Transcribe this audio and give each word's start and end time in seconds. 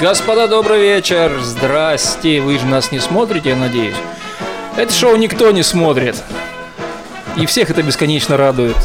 Господа, 0.00 0.48
добрый 0.48 0.80
вечер. 0.80 1.38
Здрасте. 1.42 2.40
Вы 2.40 2.58
же 2.58 2.64
нас 2.64 2.90
не 2.90 3.00
смотрите, 3.00 3.50
я 3.50 3.56
надеюсь. 3.56 3.96
Это 4.78 4.90
шоу 4.94 5.16
никто 5.16 5.50
не 5.50 5.62
смотрит. 5.62 6.16
И 7.36 7.44
всех 7.44 7.68
это 7.68 7.82
бесконечно 7.82 8.38
радует. 8.38 8.76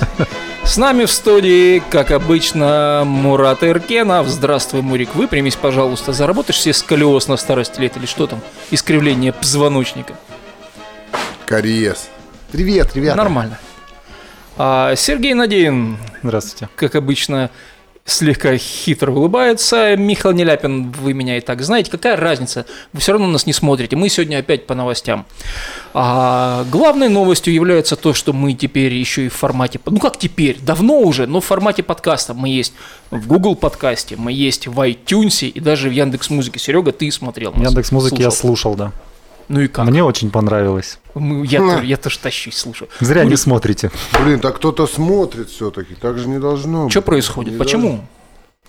С 0.65 0.75
нами 0.75 1.05
в 1.05 1.11
студии, 1.11 1.81
как 1.89 2.11
обычно, 2.11 3.03
Мурат 3.05 3.63
Иркенов. 3.63 4.27
Здравствуй, 4.27 4.81
Мурик. 4.81 5.15
Выпрямись, 5.15 5.55
пожалуйста. 5.55 6.11
Заработаешь 6.11 6.59
себе 6.59 6.73
сколиоз 6.73 7.29
на 7.29 7.37
старости 7.37 7.79
лет 7.79 7.95
или 7.95 8.07
что 8.07 8.27
там? 8.27 8.41
Искривление 8.69 9.31
позвоночника. 9.31 10.15
Кариес. 11.45 12.09
Привет, 12.51 12.93
ребята. 12.93 13.15
Нормально. 13.15 13.57
А, 14.57 14.95
Сергей 14.97 15.33
Надеин, 15.33 15.97
Здравствуйте. 16.23 16.67
как 16.75 16.95
обычно, 16.95 17.51
слегка 18.05 18.55
хитро 18.57 19.11
улыбается. 19.11 19.95
Михаил 19.97 20.35
Неляпин, 20.35 20.91
вы 20.91 21.13
меня 21.13 21.37
и 21.37 21.41
так 21.41 21.61
знаете. 21.63 21.89
Какая 21.89 22.15
разница? 22.15 22.65
Вы 22.93 22.99
все 22.99 23.13
равно 23.13 23.27
нас 23.27 23.47
не 23.47 23.53
смотрите. 23.53 23.95
Мы 23.95 24.09
сегодня 24.09 24.37
опять 24.37 24.67
по 24.67 24.75
новостям. 24.75 25.25
А 25.93 26.63
главной 26.71 27.09
новостью 27.09 27.53
является 27.53 27.95
то, 27.95 28.13
что 28.13 28.31
мы 28.31 28.53
теперь 28.53 28.93
еще 28.93 29.25
и 29.25 29.29
в 29.29 29.33
формате... 29.33 29.79
Ну 29.85 29.99
как 29.99 30.17
теперь? 30.19 30.57
Давно 30.61 30.99
уже, 30.99 31.25
но 31.25 31.41
в 31.41 31.45
формате 31.45 31.81
подкаста. 31.81 32.35
Мы 32.35 32.49
есть 32.49 32.73
в 33.09 33.27
Google 33.27 33.55
подкасте, 33.55 34.15
мы 34.15 34.31
есть 34.31 34.67
в 34.67 34.79
iTunes 34.79 35.47
и 35.47 35.59
даже 35.59 35.89
в 35.89 35.91
Яндекс 35.91 36.29
Музыке. 36.29 36.59
Серега, 36.59 36.91
ты 36.91 37.11
смотрел 37.11 37.53
нас, 37.53 37.69
Яндекс 37.69 37.91
музыки 37.91 38.21
я 38.21 38.29
слушал. 38.29 38.75
слушал, 38.75 38.75
да. 38.75 38.91
Ну 39.47 39.61
и 39.61 39.67
как? 39.67 39.85
Мне 39.85 40.03
очень 40.03 40.31
понравилось. 40.31 40.99
Мы- 41.13 41.45
Я, 41.45 41.81
я 41.81 41.97
тоже 41.97 42.17
тащусь, 42.19 42.57
слушаю. 42.57 42.89
Зря 42.99 43.21
не 43.21 43.25
Мурик, 43.25 43.39
смотрите. 43.39 43.91
Блин, 44.19 44.39
так 44.39 44.55
кто-то 44.57 44.87
смотрит 44.87 45.49
все-таки. 45.49 45.93
Так 45.95 46.17
же 46.17 46.27
не 46.27 46.39
должно 46.39 46.89
Что 46.89 46.99
быть. 47.01 47.05
происходит? 47.05 47.53
Не 47.53 47.59
Почему? 47.59 48.03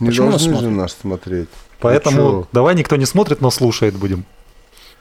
Не 0.00 0.08
Почему 0.08 0.26
нас 0.26 0.34
должны 0.42 0.52
же 0.54 0.58
смотрят? 0.60 0.78
нас 0.78 0.96
смотреть. 1.00 1.48
Поэтому 1.80 2.16
чё? 2.18 2.48
давай 2.52 2.74
никто 2.74 2.96
не 2.96 3.06
смотрит, 3.06 3.40
но 3.40 3.50
слушает 3.50 3.94
будем. 3.94 4.24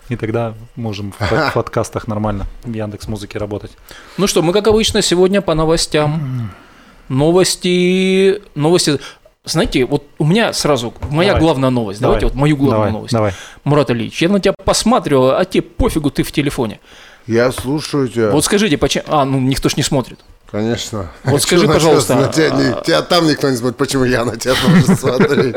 И 0.08 0.16
тогда 0.16 0.54
можем 0.76 1.12
в 1.12 1.18
под- 1.30 1.54
подкастах 1.54 2.08
нормально 2.08 2.46
в 2.64 2.72
Яндекс 2.74 3.08
музыке 3.08 3.38
работать. 3.40 3.72
Ну 4.18 4.28
что, 4.28 4.42
мы, 4.42 4.54
как 4.54 4.68
обычно, 4.68 5.02
сегодня 5.02 5.42
по 5.42 5.54
новостям. 5.56 6.52
Новости... 7.10 8.42
Новости... 8.56 9.00
Знаете, 9.46 9.86
вот 9.86 10.04
у 10.18 10.26
меня 10.26 10.54
сразу 10.54 10.94
моя 11.10 11.30
Давай. 11.30 11.42
главная 11.42 11.70
новость. 11.70 12.02
Давай. 12.02 12.16
Давайте 12.20 12.26
вот 12.34 12.36
мою 12.40 12.58
главную 12.58 12.78
давай, 12.80 12.92
новость. 12.92 13.14
Давай. 13.14 13.34
Мурат 13.64 13.92
Ильич, 13.92 14.22
я 14.22 14.30
на 14.30 14.40
тебя 14.40 14.54
посматривал, 14.64 15.32
а 15.36 15.46
тебе 15.46 15.62
пофигу, 15.62 16.10
ты 16.10 16.24
в 16.24 16.32
телефоне. 16.32 16.80
Я 17.28 17.52
слушаю 17.52 18.08
тебя. 18.08 18.32
Вот 18.32 18.44
скажите, 18.44 18.78
почему... 18.78 19.04
А, 19.08 19.24
ну 19.26 19.40
никто 19.40 19.70
ж 19.70 19.78
не 19.78 19.84
смотрит. 19.84 20.20
Конечно. 20.52 21.12
Вот 21.24 21.42
скажи, 21.42 21.68
на 21.68 21.74
пожалуйста, 21.74 22.14
тебя- 22.14 22.26
на 22.26 22.32
тебя, 22.34 22.50
не- 22.52 22.74
а- 22.74 22.82
тебя 22.82 23.02
там 23.02 23.28
никто 23.28 23.50
не 23.50 23.58
смотрит. 23.58 23.78
Почему 23.78 24.04
я 24.04 24.26
на 24.26 24.36
тебя 24.38 24.54
тоже 24.56 24.96
смотрю? 24.96 25.54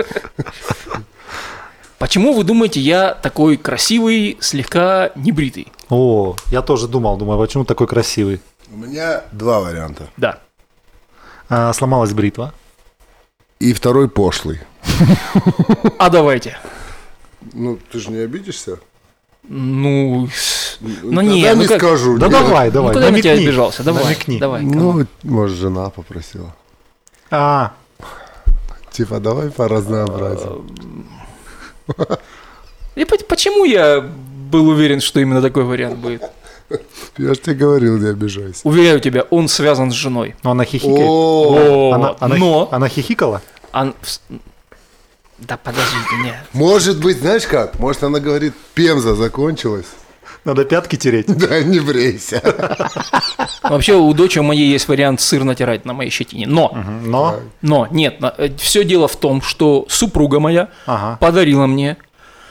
Почему 1.98 2.32
вы 2.32 2.44
думаете, 2.44 2.80
я 2.80 3.14
такой 3.14 3.56
красивый, 3.56 4.36
слегка 4.40 5.10
небритый? 5.16 5.68
О, 5.88 6.36
я 6.50 6.62
тоже 6.62 6.86
думал, 6.88 7.16
думаю, 7.16 7.38
почему 7.38 7.64
такой 7.64 7.86
красивый. 7.86 8.40
У 8.72 8.76
меня 8.76 9.24
два 9.32 9.60
варианта. 9.60 10.08
Да. 10.16 10.38
А, 11.48 11.72
сломалась 11.72 12.12
бритва. 12.12 12.52
И 13.60 13.72
второй 13.72 14.08
пошлый. 14.08 14.60
А 15.98 16.10
давайте. 16.10 16.56
Ну, 17.52 17.78
ты 17.90 17.98
же 17.98 18.10
не 18.10 18.18
обидишься? 18.18 18.78
Ну, 19.48 20.28
ну 20.80 21.16
Тогда 21.16 21.22
не, 21.22 21.54
ну 21.54 21.62
не 21.62 21.66
как... 21.66 21.78
скажу. 21.80 22.18
Да 22.18 22.28
нет. 22.28 22.38
давай, 22.38 22.66
Ну 22.68 22.72
давай. 22.72 22.92
куда 22.94 23.06
я 23.06 23.12
на 23.12 23.18
тебя 23.18 23.30
намекни. 23.32 23.46
обижался? 23.48 23.82
Давай, 23.82 24.04
Намекни. 24.04 24.38
давай. 24.38 24.62
Ну, 24.62 25.06
может, 25.22 25.56
жена 25.58 25.90
попросила. 25.90 26.54
А, 27.30 27.72
Типа, 28.92 29.20
давай 29.20 29.50
по 29.50 29.68
разнообразию. 29.68 30.64
И 32.96 33.04
по- 33.04 33.16
почему 33.28 33.64
я 33.64 34.00
был 34.50 34.68
уверен, 34.68 35.00
что 35.00 35.20
именно 35.20 35.40
такой 35.40 35.62
вариант 35.64 35.98
будет? 35.98 36.22
Я 37.16 37.28
же 37.34 37.36
тебе 37.40 37.54
говорил, 37.56 37.96
не 37.98 38.08
обижайся. 38.10 38.60
Уверяю 38.64 39.00
тебя, 39.00 39.22
он 39.30 39.48
связан 39.48 39.90
с 39.90 39.94
женой. 39.94 40.34
ну 40.42 40.50
она 40.50 40.64
хихикает. 40.64 41.94
Она, 41.94 42.16
она, 42.20 42.36
но... 42.36 42.68
она 42.72 42.88
хихикала? 42.88 43.40
Ан- 43.72 43.94
вс- 44.02 44.20
Да 45.38 45.56
подождите, 45.56 46.16
нет. 46.24 46.36
Может 46.52 47.00
быть, 47.00 47.18
знаешь 47.18 47.46
как? 47.46 47.78
Может, 47.78 48.02
она 48.04 48.18
говорит, 48.20 48.54
пемза 48.74 49.14
закончилась. 49.14 49.86
Надо 50.44 50.64
пятки 50.64 50.96
тереть. 50.96 51.26
Да, 51.26 51.62
не 51.62 51.80
брейся. 51.80 52.40
Вообще 53.62 53.94
у 53.96 54.12
дочери 54.14 54.42
моей 54.42 54.70
есть 54.70 54.88
вариант 54.88 55.20
сыр 55.20 55.44
натирать 55.44 55.84
на 55.84 55.92
моей 55.92 56.10
щетине. 56.10 56.46
Но, 56.46 56.76
Но, 57.04 57.40
но, 57.60 57.86
нет, 57.90 58.20
все 58.58 58.84
дело 58.84 59.08
в 59.08 59.16
том, 59.16 59.42
что 59.42 59.84
супруга 59.88 60.40
моя 60.40 60.68
ага, 60.86 61.16
подарила 61.20 61.66
мне... 61.66 61.96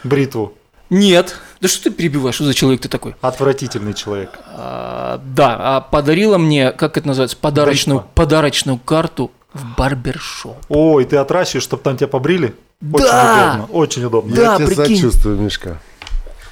бритву. 0.03 0.53
Нет, 0.89 1.35
да 1.59 1.67
что 1.67 1.85
ты 1.85 1.91
перебиваешь, 1.91 2.35
что 2.35 2.45
за 2.45 2.53
человек 2.53 2.81
ты 2.81 2.87
такой? 2.87 3.15
Отвратительный 3.21 3.93
человек. 3.93 4.29
А, 4.47 5.19
да, 5.35 5.57
а 5.59 5.81
подарила 5.81 6.37
мне, 6.37 6.71
как 6.71 6.97
это 6.97 7.07
называется, 7.07 7.35
подарочную, 7.35 7.99
Бритва. 7.99 8.11
подарочную 8.15 8.77
карту 8.79 9.31
в 9.57 9.75
барбершоп. 9.77 10.57
Ой, 10.69 11.05
ты 11.05 11.17
отращиваешь, 11.17 11.63
чтобы 11.63 11.83
там 11.83 11.97
тебя 11.97 12.07
побрили? 12.07 12.55
Очень 12.81 13.05
Да! 13.05 13.55
удобно, 13.57 13.75
очень 13.77 14.03
удобно. 14.05 14.35
Да, 14.35 14.51
Я 14.53 14.55
тебе 14.57 14.67
прикинь. 14.67 14.95
сочувствую, 14.97 15.37
Мишка. 15.39 15.79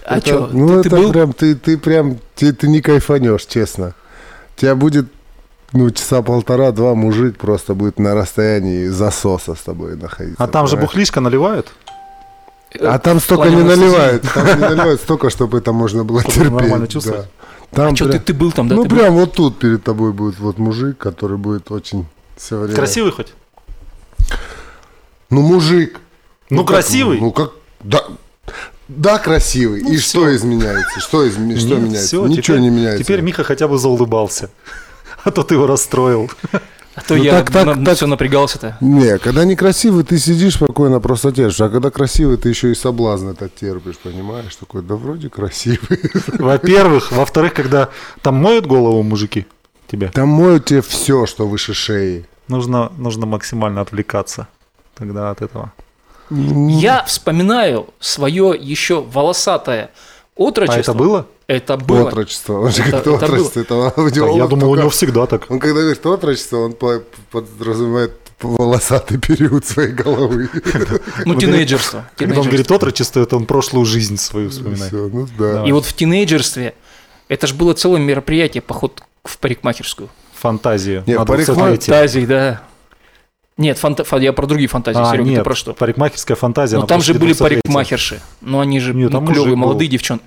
А 0.06 0.18
Это- 0.18 0.28
что, 0.28 0.50
Ну, 0.52 0.68
ты, 0.68 0.88
это 0.88 0.90
ты 0.90 0.96
был? 1.04 1.12
прям, 1.12 1.34
ты, 1.34 1.56
ты 1.56 1.78
прям, 1.78 2.18
ты, 2.36 2.54
ты 2.54 2.68
не 2.68 2.82
кайфанешь, 2.82 3.46
честно. 3.46 3.94
Тебя 4.56 4.76
будет, 4.76 5.08
ну, 5.74 5.90
часа 5.92 6.22
полтора-два 6.22 6.94
мужик 6.96 7.38
просто 7.38 7.74
будет 7.74 8.00
на 8.00 8.14
расстоянии 8.16 8.88
засоса 8.88 9.56
с 9.56 9.60
тобой 9.62 9.96
находиться. 9.98 10.44
А 10.44 10.48
там 10.48 10.68
же 10.68 10.72
понимаешь? 10.74 10.90
бухлишка 10.92 11.22
наливают? 11.22 11.72
А 12.82 13.00
там 13.00 13.20
столько 13.22 13.50
не 13.50 13.64
наливают, 13.64 14.24
там 14.34 14.46
не 14.48 14.54
наливают 14.70 15.02
столько, 15.02 15.30
чтобы 15.30 15.58
это 15.60 15.72
можно 15.72 16.04
было 16.04 16.20
Чтобы 16.22 16.34
терпеть. 16.36 16.52
нормально 16.52 16.80
да. 16.80 16.88
чувствовать. 16.88 17.28
Там 17.72 17.94
А 17.94 17.96
что, 17.96 18.06
ты, 18.06 18.12
прям- 18.12 18.24
ты 18.24 18.34
был 18.34 18.52
там, 18.52 18.68
да? 18.68 18.76
ну, 18.76 18.84
ты 18.84 18.90
был? 18.90 18.98
прям 18.98 19.14
вот 19.16 19.34
тут 19.34 19.58
перед 19.60 19.84
тобой 19.84 20.12
будет 20.14 20.40
вот 20.40 20.58
мужик, 20.60 20.98
который 20.98 21.38
будет 21.38 21.72
очень 21.72 22.06
все 22.36 22.58
время... 22.58 22.76
Красивый 22.76 23.12
хоть? 23.12 23.34
Ну, 25.30 25.42
мужик. 25.42 26.00
Ну, 26.50 26.64
как, 26.66 26.76
красивый. 26.78 27.20
Ну, 27.20 27.32
как... 27.32 27.52
Да, 27.82 28.04
да 28.88 29.18
красивый. 29.18 29.82
Ну, 29.82 29.92
И 29.92 29.98
всё. 29.98 30.20
что 30.20 30.36
изменяется? 30.36 31.00
Что, 31.00 31.30
что 31.30 31.40
Нет, 31.40 31.62
меняется? 31.62 32.08
всё, 32.08 32.28
Ничего 32.28 32.42
теперь- 32.42 32.60
не 32.60 32.70
меняется. 32.70 33.04
Теперь 33.04 33.22
Миха 33.22 33.44
хотя 33.44 33.68
бы 33.68 33.78
заулыбался. 33.78 34.50
А 35.24 35.32
то 35.32 35.42
ты 35.42 35.56
его 35.56 35.66
расстроил. 35.66 36.30
А 36.94 37.02
то 37.02 37.16
Ну, 37.16 37.24
я 37.24 37.32
так, 37.42 37.50
так, 37.52 37.84
так. 37.84 37.96
все 37.96 38.06
напрягался-то. 38.06 38.78
Не, 38.80 39.18
когда 39.18 39.44
некрасивый, 39.44 40.04
ты 40.04 40.20
сидишь 40.20 40.54
спокойно, 40.54 41.00
просто 41.00 41.32
терпишь. 41.32 41.60
А 41.62 41.70
когда 41.70 41.90
красивый, 41.90 42.38
ты 42.38 42.50
еще 42.50 42.72
и 42.72 42.76
соблазн 42.76 43.30
этот 43.30 43.56
терпишь, 43.56 43.98
понимаешь? 43.98 44.56
Такой, 44.56 44.84
да 44.84 44.94
вроде 44.96 45.30
красивый. 45.32 46.00
Во-первых. 46.28 47.12
Во-вторых, 47.12 47.56
когда 47.56 47.90
там 48.22 48.36
моют 48.36 48.68
голову 48.68 49.02
мужики 49.02 49.48
тебе, 49.88 50.08
Там 50.10 50.30
моют 50.30 50.66
тебе 50.66 50.82
все, 50.82 51.26
что 51.26 51.48
выше 51.48 51.74
шеи. 51.74 52.26
нужно, 52.48 52.92
нужно 52.98 53.26
максимально 53.26 53.82
отвлекаться 53.82 54.48
тогда 54.96 55.32
от 55.32 55.42
этого. 55.42 55.72
Я 56.32 57.04
вспоминаю 57.04 57.88
свое 58.00 58.56
еще 58.60 59.02
волосатое 59.02 59.92
А 60.38 60.42
отрочество. 60.42 60.80
это 60.80 60.94
было? 60.94 61.28
Это 61.48 61.78
было. 61.78 62.08
Отрочество. 62.08 62.60
Он 62.62 62.72
же 62.72 62.82
Это- 62.82 63.04
говорит, 63.04 63.08
это 63.08 63.26
отрочество. 63.26 63.60
Это 63.62 64.02
него 64.20 64.38
я 64.38 64.48
думал, 64.48 64.72
у 64.72 64.76
него 64.76 64.90
всегда 64.90 65.26
так. 65.28 65.46
Он 65.50 65.60
когда 65.60 65.82
говорит 65.82 66.06
отрочество, 66.06 66.58
он 66.58 66.74
по- 66.74 67.04
подразумевает 67.32 68.14
волосатый 68.42 69.18
период 69.20 69.66
своей 69.66 69.92
головы. 69.94 70.50
Ну, 71.26 71.36
тинейджерство. 71.36 72.06
Когда 72.16 72.40
он 72.42 72.48
говорит 72.48 72.70
отрочество, 72.72 73.22
это 73.22 73.38
он 73.38 73.46
прошлую 73.46 73.86
жизнь 73.86 74.18
свою 74.18 74.50
вспоминает. 74.50 74.92
Ну 74.92 75.28
да. 75.38 75.64
И 75.66 75.72
вот 75.72 75.86
в 75.86 75.94
тинейджерстве 75.94 76.74
это 77.28 77.48
же 77.48 77.54
было 77.54 77.74
целое 77.74 78.00
мероприятие, 78.02 78.62
поход 78.62 79.02
в 79.28 79.38
парикмахерскую. 79.38 80.10
Фантазию. 80.34 81.04
Не, 81.06 81.16
на 81.18 81.26
парикмах- 81.26 81.56
203. 81.56 81.92
Фантазии, 81.94 82.26
да. 82.26 82.62
Нет, 83.58 83.78
фанта- 83.78 84.04
фа- 84.04 84.18
я 84.20 84.34
про 84.34 84.46
другие 84.48 84.68
фантазии, 84.68 85.00
А, 85.00 85.12
Серега, 85.12 85.30
нет, 85.30 85.40
ты 85.40 85.44
про 85.46 85.56
что? 85.56 85.74
парикмахерская 85.74 86.36
фантазия. 86.36 86.76
Ну 86.76 86.82
на 86.82 86.88
там 86.88 87.02
же 87.02 87.14
были 87.14 87.32
203. 87.34 87.62
парикмахерши, 87.62 88.22
но 88.42 88.60
они 88.60 88.80
же 88.82 88.94
Нет, 88.94 89.12
ну, 89.12 89.26
клевые, 89.26 89.56
молодые 89.56 89.88
девчонки. 89.88 90.24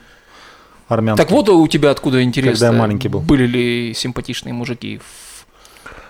Армянский. 0.88 1.22
Так 1.22 1.30
вот 1.32 1.50
у 1.50 1.66
тебя 1.68 1.90
откуда 1.90 2.22
интересно, 2.22 2.52
Когда 2.52 2.66
я 2.68 2.72
маленький 2.72 3.08
был. 3.08 3.20
были 3.20 3.46
ли 3.46 3.94
симпатичные 3.94 4.54
мужики? 4.54 4.98
в- 4.98 5.27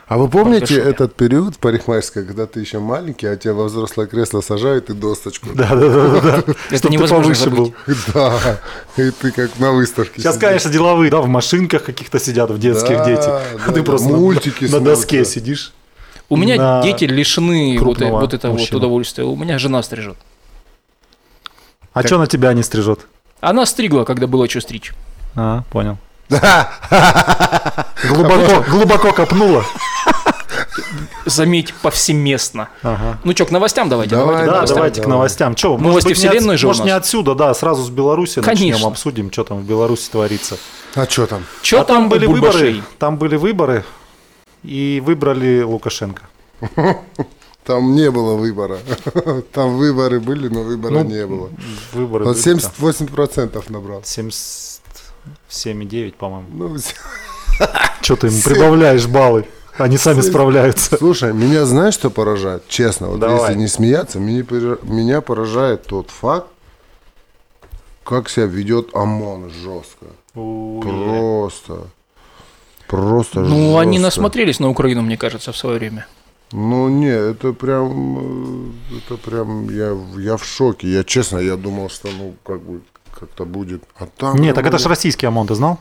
А 0.09 0.17
вы 0.17 0.29
помните 0.29 0.61
барбершопе. 0.77 0.91
этот 0.91 1.15
период 1.17 1.55
в 1.57 1.59
парикмахерской, 1.59 2.25
когда 2.25 2.47
ты 2.47 2.61
еще 2.61 2.79
маленький, 2.79 3.27
а 3.27 3.37
тебя 3.37 3.53
во 3.53 3.65
взрослое 3.65 4.07
кресло 4.07 4.41
сажают 4.41 4.89
и 4.89 4.95
досточку? 4.95 5.51
Да, 5.53 5.69
да, 5.75 5.89
да, 5.89 6.21
да. 6.21 6.39
Это 6.71 6.79
Чтоб 6.79 6.81
ты 6.81 6.89
невозможно 6.89 7.23
повыше 7.25 7.45
забыть. 7.45 7.59
был. 7.59 7.75
Да, 8.15 8.61
и 8.97 9.11
ты 9.11 9.31
как 9.33 9.59
на 9.59 9.73
выставке. 9.73 10.21
Сейчас, 10.23 10.37
сидишь. 10.37 10.49
конечно, 10.49 10.71
деловые, 10.71 11.11
да, 11.11 11.19
в 11.21 11.27
машинках 11.29 11.85
каких-то 11.85 12.19
сидят, 12.19 12.51
в 12.51 12.59
детских 12.59 12.97
Да, 12.97 13.05
дети. 13.05 13.21
да, 13.27 13.43
А 13.67 13.67
ты 13.73 13.81
да, 13.81 13.83
просто 13.85 14.09
на- 14.09 14.17
мультики 14.17 14.65
на 14.65 14.81
доске 14.81 15.27
сидишь. 15.27 15.73
У 16.31 16.37
меня 16.37 16.57
На 16.57 16.83
дети 16.83 17.05
лишены 17.05 17.79
вот, 17.79 18.01
э- 18.01 18.11
вот 18.11 18.33
этого 18.33 18.57
вот 18.57 18.73
удовольствия. 18.73 19.25
У 19.25 19.37
меня 19.37 19.59
жена 19.59 19.83
стрижет. 19.83 20.17
А 21.93 22.03
что 22.07 22.17
на 22.17 22.27
тебя 22.27 22.55
не 22.55 22.63
стрижет? 22.63 23.01
Она 23.41 23.67
стригла, 23.67 24.05
когда 24.05 24.27
было 24.27 24.49
что 24.49 24.61
стричь. 24.63 24.95
А, 25.37 25.65
понял. 25.71 25.99
Глубоко, 28.09 28.65
глубоко 28.71 29.13
копнула. 29.13 29.65
Заметь, 31.27 31.75
повсеместно. 31.83 32.69
Ага. 32.83 33.19
Ну 33.25 33.33
что, 33.33 33.47
к 33.47 33.51
новостям 33.51 33.89
давайте. 33.89 34.15
Давай, 34.17 34.47
давайте 34.47 34.47
к 34.47 34.51
Да, 34.51 34.55
новостям. 34.57 34.77
давайте 34.77 35.03
к 35.03 35.07
новостям. 35.07 35.55
Че, 35.55 35.69
может 35.71 35.83
Новости 35.87 36.09
быть, 36.09 36.23
не 36.23 36.29
вселенной 36.29 36.55
от- 36.55 36.61
же 36.61 36.67
у 36.67 36.71
Может, 36.71 36.85
не 36.85 36.91
отсюда, 36.91 37.35
да, 37.35 37.55
сразу 37.55 37.83
с 37.85 37.91
Беларуси 37.91 38.41
Конечно. 38.41 38.67
начнем, 38.73 38.87
обсудим, 38.89 39.33
что 39.33 39.45
там 39.45 39.61
в 39.61 39.65
Беларуси 39.65 40.11
творится. 40.11 40.57
А 40.95 41.07
что 41.09 41.27
там? 41.27 41.45
Чё 41.63 41.81
а 41.81 41.85
там, 41.85 42.09
были 42.09 42.27
у 42.27 42.33
выборы, 42.33 42.83
там 42.99 43.19
были 43.19 43.37
выборы, 43.37 43.85
и 44.63 45.03
выбрали 45.05 45.63
Лукашенко. 45.63 46.23
Там 47.65 47.95
не 47.95 48.11
было 48.11 48.35
выбора. 48.35 48.79
Там 49.53 49.77
выборы 49.77 50.21
были, 50.21 50.49
но 50.49 50.63
выбора 50.63 50.93
Ну, 50.93 51.05
не 51.05 51.27
было. 51.27 51.51
Выборы 51.93 52.25
Он 52.25 52.33
были, 52.33 52.43
78% 52.43 53.71
набрал. 53.71 54.01
да. 54.01 54.07
77,9, 54.07 56.15
по-моему. 56.15 56.47
Ну. 56.51 56.77
Что 58.01 58.17
ты 58.17 58.29
им 58.29 58.41
прибавляешь 58.43 59.07
баллы? 59.07 59.45
Они 59.79 59.97
сами 59.97 60.21
справляются. 60.21 60.97
Слушай, 60.97 61.33
меня 61.33 61.65
знаешь, 61.65 61.95
что 61.95 62.11
поражает? 62.11 62.67
Честно, 62.69 63.09
вот 63.09 63.21
Давай. 63.21 63.41
если 63.51 63.55
не 63.61 63.69
смеяться, 63.69 64.19
меня, 64.19 64.45
пора- 64.45 64.79
меня 64.83 65.21
поражает 65.21 65.85
тот 65.85 66.11
факт, 66.11 66.49
как 68.05 68.29
себя 68.29 68.47
ведет 68.47 68.95
ОМОН 68.95 69.51
жестко. 69.51 70.07
Ой. 70.35 70.83
Просто. 70.83 71.89
Просто 72.87 73.41
Ну, 73.41 73.79
они 73.79 73.99
жестко. 73.99 74.07
насмотрелись 74.07 74.61
на 74.61 74.69
Украину, 74.71 75.03
мне 75.03 75.17
кажется, 75.17 75.53
в 75.53 75.57
свое 75.57 75.79
время. 75.79 76.07
Ну, 76.53 76.89
не, 76.89 77.11
это 77.11 77.53
прям, 77.53 78.73
э, 78.91 78.97
это 78.97 79.17
прям, 79.19 79.69
я, 79.69 79.95
я 80.23 80.37
в 80.39 80.45
шоке. 80.45 80.89
Я 80.89 81.05
честно, 81.05 81.39
я 81.39 81.57
думал, 81.57 81.91
что, 81.91 82.09
ну, 82.19 82.35
как 82.43 82.63
бы, 82.63 82.81
как-то 83.13 83.45
будет. 83.45 83.83
А 83.99 84.07
там... 84.07 84.37
Нет, 84.39 84.55
так 84.55 84.65
ну, 84.65 84.71
это 84.71 84.79
же 84.79 84.89
российский 84.89 85.27
ОМОН, 85.27 85.49
ты 85.49 85.55
знал? 85.55 85.79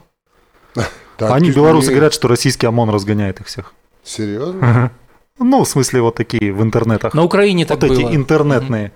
Они, 1.19 1.51
белорусы, 1.51 1.91
говорят, 1.91 2.13
что 2.13 2.27
российский 2.27 2.65
ОМОН 2.67 2.89
разгоняет 2.89 3.39
их 3.39 3.47
всех. 3.47 3.73
Серьезно? 4.07 4.91
Ну, 5.39 5.63
в 5.63 5.67
смысле, 5.69 6.01
вот 6.01 6.15
такие 6.15 6.51
в 6.51 6.63
интернетах. 6.63 7.13
На 7.13 7.23
Украине 7.23 7.65
так 7.65 7.81
вот 7.81 7.91
эти 7.91 8.01
было. 8.01 8.15
интернетные 8.15 8.91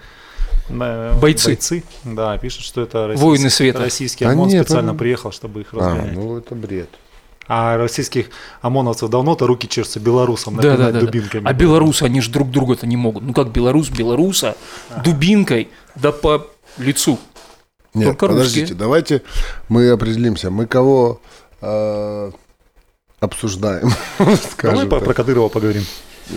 э, 0.70 1.14
Бойцы. 1.22 1.84
Да, 2.04 2.38
пишут, 2.40 2.64
что 2.64 2.82
это 2.82 3.08
российский, 3.08 3.26
Воины 3.28 3.50
света. 3.50 3.80
российский 3.80 4.26
Да 4.26 4.32
ОМОн 4.32 4.48
нет, 4.48 4.64
специально 4.66 4.94
ну- 4.94 4.98
приехал, 4.98 5.32
чтобы 5.32 5.62
их 5.62 5.68
А, 5.74 5.78
разгонять. 5.78 6.14
ну 6.16 6.38
это 6.38 6.56
бред. 6.56 6.90
А 7.48 7.78
российских 7.78 8.30
ОМОНовцев 8.62 9.10
давно-то 9.10 9.46
руки 9.46 9.68
чешутся 9.68 10.00
белорусам 10.00 10.56
Да, 10.56 10.62
да, 10.78 10.78
да, 10.78 10.92
да. 10.94 11.00
дубинками. 11.02 11.46
А 11.48 11.54
белорусы, 11.54 12.04
они 12.04 12.22
же 12.22 12.32
друг 12.32 12.50
друга-то 12.50 12.88
не 12.88 12.96
могут. 12.98 13.24
Ну 13.24 13.34
как 13.34 13.52
белорус 13.52 13.90
белоруса 13.90 14.56
дубинкой, 15.04 15.70
да 15.96 16.12
по 16.12 16.48
лицу. 16.78 17.20
Нет, 17.94 18.08
Только 18.08 18.28
русские. 18.28 18.44
подождите, 18.46 18.74
давайте 18.74 19.22
мы 19.68 19.90
определимся. 19.90 20.50
Мы 20.50 20.66
кого 20.66 21.20
э, 21.62 22.32
обсуждаем? 23.22 23.90
Давай 24.62 24.88
так. 24.90 25.04
про 25.06 25.14
Кадырова 25.14 25.48
поговорим. 25.48 25.84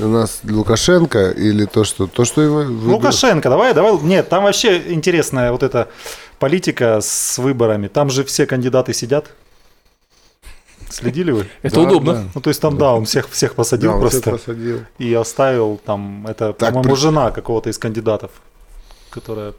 У 0.01 0.07
нас 0.07 0.41
Лукашенко 0.45 1.31
или 1.31 1.65
то, 1.67 1.85
что 1.85 2.07
то, 2.07 2.25
что 2.25 2.43
его 2.43 2.57
выбил- 2.63 2.93
Лукашенко, 2.95 3.49
давай, 3.49 3.75
давай. 3.75 3.97
Нет, 4.03 4.29
там 4.29 4.45
вообще 4.45 4.93
интересная 4.93 5.51
вот 5.53 5.63
эта 5.63 5.89
политика 6.39 7.01
с 7.01 7.39
выборами. 7.39 7.89
Там 7.89 8.11
же 8.11 8.25
все 8.25 8.47
кандидаты 8.47 8.93
сидят. 8.93 9.31
Следили 10.91 11.31
вы? 11.33 11.47
Это 11.63 11.77
Да, 11.77 11.81
удобно. 11.83 12.13
да. 12.15 12.25
Ну, 12.35 12.41
то 12.41 12.51
есть 12.51 12.61
там, 12.61 12.77
да, 12.77 12.93
он 12.95 13.05
всех, 13.05 13.29
всех 13.31 13.55
посадил 13.55 13.91
Да, 13.93 13.97
он 13.97 14.09
всех 14.11 14.23
просто. 14.25 14.47
посадил. 14.53 14.81
И 14.99 15.13
оставил 15.15 15.81
там, 15.85 16.27
это, 16.27 16.53
Так, 16.53 16.71
по-моему, 16.75 16.95
при- 16.95 17.01
жена 17.01 17.31
какого-то 17.31 17.71
из 17.71 17.79
кандидатов, 17.79 18.31
которая 19.11 19.55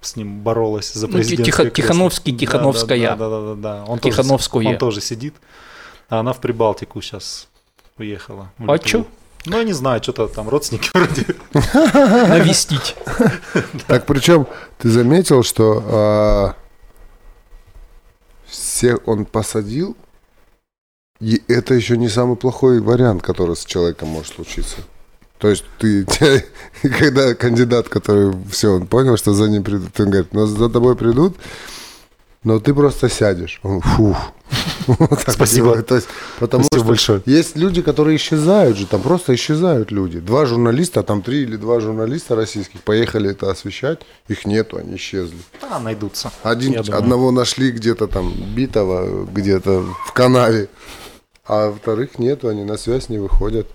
с 0.00 0.16
ним 0.16 0.40
боролась 0.40 0.92
за 0.92 1.06
Ну, 1.06 1.12
президентское 1.14 1.44
Тихо- 1.44 1.70
кресло. 1.70 1.74
Тихановский, 1.94 2.32
Да, 2.32 2.38
Тихановская. 2.38 3.08
Да, 3.10 3.16
да, 3.16 3.28
да, 3.28 3.40
да, 3.40 3.54
да. 3.54 3.84
Он 3.86 3.98
Тихановское. 3.98 4.62
Тоже, 4.62 4.72
он 4.74 4.78
тоже 4.78 5.00
сидит. 5.00 5.34
А 6.12 6.20
она 6.20 6.34
в 6.34 6.40
Прибалтику 6.40 7.00
сейчас 7.00 7.48
уехала. 7.96 8.50
А 8.58 8.78
чё? 8.78 9.06
Ну, 9.46 9.56
я 9.56 9.64
не 9.64 9.72
знаю, 9.72 10.02
что-то 10.02 10.28
там 10.28 10.46
родственники 10.46 10.90
вроде. 10.94 11.24
Навестить. 12.28 12.96
Так 13.86 14.04
причем 14.04 14.46
ты 14.76 14.90
заметил, 14.90 15.42
что 15.42 15.82
а, 15.86 16.54
всех 18.44 19.08
он 19.08 19.24
посадил, 19.24 19.96
и 21.18 21.42
это 21.48 21.72
еще 21.72 21.96
не 21.96 22.10
самый 22.10 22.36
плохой 22.36 22.82
вариант, 22.82 23.22
который 23.22 23.56
с 23.56 23.64
человеком 23.64 24.08
может 24.08 24.34
случиться. 24.34 24.82
То 25.38 25.48
есть 25.48 25.64
ты, 25.78 26.04
когда 26.82 27.34
кандидат, 27.34 27.88
который 27.88 28.34
все, 28.50 28.74
он 28.74 28.86
понял, 28.86 29.16
что 29.16 29.32
за 29.32 29.48
ним 29.48 29.64
придут, 29.64 29.98
он 29.98 30.10
говорит, 30.10 30.34
ну 30.34 30.44
за 30.44 30.68
тобой 30.68 30.94
придут, 30.94 31.38
но 32.44 32.58
ты 32.60 32.74
просто 32.74 33.08
сядешь. 33.08 33.60
Он, 33.62 33.80
фух. 33.80 34.16
Вот 34.86 35.08
так 35.24 35.30
Спасибо. 35.30 35.68
делает. 35.68 35.86
То 35.86 35.94
есть, 35.94 36.08
потому 36.38 36.64
Спасибо 36.64 36.80
что 36.84 36.88
большое. 36.88 37.22
есть 37.24 37.56
люди, 37.56 37.82
которые 37.82 38.16
исчезают 38.16 38.76
же, 38.76 38.86
там 38.86 39.00
просто 39.00 39.34
исчезают 39.34 39.90
люди. 39.90 40.18
Два 40.18 40.44
журналиста, 40.44 41.02
там 41.02 41.22
три 41.22 41.42
или 41.42 41.56
два 41.56 41.80
журналиста 41.80 42.34
российских 42.34 42.82
поехали 42.82 43.30
это 43.30 43.50
освещать, 43.50 44.00
их 44.28 44.44
нету, 44.44 44.76
они 44.76 44.96
исчезли. 44.96 45.38
А, 45.70 45.78
найдутся. 45.78 46.32
Один, 46.42 46.78
одного 46.80 47.30
нашли 47.30 47.70
где-то 47.70 48.08
там 48.08 48.32
битого, 48.54 49.24
где-то 49.24 49.82
в 50.06 50.12
канаве, 50.12 50.68
а 51.46 51.72
вторых 51.72 52.18
нету, 52.18 52.48
они 52.48 52.64
на 52.64 52.76
связь 52.76 53.08
не 53.08 53.18
выходят. 53.18 53.68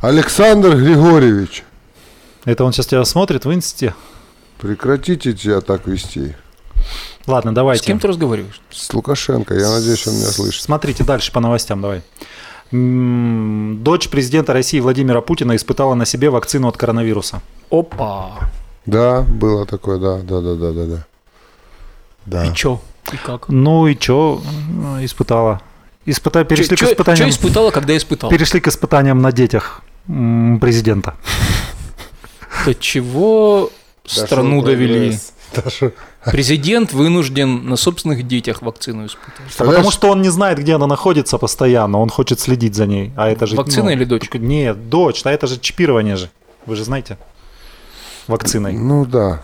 Александр 0.00 0.76
Григорьевич, 0.76 1.62
Это 2.44 2.64
он 2.64 2.72
сейчас 2.72 2.86
тебя 2.86 3.04
смотрит 3.04 3.44
в 3.44 3.52
инсте? 3.54 3.94
прекратите 4.58 5.32
тебя 5.34 5.60
так 5.60 5.86
вести. 5.86 6.34
Ладно, 7.26 7.52
С 7.52 7.54
давайте. 7.54 7.84
кем 7.86 7.98
ты 7.98 8.08
разговариваешь? 8.08 8.60
С 8.70 8.92
Лукашенко, 8.92 9.54
я 9.54 9.70
надеюсь, 9.70 10.06
он 10.06 10.14
меня 10.14 10.26
слышит. 10.26 10.62
Смотрите 10.62 11.04
дальше 11.04 11.32
по 11.32 11.40
новостям, 11.40 11.80
давай. 11.80 12.02
Дочь 12.70 14.08
президента 14.08 14.52
России 14.52 14.80
Владимира 14.80 15.20
Путина 15.20 15.54
испытала 15.56 15.94
на 15.94 16.06
себе 16.06 16.28
вакцину 16.30 16.68
от 16.68 16.76
коронавируса. 16.76 17.40
Опа. 17.70 18.50
Да, 18.84 19.22
было 19.22 19.64
такое, 19.64 19.98
да, 19.98 20.18
да, 20.18 20.40
да, 20.40 20.54
да, 20.54 20.72
да, 20.72 20.84
да. 20.86 21.06
Да. 22.26 22.46
И 22.46 22.54
чё? 22.54 22.80
И 23.12 23.16
как? 23.16 23.48
Ну 23.48 23.86
и 23.86 23.98
что 23.98 24.42
испытала? 25.00 25.60
Испыта... 26.06 26.44
Перешли, 26.44 26.68
Чё- 26.70 26.76
к 26.76 26.78
чё- 26.88 26.92
испытаниям... 26.92 27.28
чё 27.30 27.34
испытала, 27.34 27.70
когда 27.70 27.96
испытал? 27.96 28.28
Перешли 28.28 28.60
к 28.60 28.68
испытаниям 28.68 29.20
на 29.20 29.32
детях 29.32 29.82
президента. 30.06 31.14
До 32.66 32.74
чего 32.74 33.70
страну 34.04 34.62
довели? 34.62 35.18
прогресс. 35.52 35.92
Президент 36.30 36.92
вынужден 36.92 37.66
на 37.68 37.76
собственных 37.76 38.26
детях 38.26 38.62
вакцину 38.62 39.06
испытывать. 39.06 39.52
А 39.58 39.64
потому 39.64 39.90
что 39.90 40.10
он 40.10 40.22
не 40.22 40.30
знает, 40.30 40.58
где 40.58 40.74
она 40.74 40.86
находится 40.86 41.38
постоянно, 41.38 41.98
он 41.98 42.08
хочет 42.08 42.40
следить 42.40 42.74
за 42.74 42.86
ней. 42.86 43.12
А 43.16 43.28
это 43.28 43.46
же... 43.46 43.56
Вакцина 43.56 43.90
или 43.90 44.04
дочь? 44.04 44.28
Нет, 44.32 44.88
дочь, 44.88 45.22
а 45.24 45.30
это 45.30 45.46
же 45.46 45.58
чипирование 45.58 46.16
же. 46.16 46.30
Вы 46.66 46.76
же 46.76 46.84
знаете? 46.84 47.18
Вакциной. 48.26 48.72
Ну 48.72 49.04
да. 49.04 49.42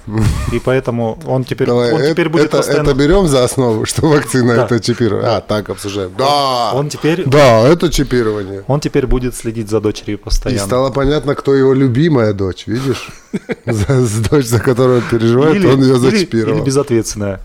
И 0.52 0.58
поэтому 0.58 1.18
он 1.26 1.44
теперь, 1.44 1.66
Давай, 1.66 1.92
он 1.92 2.00
э- 2.00 2.10
теперь 2.12 2.28
будет 2.28 2.46
это, 2.46 2.56
постоянно... 2.58 2.90
это 2.90 2.98
берем 2.98 3.26
за 3.28 3.44
основу, 3.44 3.84
что 3.86 4.06
вакцина 4.08 4.54
Да. 4.56 4.64
это 4.64 4.80
чипирование. 4.80 5.28
А, 5.36 5.40
так 5.40 5.68
обсуждаем. 5.70 6.12
Да, 6.16 6.72
Он 6.72 6.88
теперь, 6.88 7.24
да, 7.26 7.60
это 7.68 7.90
чипирование. 7.90 8.64
он 8.66 8.80
теперь 8.80 9.06
будет 9.06 9.34
следить 9.36 9.68
за 9.68 9.80
дочерью 9.80 10.16
И 10.18 10.20
постоянно. 10.20 10.64
стало 10.64 10.90
понятно, 10.90 11.34
кто 11.34 11.54
его 11.54 11.74
любимая 11.74 12.32
дочь, 12.32 12.66
видишь? 12.66 13.08
За, 13.66 14.28
дочь, 14.30 14.46
за 14.46 14.58
которую 14.60 14.98
он 14.98 15.04
переживает, 15.10 15.64
он 15.64 15.82
ее 15.82 15.96
зачипировал. 15.98 16.56
или 16.58 16.64
безответственная, 16.64 17.40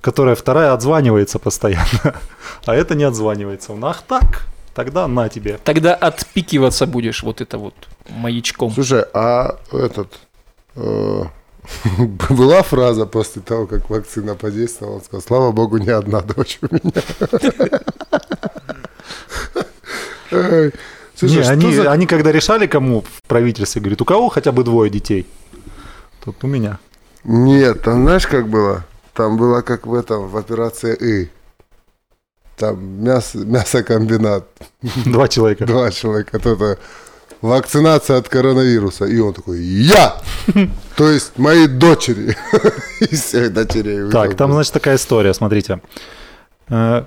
которая 0.00 0.34
вторая 0.34 0.72
отзванивается 0.74 1.38
постоянно, 1.38 2.14
а 2.66 2.74
это 2.74 2.94
не 2.94 3.04
отзванивается. 3.04 3.72
Он, 3.72 3.84
ах 3.84 4.02
так, 4.06 4.46
тогда 4.74 5.06
на 5.08 5.28
тебе. 5.28 5.58
Тогда 5.64 5.94
отпикиваться 5.94 6.86
будешь 6.86 7.22
вот 7.22 7.40
это 7.40 7.56
вот 7.58 7.74
маячком. 8.10 8.72
Слушай, 8.72 9.04
а 9.14 9.56
этот... 9.72 10.18
э, 10.76 11.24
была 12.30 12.62
фраза 12.62 13.06
после 13.06 13.42
того, 13.42 13.66
как 13.66 13.88
вакцина 13.90 14.34
подействовала, 14.34 14.96
он 14.96 15.02
сказал, 15.02 15.22
слава 15.22 15.52
богу, 15.52 15.78
не 15.78 15.90
одна 15.90 16.20
дочь 16.20 16.58
у 16.62 16.66
меня. 16.74 17.02
Слушай, 21.14 21.36
Не, 21.36 21.48
они, 21.48 21.74
за- 21.74 21.92
они 21.92 22.06
когда 22.06 22.32
решали, 22.32 22.66
кому 22.66 23.02
в 23.02 23.22
правительстве, 23.28 23.80
говорит, 23.80 24.00
у 24.00 24.04
кого 24.04 24.28
хотя 24.28 24.50
бы 24.50 24.64
двое 24.64 24.90
детей? 24.90 25.26
Тут 26.24 26.42
у 26.42 26.46
меня. 26.46 26.78
Нет, 27.24 27.82
там 27.82 28.02
знаешь, 28.02 28.26
как 28.26 28.48
было? 28.48 28.84
Там 29.14 29.36
было 29.36 29.60
как 29.60 29.86
в 29.86 29.94
этом, 29.94 30.28
в 30.28 30.36
операции 30.36 30.96
И. 30.96 31.30
Там 32.56 33.04
мясо, 33.04 33.38
мясокомбинат. 33.38 34.46
Два 35.04 35.28
человека. 35.28 35.66
Два 35.66 35.90
человека. 35.90 36.30
Вот 36.32 36.46
это 36.46 36.78
вакцинация 37.42 38.16
от 38.18 38.28
коронавируса. 38.28 39.04
И 39.04 39.18
он 39.18 39.34
такой, 39.34 39.60
я! 39.60 40.16
То 40.96 41.10
есть 41.10 41.36
мои 41.38 41.66
дочери. 41.66 42.36
Из 43.00 43.22
всех 43.22 43.52
дочерей. 43.52 44.10
Так, 44.10 44.36
там, 44.36 44.52
значит, 44.52 44.72
такая 44.72 44.96
история, 44.96 45.34
смотрите. 45.34 45.80
Э, 46.68 47.04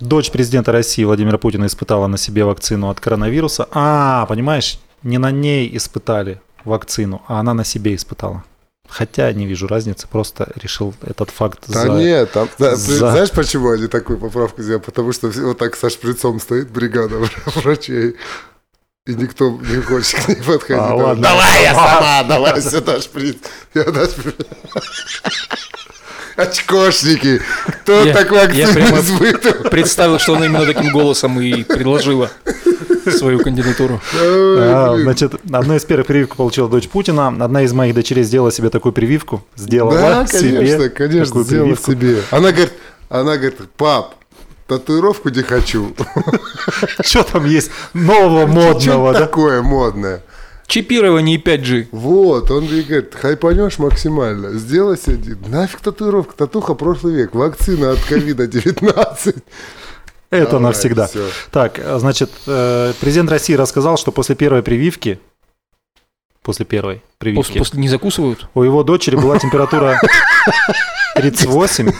Дочь 0.00 0.30
президента 0.30 0.70
России 0.70 1.02
Владимира 1.04 1.38
Путина 1.38 1.66
испытала 1.66 2.06
на 2.06 2.16
себе 2.18 2.44
вакцину 2.44 2.88
от 2.88 3.00
коронавируса. 3.00 3.66
А, 3.72 4.26
понимаешь, 4.26 4.78
не 5.02 5.18
на 5.18 5.32
ней 5.32 5.68
испытали 5.76 6.40
вакцину, 6.64 7.22
а 7.26 7.40
она 7.40 7.52
на 7.52 7.64
себе 7.64 7.96
испытала. 7.96 8.44
Хотя 8.88 9.32
не 9.32 9.44
вижу 9.44 9.66
разницы, 9.66 10.06
просто 10.08 10.52
решил 10.54 10.94
этот 11.02 11.30
факт 11.30 11.64
Да 11.66 11.82
за- 11.82 11.88
нет, 11.88 12.30
там, 12.30 12.48
да, 12.58 12.70
ты 12.70 12.76
за- 12.76 13.10
знаешь, 13.10 13.30
почему 13.32 13.70
они 13.70 13.88
такую 13.88 14.18
поправку 14.18 14.62
сделали? 14.62 14.80
Потому 14.82 15.12
что 15.12 15.28
вот 15.30 15.58
так 15.58 15.74
со 15.76 15.90
шприцом 15.90 16.38
стоит 16.40 16.70
бригада 16.70 17.16
врачей. 17.56 18.14
И 19.08 19.14
никто 19.14 19.50
не 19.50 19.80
хочет 19.80 20.20
к 20.22 20.28
ней 20.28 20.36
подходить. 20.36 20.70
А, 20.82 20.88
Давай, 20.90 21.02
ладно. 21.06 21.22
Давай 21.22 21.62
я 21.62 21.74
сама, 21.74 22.22
давай 22.24 22.60
сюда 22.60 23.00
шприц. 23.00 23.36
Я 23.72 23.84
шприц. 23.84 24.34
Очкошники. 26.36 27.40
Кто 27.82 28.04
Я- 28.04 28.12
так 28.12 28.30
я 28.30 28.42
вакцину 28.44 28.72
прямо- 28.74 29.00
испытывал? 29.00 29.70
Представил, 29.70 30.18
что 30.18 30.36
она 30.36 30.44
именно 30.46 30.66
таким 30.66 30.92
голосом 30.92 31.40
и 31.40 31.62
предложила 31.64 32.30
свою 33.10 33.40
кандидатуру. 33.40 34.00
А, 34.14 34.94
значит, 35.00 35.34
одну 35.50 35.74
из 35.74 35.84
первых 35.86 36.06
прививку 36.06 36.36
получила 36.36 36.68
дочь 36.68 36.88
Путина. 36.88 37.28
Одна 37.28 37.62
из 37.62 37.72
моих 37.72 37.94
дочерей 37.94 38.24
сделала 38.24 38.52
себе 38.52 38.68
такую 38.70 38.92
прививку. 38.92 39.42
Сделала 39.56 39.94
Да, 39.98 40.26
себе 40.26 40.58
конечно, 40.58 40.88
конечно, 40.90 41.42
сделала 41.42 41.64
прививку. 41.64 41.92
себе. 41.92 42.22
Она 42.30 42.52
говорит, 42.52 42.72
она 43.08 43.36
говорит, 43.38 43.58
пап, 43.78 44.14
татуировку 44.68 45.30
не 45.30 45.42
хочу. 45.42 45.94
Что 47.00 47.22
там 47.24 47.44
есть 47.46 47.70
нового, 47.94 48.46
модного, 48.46 48.80
Что 48.80 49.12
да? 49.12 49.18
такое 49.26 49.62
модное? 49.62 50.22
Чипирование 50.66 51.38
5G. 51.38 51.88
Вот, 51.92 52.50
он 52.50 52.64
ей 52.64 52.82
говорит, 52.82 53.14
хайпанешь 53.14 53.78
максимально, 53.78 54.50
сделай 54.58 54.98
себе, 54.98 55.36
нафиг 55.48 55.80
татуировка, 55.80 56.34
татуха 56.36 56.74
прошлый 56.74 57.14
век, 57.14 57.34
вакцина 57.34 57.92
от 57.92 57.98
ковида-19. 58.00 59.42
Это 60.30 60.50
Давай, 60.50 60.60
навсегда. 60.66 61.06
всё. 61.06 61.26
Так, 61.50 61.78
э, 61.78 61.98
значит, 61.98 62.30
э, 62.46 62.92
президент 63.00 63.30
России 63.30 63.54
рассказал, 63.54 63.96
что 63.96 64.12
после 64.12 64.34
первой 64.36 64.62
прививки, 64.62 65.18
после 66.42 66.66
первой 66.66 66.96
После, 66.96 67.06
прививки, 67.18 67.58
после 67.58 67.80
не 67.80 67.88
закусывают? 67.88 68.46
у 68.54 68.62
его 68.62 68.82
дочери 68.82 69.16
была 69.16 69.38
температура 69.38 69.98
38. 71.14 71.92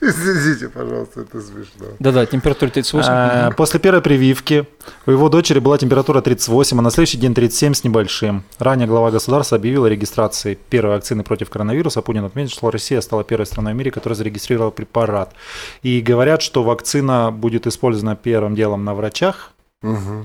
Извините, 0.00 0.68
пожалуйста, 0.68 1.20
это 1.20 1.40
смешно. 1.40 1.86
Да-да, 1.98 2.24
температура 2.26 2.70
38. 2.70 3.08
Э. 3.12 3.50
После 3.56 3.78
первой 3.80 4.00
прививки 4.00 4.66
у 5.06 5.10
его 5.10 5.28
дочери 5.28 5.58
была 5.58 5.76
температура 5.78 6.20
38, 6.20 6.78
а 6.78 6.82
на 6.82 6.90
следующий 6.90 7.18
день 7.18 7.34
37 7.34 7.74
с 7.74 7.84
небольшим. 7.84 8.42
Ранее 8.58 8.86
глава 8.88 9.10
государства 9.10 9.56
объявил 9.58 9.84
о 9.84 9.88
регистрации 9.90 10.58
первой 10.70 10.94
вакцины 10.94 11.22
против 11.22 11.50
коронавируса. 11.50 12.00
Путин 12.02 12.24
отметил, 12.24 12.50
что 12.50 12.70
Россия 12.70 13.00
стала 13.02 13.24
первой 13.24 13.44
страной 13.46 13.74
в 13.74 13.76
мире, 13.76 13.90
которая 13.90 14.16
зарегистрировала 14.16 14.70
препарат. 14.70 15.34
И 15.82 16.00
говорят, 16.00 16.40
что 16.42 16.62
вакцина 16.62 17.30
будет 17.30 17.66
использована 17.66 18.16
первым 18.16 18.54
делом 18.54 18.84
на 18.84 18.94
врачах 18.94 19.52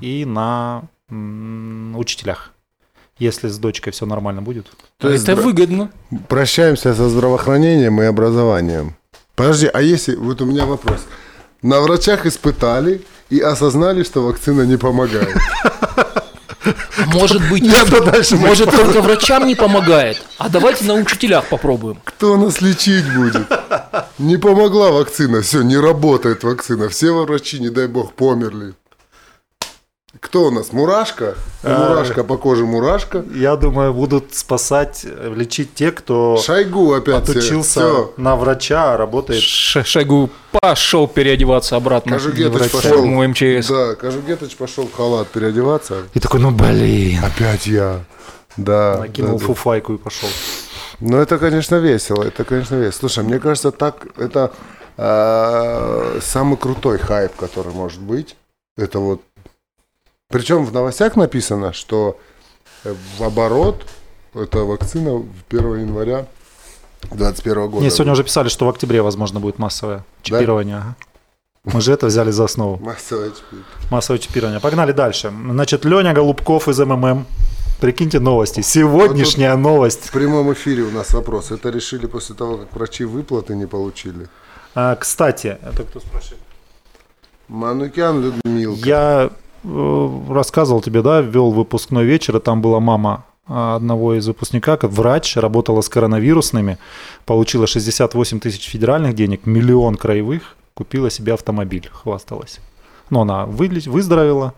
и 0.01 0.25
на 0.25 0.83
м, 1.09 1.95
учителях. 1.97 2.51
Если 3.17 3.47
с 3.47 3.57
дочкой 3.57 3.93
все 3.93 4.05
нормально 4.05 4.41
будет. 4.41 4.67
То 4.97 5.09
есть 5.09 5.23
Это 5.23 5.39
здра- 5.39 5.43
выгодно. 5.43 5.89
Прощаемся 6.27 6.93
со 6.93 7.07
здравоохранением 7.09 8.01
и 8.01 8.05
образованием. 8.05 8.95
Подожди, 9.35 9.69
а 9.73 9.81
если, 9.81 10.15
вот 10.15 10.41
у 10.41 10.45
меня 10.45 10.65
вопрос. 10.65 10.99
На 11.61 11.79
врачах 11.81 12.25
испытали 12.25 13.01
и 13.29 13.39
осознали, 13.39 14.03
что 14.03 14.21
вакцина 14.21 14.63
не 14.63 14.77
помогает. 14.77 15.35
Может 17.07 17.41
быть, 17.49 17.63
Я-то 17.63 18.03
дальше 18.03 18.35
может 18.35 18.69
только 18.71 19.01
врачам 19.01 19.45
не 19.45 19.55
помогает. 19.55 20.21
А 20.37 20.49
давайте 20.49 20.85
на 20.85 20.95
учителях 20.95 21.45
попробуем. 21.45 21.97
Кто 22.03 22.35
нас 22.35 22.61
лечить 22.61 23.05
будет? 23.15 23.47
Не 24.17 24.37
помогла 24.37 24.91
вакцина, 24.91 25.41
все, 25.41 25.61
не 25.61 25.77
работает 25.77 26.43
вакцина. 26.43 26.89
Все 26.89 27.11
врачи, 27.13 27.59
не 27.59 27.69
дай 27.69 27.87
бог, 27.87 28.13
померли. 28.13 28.73
Кто 30.19 30.45
у 30.45 30.51
нас? 30.51 30.71
Мурашка? 30.71 31.35
А. 31.63 31.89
Мурашка 31.89 32.23
по 32.23 32.37
коже 32.37 32.65
мурашка. 32.65 33.23
Я 33.33 33.55
думаю, 33.55 33.93
будут 33.93 34.33
спасать, 34.33 35.01
э, 35.03 35.33
лечить 35.35 35.73
те, 35.73 35.91
кто 35.91 36.37
Шойгу 36.37 36.93
опять. 36.93 37.29
отучился 37.29 37.79
Все. 37.79 38.13
на 38.17 38.35
врача, 38.35 38.93
а 38.93 38.97
работает 38.97 39.41
Ш- 39.41 39.83
Шойгу 39.83 40.29
пошел 40.61 41.07
переодеваться 41.07 41.75
обратно 41.75 42.13
Кожугетович 42.13 42.69
в 42.71 42.81
пошел. 42.81 43.05
МЧС. 43.05 43.67
Да, 43.67 43.95
Кожугетович 43.95 44.55
пошел 44.55 44.87
в 44.87 44.93
халат 44.95 45.27
переодеваться. 45.27 46.03
И 46.13 46.19
такой, 46.19 46.39
ну 46.39 46.51
блин. 46.51 47.19
Опять 47.23 47.67
я. 47.67 48.01
Да. 48.57 48.97
Накинул 48.99 49.33
да, 49.33 49.39
да. 49.39 49.45
фуфайку 49.45 49.93
и 49.93 49.97
пошел. 49.97 50.29
Ну, 51.01 51.17
это, 51.17 51.37
конечно, 51.37 51.75
весело. 51.75 52.23
Это, 52.23 52.45
конечно, 52.45 52.75
весело. 52.75 52.99
Слушай, 52.99 53.25
мне 53.25 53.37
кажется, 53.39 53.71
так 53.71 54.07
это 54.17 54.53
э, 54.97 56.19
самый 56.21 56.57
крутой 56.57 56.99
хайп, 56.99 57.35
который 57.35 57.73
может 57.73 57.99
быть. 57.99 58.37
Это 58.77 58.99
вот. 58.99 59.21
Причем 60.35 60.65
в 60.65 60.73
новостях 60.73 61.15
написано, 61.15 61.71
что 61.71 62.19
э, 62.83 62.93
в 63.17 63.23
оборот 63.23 63.85
эта 64.33 64.65
вакцина 64.65 65.13
в 65.13 65.27
1 65.47 65.79
января 65.79 66.25
2021 67.03 67.69
года. 67.69 67.81
Не, 67.81 67.89
сегодня 67.89 68.11
уже 68.11 68.25
писали, 68.25 68.49
что 68.49 68.65
в 68.65 68.69
октябре, 68.69 69.01
возможно, 69.01 69.39
будет 69.39 69.59
массовое 69.59 70.03
чипирование. 70.23 70.75
ага. 70.79 70.95
Мы 71.63 71.79
же 71.79 71.93
это 71.93 72.07
взяли 72.07 72.31
за 72.31 72.43
основу. 72.43 72.83
Массовое 72.83 73.29
чипи- 73.29 73.63
Массовое 73.89 74.19
чипирование. 74.19 74.59
Погнали 74.59 74.91
дальше. 74.91 75.31
Значит, 75.51 75.85
Леня 75.85 76.13
Голубков 76.13 76.67
из 76.67 76.79
МММ. 76.79 77.25
Прикиньте 77.79 78.19
новости. 78.19 78.59
Сегодняшняя 78.59 79.55
новость. 79.55 80.07
В 80.07 80.11
прямом 80.11 80.51
эфире 80.51 80.83
у 80.83 80.91
нас 80.91 81.13
вопрос. 81.13 81.51
Это 81.51 81.69
решили 81.69 82.07
после 82.07 82.35
того, 82.35 82.57
как 82.57 82.73
врачи 82.73 83.05
выплаты 83.05 83.55
не 83.55 83.67
получили. 83.67 84.27
А, 84.73 84.97
кстати, 84.97 85.57
это 85.61 85.83
кто 85.83 86.01
спрашивает? 86.01 86.41
Манукян 87.47 88.21
Людмилка. 88.21 88.85
Я 88.85 89.29
рассказывал 90.29 90.81
тебе, 90.81 91.01
да, 91.01 91.21
вел 91.21 91.51
выпускной 91.51 92.05
вечер, 92.05 92.37
и 92.37 92.39
там 92.39 92.61
была 92.61 92.79
мама 92.79 93.25
а, 93.47 93.75
одного 93.75 94.15
из 94.15 94.27
выпускника, 94.27 94.77
как 94.77 94.91
врач, 94.91 95.37
работала 95.37 95.81
с 95.81 95.89
коронавирусными, 95.89 96.77
получила 97.25 97.67
68 97.67 98.39
тысяч 98.39 98.67
федеральных 98.67 99.13
денег, 99.15 99.45
миллион 99.45 99.95
краевых, 99.95 100.55
купила 100.73 101.09
себе 101.09 101.33
автомобиль, 101.33 101.89
хвасталась. 101.91 102.59
Но 103.09 103.21
она 103.21 103.45
выздоровела, 103.45 104.53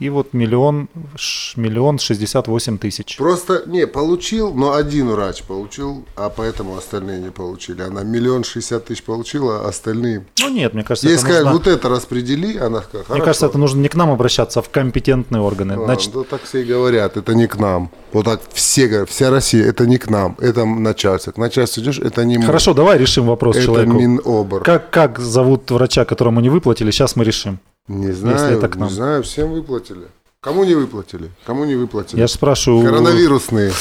и 0.00 0.10
вот 0.10 0.32
миллион, 0.32 0.88
ш- 1.16 1.60
миллион 1.60 1.98
68 1.98 2.78
тысяч. 2.78 3.16
Просто, 3.16 3.64
не, 3.66 3.84
получил, 3.84 4.54
но 4.54 4.74
один 4.74 5.08
врач 5.10 5.42
получил, 5.42 6.04
а 6.14 6.28
поэтому 6.30 6.76
остальные 6.76 7.20
не 7.20 7.30
получили. 7.30 7.82
Она 7.82 8.04
миллион 8.04 8.44
шестьдесят 8.44 8.84
тысяч 8.84 9.02
получила, 9.02 9.64
а 9.64 9.68
остальные... 9.68 10.24
Ну 10.40 10.50
нет, 10.50 10.72
мне 10.74 10.84
кажется, 10.84 11.08
Ей 11.08 11.14
это 11.14 11.22
сказали, 11.22 11.44
нужно- 11.46 11.58
вот 11.58 11.66
это 11.66 11.88
распредели, 11.88 12.56
она 12.58 12.82
сказала, 12.82 13.06
мне 13.16 13.24
кажется, 13.24 13.46
это 13.46 13.58
нужно 13.58 13.80
не 13.80 13.88
к 13.88 13.96
нам 13.96 14.10
обращаться, 14.12 14.60
а 14.60 14.62
в 14.62 14.68
компетентные 14.70 15.42
органы. 15.42 15.72
А, 15.72 15.84
Значит, 15.84 16.14
ну, 16.14 16.22
так 16.22 16.42
все 16.44 16.62
и 16.62 16.64
говорят, 16.64 17.16
это 17.16 17.34
не 17.34 17.48
к 17.48 17.56
нам. 17.58 17.90
Вот 18.12 18.24
так 18.26 18.40
все 18.52 18.86
говорят, 18.86 19.10
вся 19.10 19.30
Россия, 19.30 19.64
это 19.66 19.84
не 19.84 19.98
к 19.98 20.08
нам, 20.08 20.36
это 20.38 20.64
начальство. 20.64 21.32
К 21.32 21.38
начальству 21.38 21.82
идешь, 21.82 21.98
это 21.98 22.24
не 22.24 22.38
мы. 22.38 22.44
хорошо, 22.44 22.72
давай 22.72 22.98
решим 22.98 23.26
вопрос 23.26 23.56
это 23.56 23.64
человеку. 23.66 23.94
Минобр. 23.94 24.62
Как, 24.62 24.90
как 24.90 25.18
зовут 25.18 25.68
врача, 25.72 26.04
которому 26.04 26.38
не 26.38 26.50
выплатили, 26.50 26.92
сейчас 26.92 27.16
мы 27.16 27.24
решим. 27.24 27.58
Не 27.88 28.12
знаю, 28.12 28.58
это 28.58 28.68
к 28.68 28.76
нам. 28.76 28.88
не 28.88 28.94
знаю, 28.94 29.22
всем 29.22 29.52
выплатили. 29.52 30.08
Кому 30.40 30.64
не 30.64 30.74
выплатили? 30.74 31.30
Кому 31.44 31.64
не 31.64 31.74
выплатили? 31.74 32.20
Я 32.20 32.26
же 32.26 32.32
спрашиваю. 32.34 32.84
Коронавирусные. 32.84 33.72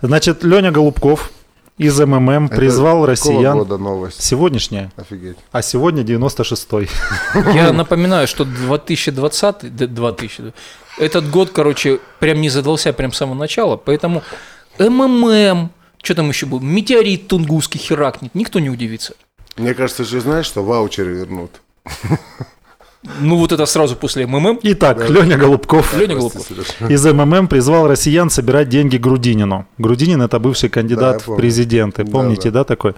Значит, 0.00 0.44
Леня 0.44 0.70
Голубков 0.70 1.30
из 1.76 1.98
МММ 2.00 2.46
Это 2.46 2.56
призвал 2.56 3.04
россиян... 3.04 3.58
года 3.58 3.78
новость? 3.78 4.22
Сегодняшняя, 4.22 4.90
Офигеть. 4.96 5.36
а 5.52 5.60
сегодня 5.62 6.02
96-й. 6.02 6.88
Я 7.54 7.72
напоминаю, 7.72 8.26
что 8.26 8.44
2020, 8.44 9.76
д- 9.76 9.86
2000, 9.86 10.52
этот 10.98 11.30
год, 11.30 11.50
короче, 11.50 12.00
прям 12.20 12.40
не 12.40 12.48
задался 12.48 12.92
прям 12.92 13.12
с 13.12 13.16
самого 13.16 13.36
начала, 13.36 13.76
поэтому 13.76 14.22
МММ, 14.78 15.70
что 16.02 16.14
там 16.14 16.28
еще 16.28 16.46
был, 16.46 16.60
метеорит 16.60 17.28
тунгусский 17.28 17.78
херакнет, 17.80 18.34
никто 18.34 18.60
не 18.60 18.70
удивится. 18.70 19.14
Мне 19.56 19.74
кажется, 19.74 20.04
что 20.04 20.20
знаешь, 20.20 20.46
что 20.46 20.64
ваучеры 20.64 21.12
вернут. 21.12 21.50
Ну 23.20 23.36
вот 23.36 23.52
это 23.52 23.64
сразу 23.66 23.94
после 23.94 24.26
МММ. 24.26 24.58
Итак, 24.62 25.08
Леня 25.08 25.36
Голубков 25.36 25.96
Леня 25.96 26.16
Голубков. 26.16 26.50
Из 26.90 27.06
МММ 27.06 27.46
призвал 27.46 27.86
россиян 27.86 28.28
собирать 28.28 28.68
деньги 28.68 28.96
Грудинину. 28.96 29.66
Грудинин– 29.78 30.20
это 30.22 30.40
бывший 30.40 30.68
Да, 30.68 30.74
кандидат 30.74 31.22
я 31.26 31.32
в 31.32 31.36
президенты. 31.36 32.02
Да, 32.02 32.10
Помните, 32.10 32.50
да. 32.50 32.60
да. 32.60 32.64
такой? 32.64 32.94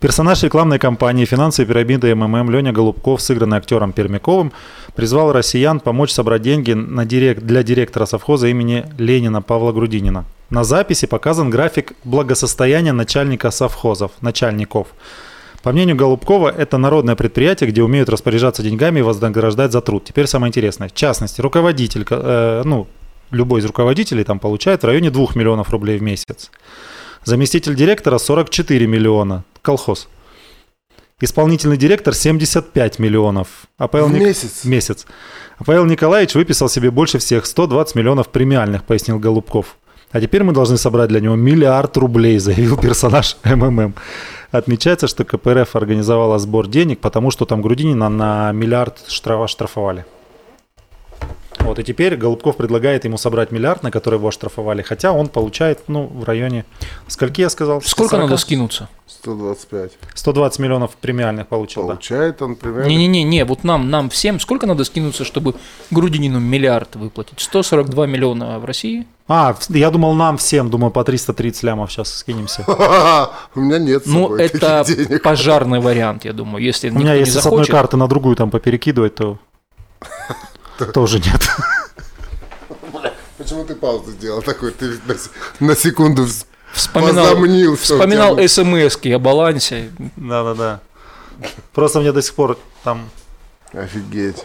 Персонаж 0.00 0.42
рекламной 0.42 0.80
кампании 0.80 1.24
«Финансовые 1.24 1.68
пирамиды 1.68 2.12
МММ» 2.14 2.50
Леня 2.50 2.72
Голубков, 2.72 3.20
сыгранный 3.20 3.58
актером 3.58 3.92
Пермяковым, 3.92 4.52
призвал 4.96 5.32
россиян 5.32 5.78
помочь 5.78 6.10
собрать 6.10 6.42
деньги 6.42 6.72
на 6.72 7.04
директ, 7.04 7.42
для 7.44 7.62
директора 7.62 8.06
совхоза 8.06 8.48
имени 8.48 8.86
Ленина 8.98 9.40
Павла 9.40 9.70
Грудинина. 9.70 10.24
На 10.50 10.64
записи 10.64 11.06
показан 11.06 11.50
график 11.50 11.92
благосостояния 12.02 12.92
начальника 12.92 13.52
совхозов, 13.52 14.10
начальников. 14.20 14.88
По 15.64 15.72
мнению 15.72 15.96
Голубкова, 15.96 16.50
это 16.50 16.76
народное 16.76 17.16
предприятие, 17.16 17.70
где 17.70 17.82
умеют 17.82 18.10
распоряжаться 18.10 18.62
деньгами 18.62 18.98
и 18.98 19.02
вознаграждать 19.02 19.72
за 19.72 19.80
труд. 19.80 20.04
Теперь 20.04 20.26
самое 20.26 20.50
интересное. 20.50 20.88
В 20.90 20.92
частности, 20.92 21.40
руководитель, 21.40 22.04
э, 22.10 22.62
ну, 22.66 22.86
любой 23.30 23.62
из 23.62 23.64
руководителей 23.64 24.24
там 24.24 24.38
получает 24.38 24.82
в 24.82 24.86
районе 24.86 25.10
2 25.10 25.28
миллионов 25.36 25.70
рублей 25.70 25.96
в 25.96 26.02
месяц. 26.02 26.50
Заместитель 27.24 27.74
директора 27.74 28.18
44 28.18 28.86
миллиона. 28.86 29.44
Колхоз. 29.62 30.06
Исполнительный 31.22 31.78
директор 31.78 32.12
75 32.12 32.98
миллионов. 32.98 33.48
А 33.78 33.88
Павел 33.88 34.08
В 34.08 34.12
Ник- 34.12 34.20
месяц? 34.22 34.64
Месяц. 34.64 35.06
А 35.56 35.64
Павел 35.64 35.86
Николаевич 35.86 36.34
выписал 36.34 36.68
себе 36.68 36.90
больше 36.90 37.16
всех 37.18 37.46
120 37.46 37.94
миллионов 37.94 38.28
премиальных, 38.28 38.84
пояснил 38.84 39.18
Голубков. 39.18 39.78
А 40.14 40.20
теперь 40.20 40.44
мы 40.44 40.52
должны 40.52 40.76
собрать 40.76 41.08
для 41.08 41.20
него 41.20 41.34
миллиард 41.34 41.96
рублей, 41.96 42.38
заявил 42.38 42.76
персонаж 42.76 43.36
МММ. 43.44 43.94
Отмечается, 44.52 45.08
что 45.08 45.24
КПРФ 45.24 45.74
организовала 45.74 46.38
сбор 46.38 46.68
денег, 46.68 47.00
потому 47.00 47.32
что 47.32 47.46
там 47.46 47.60
Грудинина 47.60 48.08
на 48.08 48.52
миллиард 48.52 49.04
штрафа 49.08 49.48
штрафовали. 49.48 50.04
Вот, 51.64 51.78
и 51.78 51.82
теперь 51.82 52.16
Голубков 52.16 52.56
предлагает 52.56 53.04
ему 53.04 53.16
собрать 53.16 53.50
миллиард, 53.50 53.82
на 53.82 53.90
который 53.90 54.16
его 54.16 54.28
оштрафовали, 54.28 54.82
хотя 54.82 55.12
он 55.12 55.28
получает, 55.28 55.80
ну, 55.88 56.06
в 56.06 56.24
районе, 56.24 56.66
скольки 57.08 57.40
я 57.40 57.48
сказал? 57.48 57.80
Сколько 57.80 58.08
140? 58.08 58.30
надо 58.30 58.40
скинуться? 58.40 58.88
125. 59.06 59.92
120 60.14 60.58
миллионов 60.58 60.96
премиальных 60.96 61.48
получил, 61.48 61.82
да. 61.82 61.94
Получает 61.94 62.42
он 62.42 62.56
примерно... 62.56 62.88
Не-не-не, 62.88 63.44
вот 63.44 63.64
нам, 63.64 63.90
нам 63.90 64.10
всем 64.10 64.38
сколько 64.40 64.66
надо 64.66 64.84
скинуться, 64.84 65.24
чтобы 65.24 65.54
Грудинину 65.90 66.38
миллиард 66.38 66.96
выплатить? 66.96 67.40
142 67.40 68.06
миллиона 68.06 68.58
в 68.58 68.64
России? 68.66 69.06
А, 69.26 69.56
я 69.70 69.90
думал 69.90 70.12
нам 70.12 70.36
всем, 70.36 70.68
думаю, 70.68 70.90
по 70.90 71.02
330 71.02 71.62
лямов 71.62 71.90
сейчас 71.90 72.12
скинемся. 72.12 72.64
У 73.54 73.60
меня 73.60 73.78
нет 73.78 74.02
Ну, 74.04 74.34
это 74.36 74.84
пожарный 75.22 75.80
вариант, 75.80 76.26
я 76.26 76.34
думаю. 76.34 76.62
Если 76.62 76.90
У 76.90 76.98
меня 76.98 77.14
если 77.14 77.38
с 77.40 77.46
одной 77.46 77.64
карты 77.64 77.96
на 77.96 78.06
другую 78.06 78.36
там 78.36 78.50
поперекидывать, 78.50 79.14
то 79.14 79.38
тоже 80.92 81.18
нет. 81.18 81.48
Почему 83.38 83.64
ты 83.64 83.74
паузу 83.74 84.12
сделал 84.12 84.42
такой? 84.42 84.70
Ты 84.70 84.98
на, 85.60 85.74
секунду 85.74 86.24
вс- 86.24 86.46
вспоминал, 86.72 87.24
возомнил, 87.34 87.76
вспоминал 87.76 88.38
смс 88.48 88.96
о 89.04 89.18
балансе. 89.18 89.90
Да-да-да. 90.16 90.80
Просто 91.72 92.00
мне 92.00 92.12
до 92.12 92.22
сих 92.22 92.34
пор 92.34 92.58
там... 92.84 93.10
Офигеть. 93.72 94.44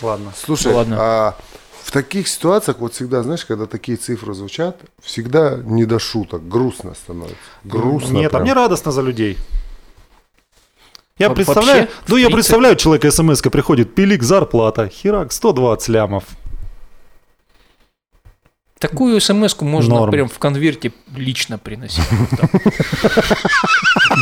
Ладно. 0.00 0.32
Слушай, 0.42 0.72
Ладно. 0.72 0.96
а 0.98 1.36
в 1.84 1.92
таких 1.92 2.28
ситуациях, 2.28 2.78
вот 2.78 2.94
всегда, 2.94 3.22
знаешь, 3.22 3.44
когда 3.44 3.66
такие 3.66 3.98
цифры 3.98 4.32
звучат, 4.32 4.78
всегда 5.02 5.56
не 5.62 5.84
до 5.84 5.98
шуток, 5.98 6.48
грустно 6.48 6.94
становится. 6.94 7.36
Грустно 7.64 8.14
Нет, 8.16 8.28
а 8.28 8.30
прям. 8.30 8.42
мне 8.42 8.52
радостно 8.54 8.90
за 8.90 9.02
людей. 9.02 9.36
Я 11.20 11.28
Во- 11.28 11.34
представляю, 11.34 11.80
вообще, 11.82 11.94
ну 12.08 12.16
я 12.16 12.26
принципе- 12.26 12.34
представляю, 12.34 12.76
человек 12.76 13.12
смс 13.12 13.42
приходит, 13.42 13.94
пилик, 13.94 14.22
зарплата, 14.22 14.88
херак, 14.88 15.32
120 15.32 15.88
лямов. 15.90 16.24
Такую 18.80 19.20
смс 19.20 19.54
можно 19.60 19.96
Норм. 19.96 20.10
прям 20.10 20.28
в 20.30 20.38
конверте 20.38 20.90
лично 21.14 21.58
приносить. 21.58 22.02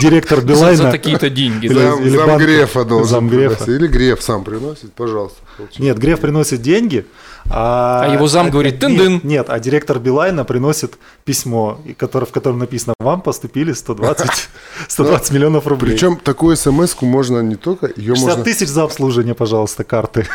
Директор 0.03 0.41
За, 0.41 0.47
Билайна. 0.47 0.77
за 0.77 0.91
такие-то 0.91 1.31
деньги. 1.31 1.67
Или- 1.67 1.75
да. 1.75 1.93
Зам, 1.93 2.03
или 2.05 2.17
банк- 2.17 2.43
Грефа 2.43 2.85
должен 2.85 3.09
Замгрефа. 3.09 3.65
приносить. 3.65 3.81
Или 3.83 3.87
Греф 3.87 4.23
сам 4.23 4.43
приносит, 4.45 4.93
пожалуйста. 4.95 5.38
получи. 5.57 5.81
Нет, 5.83 5.97
Греф 5.99 6.21
приносит 6.21 6.61
деньги, 6.61 7.07
а... 7.49 8.03
А 8.05 8.12
его 8.12 8.27
зам 8.27 8.50
говорит, 8.50 8.81
«Тын-дын». 8.81 9.12
Нет, 9.15 9.25
нет, 9.25 9.47
а 9.49 9.61
директор 9.61 9.99
Билайна 10.00 10.45
приносит 10.45 10.99
письмо, 11.25 11.81
которое- 11.97 12.27
в 12.27 12.33
котором 12.33 12.59
написано, 12.59 12.95
вам 12.99 13.21
поступили 13.21 13.73
120, 13.73 14.49
120 14.88 15.31
миллионов 15.33 15.69
рублей. 15.69 15.93
Причем 15.93 16.17
такую 16.17 16.57
смс 16.57 16.97
можно 17.00 17.41
не 17.41 17.55
только, 17.55 17.87
ее 17.97 18.15
60 18.17 18.29
можно, 18.29 18.45
тысяч 18.45 18.69
за 18.69 18.83
обслуживание, 18.83 19.35
пожалуйста, 19.35 19.85
карты. 19.85 20.27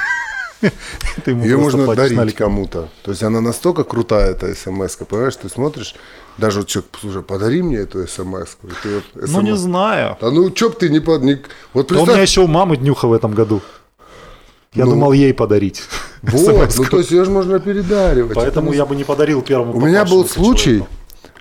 Ее 1.25 1.57
можно 1.57 1.95
дарить 1.95 2.35
кому-то. 2.35 2.89
То 3.03 3.11
есть 3.11 3.23
она 3.23 3.41
настолько 3.41 3.83
крутая, 3.83 4.31
эта 4.31 4.53
смс 4.55 4.95
понимаешь, 4.95 5.35
ты 5.35 5.49
смотришь, 5.49 5.95
даже 6.37 6.59
вот 6.59 6.67
человек, 6.67 6.91
слушай, 6.99 7.21
подари 7.21 7.61
мне 7.61 7.77
эту 7.77 8.07
смс 8.07 8.57
вот 8.83 9.03
Ну, 9.15 9.41
не 9.41 9.55
знаю. 9.55 10.17
Да 10.21 10.31
ну, 10.31 10.49
чё 10.51 10.69
б 10.69 10.75
ты 10.79 10.89
не 10.89 10.99
под... 10.99 11.23
не- 11.23 11.41
Вот 11.73 11.87
Да 11.89 11.95
у 11.95 11.97
меня 11.97 12.05
представь, 12.05 12.29
еще 12.29 12.41
у 12.41 12.47
мамы 12.47 12.77
днюха 12.77 13.07
в 13.07 13.13
этом 13.13 13.33
году. 13.33 13.61
Я 14.73 14.85
Ну. 14.85 14.91
думал 14.91 15.11
ей 15.13 15.33
подарить. 15.33 15.83
вот, 16.23 16.75
ну 16.77 16.85
то 16.85 16.97
есть 16.97 17.11
ее 17.11 17.25
же 17.25 17.31
можно 17.31 17.59
передаривать. 17.59 18.35
Поэтому 18.35 18.69
Это 18.69 18.77
я 18.77 18.85
бы 18.85 18.95
не 18.95 19.03
подарил 19.03 19.41
первому 19.41 19.75
У 19.75 19.79
меня 19.81 20.03
был 20.05 20.25
случай, 20.25 20.77
человеку. 20.79 20.87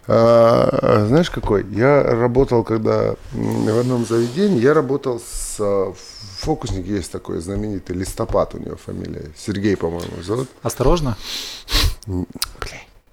а, 0.09 1.07
знаешь 1.09 1.31
какой? 1.31 1.64
Я 1.71 2.02
работал, 2.02 2.62
когда 2.62 3.14
в 3.33 3.79
одном 3.81 4.05
заведении, 4.05 4.61
я 4.61 4.75
работал 4.75 5.19
с 5.21 5.57
а, 5.61 5.95
фокусник 6.42 6.87
есть 6.87 7.11
такой 7.12 7.40
знаменитый, 7.40 7.96
Листопад 7.96 8.54
у 8.54 8.58
него 8.58 8.76
фамилия, 8.76 9.30
Сергей, 9.37 9.76
по-моему, 9.76 10.22
зовут. 10.22 10.49
Осторожно. 10.62 11.16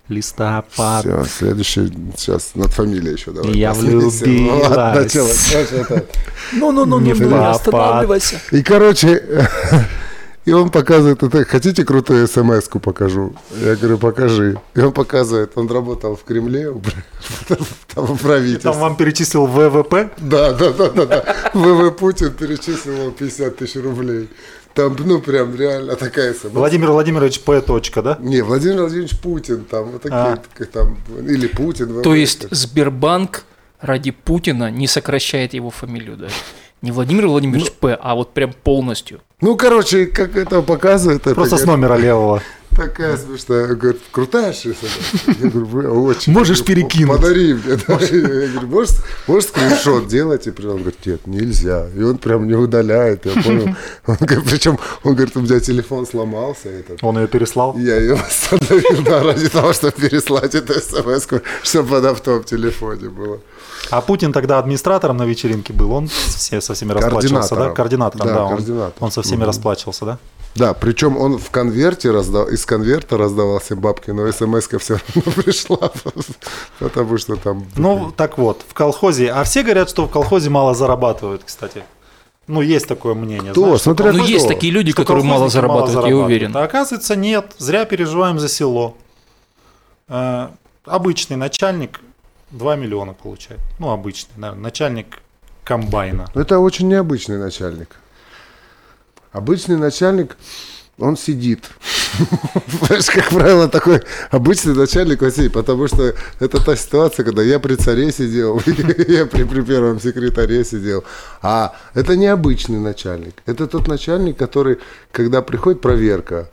Листопад. 0.07 1.05
Все, 1.05 1.23
следующий, 1.25 1.93
сейчас 2.17 2.55
над 2.55 2.71
фамилией 2.71 3.13
еще 3.13 3.31
давай. 3.31 3.53
Я 3.53 3.73
влюбилась. 3.73 4.21
Ну, 4.25 4.57
ладно, 4.57 5.07
Ну-ну-ну, 6.53 6.99
Не 6.99 7.11
не 7.11 7.15
папа. 7.29 7.51
останавливайся. 7.51 8.39
И, 8.51 8.63
короче, 8.63 9.47
и 10.45 10.51
он 10.51 10.69
показывает, 10.69 11.21
это, 11.21 11.45
хотите 11.45 11.83
крутую 11.83 12.27
смс-ку 12.27 12.79
покажу? 12.79 13.35
Я 13.63 13.75
говорю, 13.75 13.97
покажи. 13.97 14.59
И 14.75 14.79
он 14.79 14.91
показывает, 14.93 15.51
он 15.55 15.69
работал 15.69 16.15
в 16.15 16.23
Кремле, 16.23 16.73
там 17.93 18.05
в 18.05 18.21
правительстве. 18.21 18.71
Там 18.71 18.79
вам 18.79 18.95
перечислил 18.95 19.45
ВВП. 19.45 20.09
Да, 20.17 20.53
да, 20.53 20.71
да, 20.71 20.89
да, 20.89 21.05
да. 21.05 21.35
ВВ 21.53 21.95
Путин 21.97 22.31
перечислил 22.33 22.93
ему 22.93 23.11
50 23.11 23.57
тысяч 23.57 23.75
рублей. 23.75 24.29
Там, 24.73 24.95
ну, 24.99 25.19
прям 25.19 25.55
реально 25.55 25.95
такая 25.95 26.33
смс. 26.33 26.51
Владимир 26.53 26.91
Владимирович 26.91 27.41
П. 27.41 27.59
Точка, 27.61 28.01
да? 28.01 28.17
Не, 28.21 28.41
Владимир 28.41 28.81
Владимирович 28.81 29.19
Путин, 29.19 29.65
там, 29.65 29.91
вот 29.91 30.03
такие, 30.03 30.17
А. 30.17 30.37
там, 30.71 30.97
или 31.27 31.47
Путин. 31.47 31.93
ВВ, 31.93 32.01
То 32.03 32.15
есть 32.15 32.47
Сбербанк 32.51 33.43
ради 33.81 34.11
Путина 34.11 34.71
не 34.71 34.87
сокращает 34.87 35.53
его 35.53 35.69
фамилию 35.69 36.17
даже. 36.17 36.35
Не 36.81 36.91
Владимир 36.91 37.27
Владимирович 37.27 37.71
П, 37.73 37.97
а 37.99 38.15
вот 38.15 38.33
прям 38.33 38.53
полностью. 38.53 39.19
Ну, 39.41 39.55
короче, 39.55 40.05
как 40.05 40.35
это 40.35 40.61
показывает, 40.61 41.21
это 41.21 41.35
Просто 41.35 41.57
с 41.57 41.61
говорит, 41.61 41.81
номера 41.81 41.97
левого. 41.97 42.41
такая 42.75 43.17
смешная. 43.17 43.67
Он 43.67 43.75
говорит, 43.77 44.01
крутая 44.11 44.53
шиса. 44.53 44.85
Я 45.27 45.49
говорю, 45.49 45.65
«Вы 45.65 45.89
очень. 45.89 46.31
Можешь 46.33 46.63
перекинуть. 46.63 47.17
Подари 47.17 47.53
мне. 47.53 47.77
да». 47.87 47.99
Я 47.99 48.47
говорю, 48.47 48.67
можешь, 48.67 48.95
можешь 49.27 49.49
скриншот 49.49 50.07
делать? 50.07 50.47
И 50.47 50.51
прям 50.51 50.71
он 50.71 50.77
говорит, 50.77 51.05
нет, 51.05 51.27
нельзя. 51.27 51.87
И 51.97 52.01
он 52.01 52.17
прям 52.17 52.47
не 52.47 52.55
удаляет, 52.55 53.25
я 53.25 53.41
понял. 53.41 53.75
Он 54.07 54.15
говорит, 54.19 54.45
причем, 54.49 54.77
он 55.03 55.15
говорит, 55.15 55.35
у 55.37 55.41
меня 55.41 55.59
телефон 55.59 56.05
сломался. 56.05 56.69
Этот. 56.69 57.03
Он 57.03 57.17
ее 57.17 57.27
переслал. 57.27 57.77
Я 57.77 57.97
ее 57.97 58.13
остановил, 58.15 59.03
да, 59.03 59.23
ради 59.23 59.49
того, 59.49 59.73
чтобы 59.73 59.93
переслать 59.93 60.55
эту 60.55 60.73
смс 60.73 61.27
чтобы 61.63 61.97
она 61.97 62.13
в 62.13 62.21
том 62.21 62.43
телефоне 62.43 63.09
была. 63.09 63.37
А 63.91 64.01
Путин 64.01 64.33
тогда 64.33 64.59
администратором 64.59 65.17
на 65.17 65.23
вечеринке 65.23 65.73
был. 65.73 65.91
Он 65.91 66.07
все, 66.07 66.61
со 66.61 66.73
всеми 66.73 66.91
расплачивался, 66.91 67.55
да? 67.55 67.69
Координатором. 67.71 68.27
Да, 68.27 68.33
да. 68.33 68.43
он- 68.45 68.49
координатором. 68.49 68.93
Он 68.99 69.11
со 69.11 69.21
всеми 69.21 69.43
расплачивался, 69.43 70.05
да? 70.05 70.17
Да, 70.55 70.73
причем 70.73 71.15
он 71.17 71.37
в 71.37 71.51
конверте 71.51 72.11
раздал, 72.11 72.47
из 72.47 72.65
конверта 72.65 73.17
раздавал 73.17 73.59
всем 73.59 73.79
бабки, 73.79 74.11
но 74.11 74.29
смс 74.31 74.67
все 74.79 74.97
равно 75.15 75.31
пришла, 75.35 75.91
потому 76.79 77.17
что 77.17 77.35
там... 77.35 77.65
Ну, 77.75 78.11
так 78.15 78.37
вот, 78.37 78.63
в 78.67 78.73
колхозе. 78.73 79.31
А 79.31 79.43
все 79.43 79.63
говорят, 79.63 79.89
что 79.89 80.05
в 80.05 80.11
колхозе 80.11 80.49
мало 80.49 80.73
зарабатывают, 80.73 81.43
кстати. 81.45 81.83
Ну, 82.47 82.61
есть 82.61 82.87
такое 82.87 83.13
мнение. 83.13 83.51
Кто? 83.51 83.61
знаешь, 83.61 83.79
что 83.81 83.83
Смотря 83.91 84.11
Ну, 84.11 84.23
кто? 84.23 84.27
есть 84.27 84.47
такие 84.47 84.73
люди, 84.73 84.91
что 84.91 85.03
которые 85.03 85.23
мало 85.23 85.41
колхозники 85.41 85.53
зарабатывают, 85.53 86.07
я 86.09 86.17
уверен. 86.17 86.57
А 86.57 86.63
оказывается, 86.63 87.15
нет. 87.15 87.53
Зря 87.59 87.85
переживаем 87.85 88.39
за 88.39 88.49
село. 88.49 88.97
Э, 90.07 90.47
обычный 90.85 91.37
начальник 91.37 92.01
2 92.51 92.75
миллиона 92.75 93.13
получает. 93.13 93.61
Ну, 93.79 93.89
обычный, 93.89 94.31
наверное, 94.37 94.63
начальник 94.63 95.19
комбайна. 95.63 96.27
Это 96.33 96.59
очень 96.59 96.87
необычный 96.87 97.37
начальник. 97.37 97.95
Обычный 99.31 99.77
начальник, 99.77 100.35
он 100.97 101.15
сидит. 101.15 101.69
Знаешь, 102.87 103.05
как 103.05 103.29
правило, 103.29 103.67
такой 103.67 104.01
обычный 104.31 104.73
начальник 104.73 105.21
он 105.21 105.31
сидит, 105.31 105.53
потому 105.53 105.87
что 105.87 106.15
это 106.39 106.63
та 106.63 106.75
ситуация, 106.75 107.23
когда 107.23 107.43
я 107.43 107.59
при 107.59 107.75
царе 107.75 108.11
сидел, 108.11 108.59
я 109.07 109.25
при, 109.27 109.43
при 109.43 109.61
первом 109.61 109.99
секретаре 109.99 110.65
сидел. 110.65 111.03
А 111.41 111.75
это 111.93 112.17
необычный 112.17 112.79
начальник. 112.79 113.35
Это 113.45 113.67
тот 113.67 113.87
начальник, 113.87 114.37
который, 114.37 114.79
когда 115.11 115.41
приходит 115.41 115.81
проверка, 115.81 116.49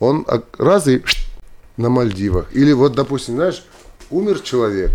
он 0.00 0.24
а, 0.26 0.42
раз 0.58 0.88
и 0.88 1.04
на 1.76 1.88
Мальдивах. 1.88 2.46
Или 2.52 2.72
вот, 2.72 2.94
допустим, 2.94 3.36
знаешь, 3.36 3.64
умер 4.10 4.40
человек, 4.40 4.90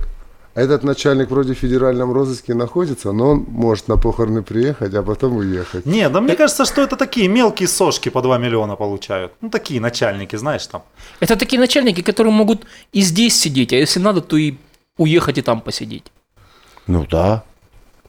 этот 0.55 0.83
начальник 0.83 1.29
вроде 1.29 1.53
в 1.53 1.57
федеральном 1.57 2.13
розыске 2.13 2.53
находится, 2.53 3.11
но 3.11 3.31
он 3.31 3.45
может 3.49 3.89
на 3.89 3.97
похороны 3.97 4.41
приехать, 4.41 4.93
а 4.93 5.03
потом 5.03 5.35
уехать. 5.35 5.85
Не, 5.85 6.09
да 6.09 6.21
мне 6.21 6.35
кажется, 6.35 6.63
что 6.65 6.81
это 6.81 6.95
такие 6.95 7.27
мелкие 7.27 7.67
сошки 7.67 8.07
по 8.07 8.21
2 8.21 8.37
миллиона 8.37 8.77
получают. 8.77 9.33
Ну, 9.41 9.49
такие 9.49 9.81
начальники, 9.81 10.37
знаешь, 10.37 10.65
там. 10.65 10.83
Это 11.19 11.35
такие 11.35 11.59
начальники, 11.59 12.01
которые 12.01 12.31
могут 12.31 12.65
и 12.93 13.01
здесь 13.01 13.37
сидеть, 13.37 13.73
а 13.73 13.75
если 13.75 13.99
надо, 13.99 14.21
то 14.21 14.37
и 14.37 14.55
уехать 14.97 15.37
и 15.37 15.41
там 15.41 15.59
посидеть. 15.59 16.05
Ну 16.87 17.05
да. 17.05 17.43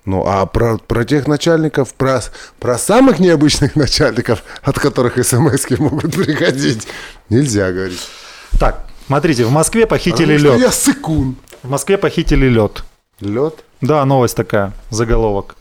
Ну 0.04 0.24
а 0.24 0.46
про, 0.46 0.78
про 0.78 1.04
тех 1.04 1.26
начальников, 1.26 1.94
про, 1.94 2.20
про 2.60 2.78
самых 2.78 3.18
необычных 3.18 3.74
начальников, 3.74 4.44
от 4.62 4.78
которых 4.78 5.14
смс 5.26 5.68
могут 5.78 6.14
приходить, 6.14 6.86
нельзя 7.28 7.72
говорить. 7.72 8.06
Так, 8.60 8.86
смотрите, 9.08 9.44
в 9.44 9.50
Москве 9.50 9.84
похитили 9.84 10.38
что 10.38 10.52
лед. 10.52 10.60
я 10.60 10.70
сыкун. 10.70 11.34
В 11.62 11.68
Москве 11.70 11.98
похитили 11.98 12.46
лед. 12.46 12.84
Лед. 13.20 13.64
Да, 13.80 14.04
новость 14.04 14.36
такая, 14.36 14.72
заголовок. 14.90 15.56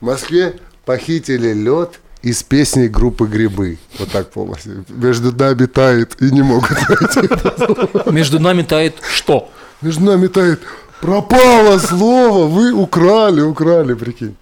В 0.00 0.04
Москве 0.06 0.58
похитили 0.84 1.52
лед 1.52 2.00
из 2.22 2.42
песни 2.42 2.86
группы 2.86 3.26
Грибы. 3.26 3.78
Вот 3.98 4.10
так 4.10 4.30
полностью. 4.30 4.84
Между 4.88 5.32
нами 5.32 5.66
тает 5.66 6.20
и 6.20 6.30
не 6.30 6.42
могут 6.42 6.70
найти. 6.70 8.10
Между 8.10 8.38
нами 8.40 8.62
тает 8.62 8.96
что? 9.12 9.48
Между 9.82 10.04
нами 10.04 10.26
тает. 10.26 10.60
Пропало 11.00 11.78
слово, 11.78 12.46
вы 12.48 12.72
украли, 12.72 13.40
украли, 13.40 13.94
прикинь. 13.94 14.36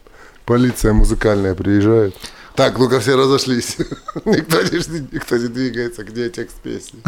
Полиция 0.45 0.93
музыкальная 0.93 1.55
приезжает. 1.55 2.15
Так, 2.55 2.79
ну-ка 2.79 3.01
все 3.01 3.17
разошлись. 3.17 3.77
Никто 4.25 4.63
не, 4.63 5.01
никто 5.13 5.37
не 5.37 5.49
двигается, 5.49 6.05
где 6.05 6.31
текст 6.31 6.57
песни. 6.63 7.01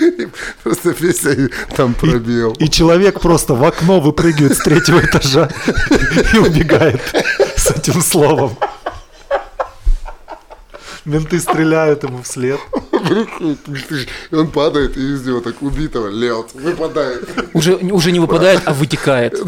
И 0.18 0.28
Просто 0.62 0.94
песня 0.94 1.50
там 1.76 1.94
пробел. 1.94 2.52
И 2.58 2.68
человек 2.68 3.20
просто 3.20 3.54
в 3.54 3.64
окно 3.64 4.00
выпрыгивает 4.00 4.56
с 4.56 4.58
третьего 4.58 5.00
этажа 5.00 5.50
и 6.34 6.38
убегает 6.38 7.00
с 7.56 7.70
этим 7.70 8.00
словом. 8.00 8.56
Менты 11.04 11.40
стреляют 11.40 12.02
ему 12.04 12.22
вслед. 12.22 12.60
И 14.30 14.34
он 14.36 14.50
падает, 14.50 14.96
и 14.96 15.14
из 15.14 15.26
него 15.26 15.40
так 15.40 15.62
убитого 15.62 16.08
лед 16.08 16.52
выпадает. 16.54 17.28
Уже, 17.54 17.76
уже 17.76 18.12
не 18.12 18.20
выпадает, 18.20 18.62
а 18.66 18.74
вытекает. 18.74 19.32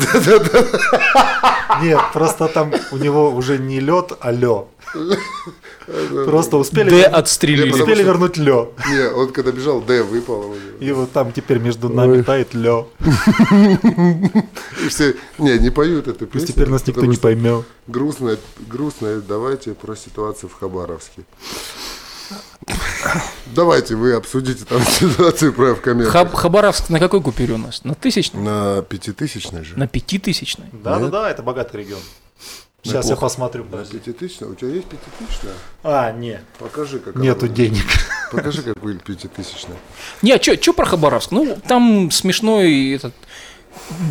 Нет, 1.83 2.01
просто 2.13 2.49
там 2.49 2.73
у 2.91 2.97
него 2.97 3.31
уже 3.31 3.59
не 3.59 3.81
лед, 3.81 4.13
а 4.21 4.33
лё. 4.33 4.69
Просто 6.27 6.57
успели, 6.57 6.91
Д 6.91 7.05
отстрелили. 7.05 7.73
успели 7.73 8.03
вернуть 8.03 8.37
лё. 8.37 8.73
Не, 8.91 9.09
он 9.11 9.33
когда 9.33 9.51
бежал, 9.53 9.81
Д 9.81 10.03
него. 10.03 10.55
И 10.81 10.93
вот 10.93 11.13
там 11.13 11.33
теперь 11.33 11.59
между 11.59 11.89
нами 11.89 12.23
тает 12.23 12.55
лё. 12.55 12.89
И 14.85 14.89
все, 14.89 15.15
не, 15.39 15.59
не 15.59 15.71
поют 15.71 16.09
эту 16.09 16.27
песню. 16.27 16.41
Пусть 16.41 16.47
теперь 16.49 16.69
нас 16.69 16.87
никто 16.87 17.05
не 17.05 17.17
поймет. 17.17 17.65
Грустная, 17.87 18.39
грустная, 18.69 19.21
давайте 19.21 19.73
про 19.75 19.97
ситуацию 19.97 20.49
в 20.51 20.55
Хабаровске. 20.55 21.23
Давайте 23.55 23.97
вы 23.97 24.13
обсудите 24.15 24.65
там 24.65 24.81
ситуацию 24.87 25.53
про 25.53 25.75
в. 25.75 26.11
Хаб- 26.11 26.35
Хабаровск 26.35 26.89
на 26.89 26.99
какой 26.99 27.21
купюре 27.21 27.55
у 27.55 27.59
нас? 27.59 27.85
На 27.85 27.95
тысячной? 27.95 28.41
На 28.43 28.83
пятитысячной 28.83 29.65
же. 29.65 29.77
На 29.77 29.87
пятитысячной? 29.89 30.67
Да-да-да, 30.73 31.31
это 31.31 31.43
богатый 31.43 31.79
регион. 31.79 32.01
Сейчас 32.83 33.09
я 33.11 33.17
посмотрю. 33.17 33.65
На 33.65 33.71
подожди. 33.71 33.99
пятитысячной? 33.99 34.49
У 34.49 34.55
тебя 34.55 34.71
есть 34.71 34.87
пятитысячная? 34.87 35.53
А, 35.85 36.11
не, 36.13 36.41
Покажи, 36.59 36.99
как 36.99 37.15
она 37.15 37.25
нету 37.25 37.43
выглядит. 37.47 37.73
денег. 37.75 37.85
Покажи, 38.33 38.63
как 38.63 38.83
выглядит 38.83 39.05
пятитысячная. 39.05 39.77
Не, 40.23 40.33
а 40.33 40.43
что 40.43 40.73
про 40.73 40.85
Хабаровск? 40.87 41.31
Ну, 41.31 41.57
там 41.69 42.11
смешной 42.11 42.91
этот 42.95 43.15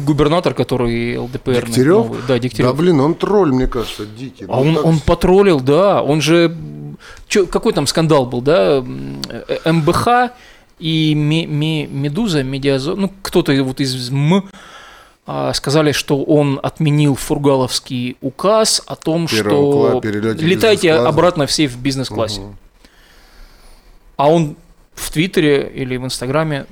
губернатор, 0.06 0.54
который 0.54 1.18
ЛДПР. 1.18 1.66
Дегтярев? 1.66 1.88
новый. 2.06 2.20
Да, 2.22 2.28
Да, 2.30 2.40
Дегтярев. 2.40 2.76
блин, 2.78 3.00
он 3.02 3.14
тролль, 3.16 3.52
мне 3.52 3.68
кажется, 3.68 4.06
дикий. 4.06 4.46
а 4.46 4.48
Ну, 4.48 4.54
он, 4.62 4.76
так 4.76 4.86
он 4.86 4.96
с- 4.98 5.02
потроллил, 5.02 5.60
да. 5.60 6.02
Он 6.02 6.22
же... 6.22 6.56
Чё, 7.28 7.48
какой 7.48 7.74
там 7.74 7.88
скандал 7.88 8.26
был, 8.26 8.42
да? 8.42 8.78
М, 8.78 9.22
э, 9.30 9.70
МБХ 9.72 10.32
и 10.80 11.14
Ме- 11.16 11.46
Ме- 11.46 11.88
Медуза, 11.88 12.44
Медиазон, 12.44 13.02
ну, 13.02 13.12
кто-то 13.22 13.52
вот 13.64 13.80
из 13.82 14.10
м 14.12 14.34
а, 14.36 14.44
сказали, 15.54 15.92
что 15.92 16.24
он 16.24 16.60
отменил 16.62 17.16
фургаловский 17.16 18.18
указ 18.22 18.82
о 18.88 18.96
том, 18.96 19.28
Первого 19.28 20.02
что 20.02 20.02
кла- 20.02 20.34
летайте 20.42 20.94
обратно 20.94 21.46
все 21.46 21.68
в 21.68 21.78
бизнес-классе. 21.78 22.42
Мгм. 22.42 22.58
А 24.18 24.30
он 24.30 24.56
в 24.94 25.12
Твиттере 25.12 25.72
или 25.74 25.98
в 25.98 26.06
Инстаграме 26.06 26.66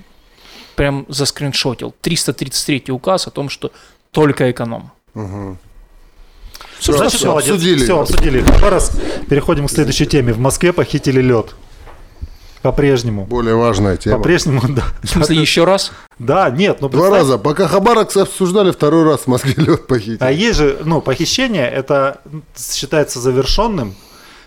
прям 0.76 1.06
заскриншотил 1.10 1.94
333 2.02 2.92
указ 2.92 3.28
о 3.28 3.32
том, 3.32 3.50
что 3.50 3.72
только 4.12 4.50
эконом. 4.52 4.92
Мгм. 5.14 5.58
Всё, 6.80 6.94
Значит, 6.94 7.24
молодец. 7.26 7.50
обсудили. 7.52 7.84
Все, 7.84 8.00
обсудили. 8.00 8.42
Хабаровск. 8.42 8.94
Переходим 9.30 9.68
к 9.68 9.72
следующей 9.72 10.06
теме. 10.06 10.32
В 10.34 10.40
Москве 10.40 10.72
похитили 10.74 11.22
лед. 11.22 11.56
По-прежнему. 12.62 13.26
Более 13.26 13.56
важная 13.56 13.96
тема. 13.98 14.18
По-прежнему, 14.18 14.62
да. 14.70 14.84
В 15.04 15.08
смысле, 15.08 15.38
еще 15.38 15.64
раз? 15.64 15.92
Да, 16.18 16.50
нет, 16.50 16.82
ну 16.82 16.90
Два 16.90 17.04
представь, 17.04 17.20
раза. 17.22 17.38
Пока 17.38 17.68
Хабаровск 17.68 18.18
обсуждали, 18.18 18.72
второй 18.72 19.04
раз 19.04 19.22
в 19.22 19.28
Москве 19.28 19.54
лед 19.58 19.88
похитили. 19.88 20.18
А 20.20 20.30
есть 20.32 20.58
же, 20.58 20.80
ну, 20.84 21.02
похищение, 21.02 21.70
это 21.70 22.22
считается 22.58 23.20
завершенным, 23.22 23.96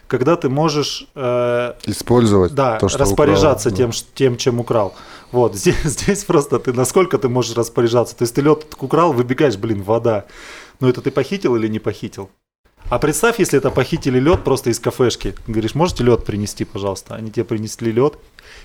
когда 0.08 0.36
ты 0.36 0.50
можешь, 0.50 1.06
э, 1.14 1.72
Использовать 1.86 2.54
да, 2.54 2.78
то, 2.78 2.88
что 2.90 2.98
распоряжаться 2.98 3.70
украл. 3.70 3.78
тем, 3.78 3.92
ш- 3.92 4.04
тем, 4.14 4.36
чем 4.36 4.60
украл. 4.60 4.94
Вот, 5.30 5.54
здесь, 5.56 5.82
здесь 5.84 6.24
просто 6.24 6.58
ты, 6.58 6.74
насколько 6.74 7.16
ты 7.16 7.30
можешь 7.30 7.56
распоряжаться. 7.56 8.14
То 8.14 8.24
есть 8.24 8.34
ты 8.34 8.42
лед 8.42 8.66
украл, 8.78 9.14
выбегаешь, 9.14 9.56
блин, 9.56 9.82
вода. 9.82 10.26
Ну, 10.80 10.88
это 10.88 11.00
ты 11.00 11.10
похитил 11.10 11.56
или 11.56 11.68
не 11.68 11.78
похитил? 11.78 12.28
А 12.92 12.98
представь, 12.98 13.38
если 13.38 13.56
это 13.56 13.70
похитили 13.70 14.20
лед 14.20 14.44
просто 14.44 14.68
из 14.68 14.78
кафешки. 14.78 15.34
Говоришь, 15.46 15.74
можете 15.74 16.04
лед 16.04 16.26
принести, 16.26 16.66
пожалуйста? 16.66 17.14
Они 17.14 17.30
тебе 17.30 17.44
принесли 17.44 17.90
лед, 17.90 18.18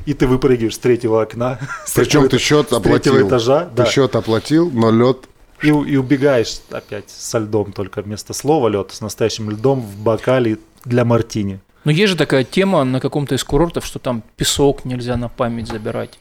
и 0.05 0.13
ты 0.13 0.27
выпрыгиваешь 0.27 0.75
с 0.75 0.79
третьего 0.79 1.21
окна. 1.21 1.59
Причем 1.95 2.27
ты 2.27 2.37
счет 2.37 2.65
с 2.65 2.81
третьего 2.81 3.19
оплатил. 3.19 3.27
этажа, 3.29 3.63
Ты 3.67 3.75
да. 3.77 3.85
счет 3.85 4.17
оплатил, 4.17 4.69
но 4.69 4.91
лед 4.91 5.29
И, 5.61 5.69
и 5.69 5.95
убегаешь 5.95 6.59
опять 6.71 7.09
со 7.09 7.39
льдом, 7.39 7.71
только 7.71 8.01
вместо 8.01 8.33
слова 8.33 8.67
лед, 8.67 8.91
с 8.91 8.99
настоящим 8.99 9.49
льдом 9.49 9.79
в 9.79 9.97
бокале 9.99 10.57
для 10.83 11.05
мартини. 11.05 11.61
Но 11.85 11.91
есть 11.91 12.11
же 12.11 12.17
такая 12.17 12.43
тема 12.43 12.83
на 12.83 12.99
каком-то 12.99 13.33
из 13.33 13.45
курортов, 13.45 13.85
что 13.85 13.97
там 13.97 14.23
песок 14.35 14.83
нельзя 14.83 15.15
на 15.15 15.29
память 15.29 15.69
забирать. 15.69 16.19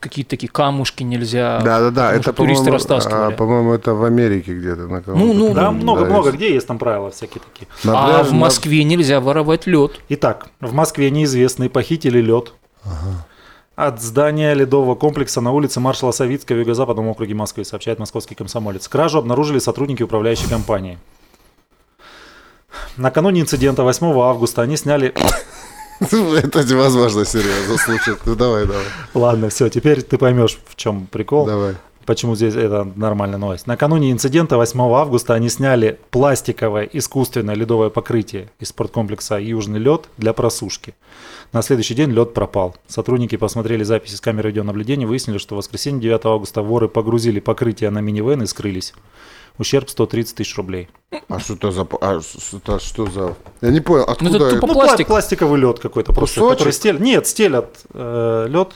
Какие-то 0.00 0.30
такие 0.30 0.48
камушки 0.48 1.02
нельзя. 1.02 1.60
Да-да-да, 1.64 1.90
потому 2.08 2.12
это, 2.14 2.22
что 2.22 2.32
туристы 2.32 2.64
по-моему, 2.64 2.74
растаскивали. 2.74 3.32
а, 3.32 3.36
по-моему, 3.36 3.72
это 3.72 3.94
в 3.94 4.04
Америке 4.04 4.54
где-то. 4.54 4.86
На 4.86 5.02
Ну, 5.06 5.32
ну, 5.32 5.54
Да, 5.54 5.70
много-много, 5.70 6.30
да, 6.30 6.36
где 6.36 6.52
есть 6.54 6.66
там 6.66 6.78
правила 6.78 7.10
всякие 7.10 7.42
такие. 7.42 7.68
на 7.84 7.98
а 8.02 8.06
пляже, 8.06 8.30
в 8.30 8.32
на- 8.32 8.38
Москве 8.38 8.84
нельзя 8.84 9.20
воровать 9.20 9.66
лед. 9.66 10.00
Итак, 10.08 10.48
в 10.60 10.72
Москве 10.74 11.10
неизвестные 11.10 11.70
похитили 11.70 12.20
лед. 12.20 12.52
От 13.76 14.02
здания 14.02 14.54
ледового 14.54 14.96
комплекса 14.96 15.40
на 15.40 15.52
улице 15.52 15.78
маршала 15.78 16.10
Савицкого 16.10 16.56
в 16.56 16.60
юго-западном 16.60 17.06
округе 17.08 17.34
Москвы, 17.34 17.64
сообщает 17.64 18.00
московский 18.00 18.34
комсомолец. 18.34 18.88
Кражу 18.88 19.18
обнаружили 19.18 19.60
сотрудники 19.60 20.02
управляющей 20.02 20.48
компании. 20.48 20.98
Накануне 22.96 23.40
инцидента 23.42 23.84
8 23.84 24.06
августа 24.20 24.62
они 24.62 24.76
сняли... 24.76 25.14
Это 26.00 26.64
невозможно 26.64 27.24
серьезно 27.24 27.76
слушать. 27.76 28.18
Ну 28.24 28.34
давай, 28.34 28.66
давай. 28.66 28.84
Ладно, 29.14 29.48
все, 29.48 29.68
теперь 29.68 30.02
ты 30.02 30.18
поймешь, 30.18 30.58
в 30.66 30.76
чем 30.76 31.06
прикол. 31.06 31.46
Давай. 31.46 31.74
Почему 32.08 32.36
здесь 32.36 32.54
это 32.54 32.90
нормальная 32.96 33.36
новость? 33.36 33.66
Накануне 33.66 34.10
инцидента 34.10 34.56
8 34.56 34.80
августа 34.80 35.34
они 35.34 35.50
сняли 35.50 35.98
пластиковое 36.10 36.88
искусственное 36.90 37.54
ледовое 37.54 37.90
покрытие 37.90 38.48
из 38.58 38.68
спорткомплекса 38.68 39.36
«Южный 39.36 39.78
лед» 39.78 40.08
для 40.16 40.32
просушки. 40.32 40.94
На 41.52 41.60
следующий 41.60 41.94
день 41.94 42.10
лед 42.10 42.32
пропал. 42.32 42.74
Сотрудники 42.86 43.36
посмотрели 43.36 43.82
записи 43.82 44.14
с 44.14 44.22
камеры 44.22 44.48
видеонаблюдения 44.48 45.04
и 45.04 45.06
выяснили, 45.06 45.36
что 45.36 45.54
в 45.54 45.58
воскресенье 45.58 46.00
9 46.00 46.24
августа 46.24 46.62
воры 46.62 46.88
погрузили 46.88 47.40
покрытие 47.40 47.90
на 47.90 47.98
минивэн 47.98 48.42
и 48.42 48.46
скрылись. 48.46 48.94
Ущерб 49.58 49.88
130 49.90 50.36
тысяч 50.36 50.56
рублей. 50.56 50.88
А 51.28 51.38
что 51.40 51.54
это 51.54 51.70
за... 51.72 51.86
А 52.00 52.20
что, 52.20 52.78
что 52.78 53.06
за... 53.10 53.34
Я 53.60 53.70
не 53.70 53.80
понял, 53.80 54.04
откуда... 54.04 54.36
это 54.36 54.44
это? 54.46 54.54
тупо 54.56 54.66
Ну, 54.68 54.74
пластик. 54.74 55.06
пла- 55.06 55.08
пластиковый 55.10 55.60
лед 55.60 55.78
какой-то 55.80 56.12
просто, 56.12 56.40
Кусочек? 56.40 56.58
который 56.58 56.72
стелят. 56.72 57.00
Нет, 57.00 57.26
стелят 57.26 57.80
э, 57.94 58.46
лед. 58.48 58.74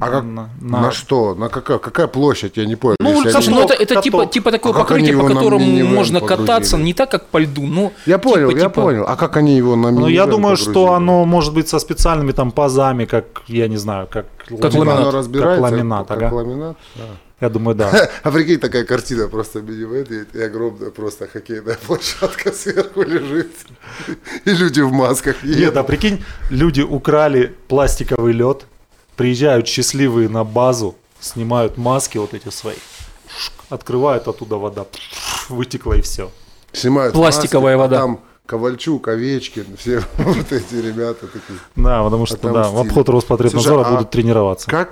А 0.00 0.08
как- 0.10 0.24
на, 0.24 0.48
На... 0.60 0.80
на- 0.80 0.90
что? 0.90 1.34
На 1.36 1.48
какая, 1.48 1.78
какая 1.78 2.08
площадь? 2.08 2.56
Я 2.56 2.66
не 2.66 2.74
понял. 2.74 2.96
Ну, 2.98 3.22
каток. 3.22 3.36
Они- 3.36 3.48
ну 3.50 3.62
это, 3.64 3.74
это 3.74 3.86
каток. 3.94 4.02
типа, 4.02 4.26
типа 4.26 4.50
такое 4.50 4.72
А 4.72 4.74
покрытие, 4.74 5.16
по 5.16 5.28
которому 5.28 5.64
можно 5.84 6.18
погрузили? 6.20 6.46
кататься, 6.46 6.76
не 6.78 6.94
так, 6.94 7.10
как 7.12 7.26
по 7.26 7.38
льду, 7.38 7.62
ну... 7.62 7.92
Я 8.06 8.18
понял, 8.18 8.48
типа- 8.48 8.58
я 8.58 8.68
типа- 8.68 8.82
понял. 8.82 9.04
А 9.06 9.14
как 9.16 9.36
они 9.36 9.56
его 9.56 9.76
на 9.76 9.92
Ну, 9.92 10.08
я 10.08 10.26
думаю, 10.26 10.56
что 10.56 10.66
погрузили? 10.72 10.96
оно 10.96 11.24
может 11.26 11.54
быть 11.54 11.68
со 11.68 11.78
специальными 11.78 12.32
там 12.32 12.50
пазами, 12.50 13.04
как, 13.04 13.42
я 13.46 13.68
не 13.68 13.76
знаю, 13.76 14.08
как, 14.10 14.26
Как 14.36 14.72
Типа 14.72 14.78
ламинат. 14.80 14.98
Оно 14.98 15.10
разбирается, 15.12 15.62
Как 15.62 15.70
ламинат, 15.70 16.08
как 16.08 16.22
ага. 16.22 16.34
ламинат? 16.34 16.76
Да. 16.96 17.04
Я 17.40 17.48
думаю, 17.48 17.74
да. 17.74 18.10
А 18.22 18.30
прикинь, 18.30 18.58
такая 18.58 18.84
картина, 18.84 19.28
просто 19.28 19.60
минивэн 19.60 20.26
и 20.32 20.40
огромная 20.40 20.90
просто 20.90 21.26
хоккейная 21.26 21.76
площадка 21.86 22.52
сверху 22.52 23.02
лежит, 23.02 23.50
и 24.44 24.50
люди 24.50 24.80
в 24.80 24.92
масках 24.92 25.42
Нет, 25.42 25.56
едут. 25.56 25.76
а 25.76 25.82
прикинь, 25.82 26.24
люди 26.50 26.80
украли 26.80 27.54
пластиковый 27.68 28.32
лед, 28.32 28.66
приезжают 29.16 29.66
счастливые 29.66 30.28
на 30.28 30.44
базу, 30.44 30.94
снимают 31.20 31.76
маски 31.76 32.18
вот 32.18 32.34
эти 32.34 32.50
свои, 32.50 32.76
открывают 33.68 34.28
оттуда 34.28 34.56
вода, 34.56 34.86
вытекла 35.48 35.94
и 35.94 36.00
все. 36.02 36.30
Снимают 36.72 37.14
Пластиковая 37.14 37.76
маски, 37.76 37.94
а 37.94 37.98
вода. 37.98 38.00
Там 38.00 38.20
Ковальчук, 38.46 39.08
Овечкин, 39.08 39.76
все 39.78 40.02
вот 40.18 40.52
эти 40.52 40.74
ребята 40.74 41.26
такие. 41.26 41.58
Да, 41.76 42.02
потому 42.02 42.26
что 42.26 42.36
да, 42.36 42.68
в 42.68 42.78
обход 42.78 43.08
Роспотребнадзора 43.08 43.84
а 43.86 43.90
будут 43.92 44.10
тренироваться. 44.10 44.70
Как 44.70 44.90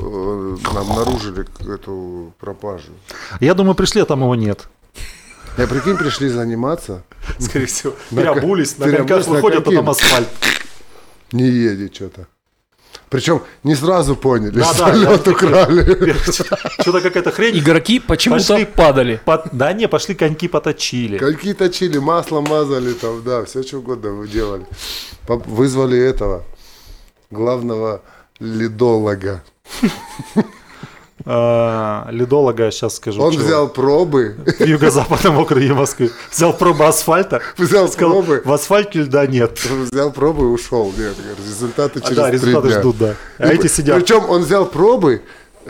э, 0.00 0.56
э, 0.74 0.78
обнаружили 0.78 1.46
эту 1.74 2.32
пропажу? 2.38 2.92
Я 3.40 3.54
думаю, 3.54 3.74
пришли, 3.74 4.00
а 4.00 4.04
там 4.04 4.20
его 4.20 4.34
нет. 4.34 4.68
Я 5.56 5.66
прикинь, 5.66 5.96
пришли 5.96 6.28
заниматься, 6.28 7.02
Скорее 7.38 7.66
всего. 7.66 7.94
Переобулись, 8.10 8.78
на 8.78 8.90
коньках 8.90 9.26
выходят, 9.26 9.66
а 9.66 9.70
там 9.72 9.90
асфальт. 9.90 10.28
не 11.32 11.48
едет 11.48 11.94
что-то. 11.94 12.26
Причем 13.10 13.42
не 13.62 13.74
сразу 13.74 14.16
поняли, 14.16 14.58
Да, 14.58 14.64
что 14.64 15.20
да, 15.20 15.30
украли. 15.30 16.12
Что-то 16.80 17.00
какая-то 17.00 17.30
хрень. 17.30 17.58
Игроки 17.58 18.00
почему-то 18.00 18.66
падали. 18.66 19.20
Под- 19.24 19.48
Да 19.52 19.72
не, 19.72 19.88
пошли 19.88 20.14
коньки 20.14 20.46
поточили. 20.46 21.16
Коньки 21.16 21.54
точили, 21.54 21.98
масло 21.98 22.40
мазали 22.40 22.92
там, 22.92 23.22
да, 23.24 23.44
все 23.44 23.62
что 23.62 23.78
угодно 23.78 24.10
вы 24.10 24.28
делали. 24.28 24.66
Вызвали 25.26 25.98
этого 25.98 26.44
главного 27.30 28.02
ледолога. 28.40 29.42
Э, 31.24 32.02
лидолога, 32.10 32.70
сейчас 32.70 32.96
скажу. 32.96 33.22
Он 33.22 33.32
чего. 33.32 33.44
взял 33.44 33.68
пробы, 33.68 34.36
в 34.58 34.64
юго-западном 34.64 35.38
округе 35.38 35.74
Москвы. 35.74 36.10
Взял 36.30 36.52
пробы 36.52 36.86
асфальта. 36.86 37.42
взял 37.56 37.88
Сказал, 37.88 38.10
пробы, 38.22 38.42
в 38.44 38.52
асфальте 38.52 39.00
льда 39.02 39.26
нет. 39.26 39.58
взял 39.64 40.10
пробы 40.10 40.44
и 40.44 40.48
ушел. 40.48 40.92
Нет, 40.96 41.14
результаты 41.38 42.00
А, 42.00 42.02
через 42.02 42.16
да, 42.16 42.28
три 42.28 42.38
результаты 42.38 42.80
ждут, 42.80 42.98
да. 42.98 43.14
А 43.38 43.48
И 43.48 43.54
эти 43.54 43.66
сидят. 43.66 43.96
Причем 43.96 44.28
он 44.28 44.42
взял 44.42 44.66
пробы, 44.66 45.22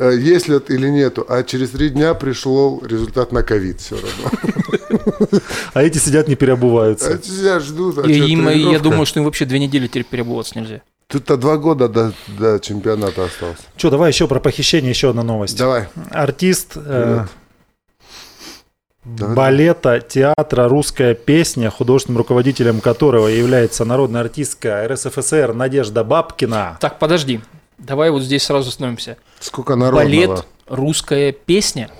есть 0.07 0.49
лед 0.49 0.71
или 0.71 0.89
нету, 0.89 1.25
а 1.29 1.43
через 1.43 1.71
три 1.71 1.91
дня 1.91 2.15
пришел 2.15 2.83
результат 2.85 3.33
на 3.33 3.43
ковид 3.43 3.81
все 3.81 3.97
равно. 3.97 4.59
А 5.75 5.83
эти 5.83 5.99
сидят, 5.99 6.29
не 6.29 6.35
переобуваются. 6.35 7.15
А 7.15 7.23
сидят, 7.23 7.63
ждут. 7.63 7.99
а 7.99 8.03
И 8.03 8.15
им, 8.15 8.49
я 8.49 8.79
думаю, 8.79 9.07
что 9.07 9.21
им 9.21 9.25
вообще 9.25 9.45
две 9.45 9.59
недели 9.59 9.87
теперь 9.87 10.05
переобуваться 10.05 10.59
нельзя. 10.59 10.83
Тут-то 11.07 11.37
два 11.37 11.57
года 11.57 11.89
до, 11.89 12.13
до 12.39 12.59
чемпионата 12.59 13.25
осталось. 13.25 13.59
Что, 13.77 13.91
давай 13.91 14.11
еще 14.11 14.29
про 14.29 14.41
похищение, 14.41 14.91
еще 14.91 15.11
одна 15.11 15.23
новость. 15.23 15.57
Давай. 15.57 15.89
Артист 16.11 16.73
э, 16.77 17.25
Давай. 19.05 19.35
балета, 19.35 20.01
театра 20.01 20.69
«Русская 20.69 21.15
песня», 21.15 21.71
художественным 21.71 22.19
руководителем 22.19 22.81
которого 22.81 23.29
является 23.29 23.87
народная 23.87 24.21
артистка 24.21 24.87
РСФСР 24.87 25.55
Надежда 25.55 26.05
Бабкина. 26.05 26.77
Так, 26.81 26.99
подожди. 26.99 27.41
Давай 27.79 28.11
вот 28.11 28.23
здесь 28.23 28.43
сразу 28.43 28.69
остановимся. 28.69 29.17
Сколько 29.41 29.77
народного. 29.77 30.05
Балет, 30.05 30.47
русская 30.67 31.33
песня. 31.33 31.91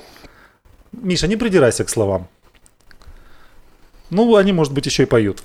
Миша, 0.93 1.29
не 1.29 1.37
придирайся 1.37 1.85
к 1.85 1.89
словам. 1.89 2.29
Ну, 4.11 4.37
они, 4.37 4.53
может 4.53 4.73
быть, 4.73 4.87
еще 4.87 5.05
и 5.05 5.07
поют. 5.07 5.43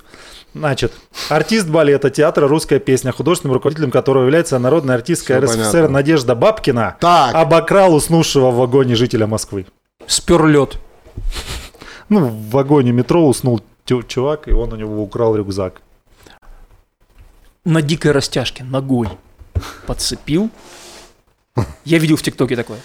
Значит, 0.54 0.92
артист 1.28 1.68
балета, 1.68 2.10
театра 2.10 2.46
«Русская 2.46 2.78
песня», 2.78 3.12
художественным 3.12 3.54
руководителем 3.54 3.90
которого 3.90 4.22
является 4.22 4.58
народная 4.58 4.94
артистка 4.94 5.34
Всё 5.34 5.40
РСФСР 5.42 5.72
понятно. 5.72 5.88
Надежда 5.88 6.34
Бабкина, 6.36 6.96
Так, 7.00 7.34
обокрал 7.34 7.92
уснувшего 7.94 8.50
в 8.50 8.56
вагоне 8.56 8.94
жителя 8.94 9.26
Москвы. 9.26 9.66
Спер 10.06 10.46
лед. 10.46 10.78
Ну, 12.08 12.26
в 12.28 12.50
вагоне 12.50 12.92
метро 12.92 13.26
уснул 13.26 13.60
чувак, 13.84 14.46
и 14.48 14.52
он 14.52 14.72
у 14.72 14.76
него 14.76 15.02
украл 15.02 15.34
рюкзак. 15.34 15.82
На 17.64 17.82
дикой 17.82 18.12
растяжке, 18.12 18.62
ногой. 18.62 19.08
Подцепил. 19.86 20.50
Я 21.84 21.98
видел 21.98 22.16
в 22.16 22.22
ТикТоке 22.22 22.56
такое. 22.56 22.80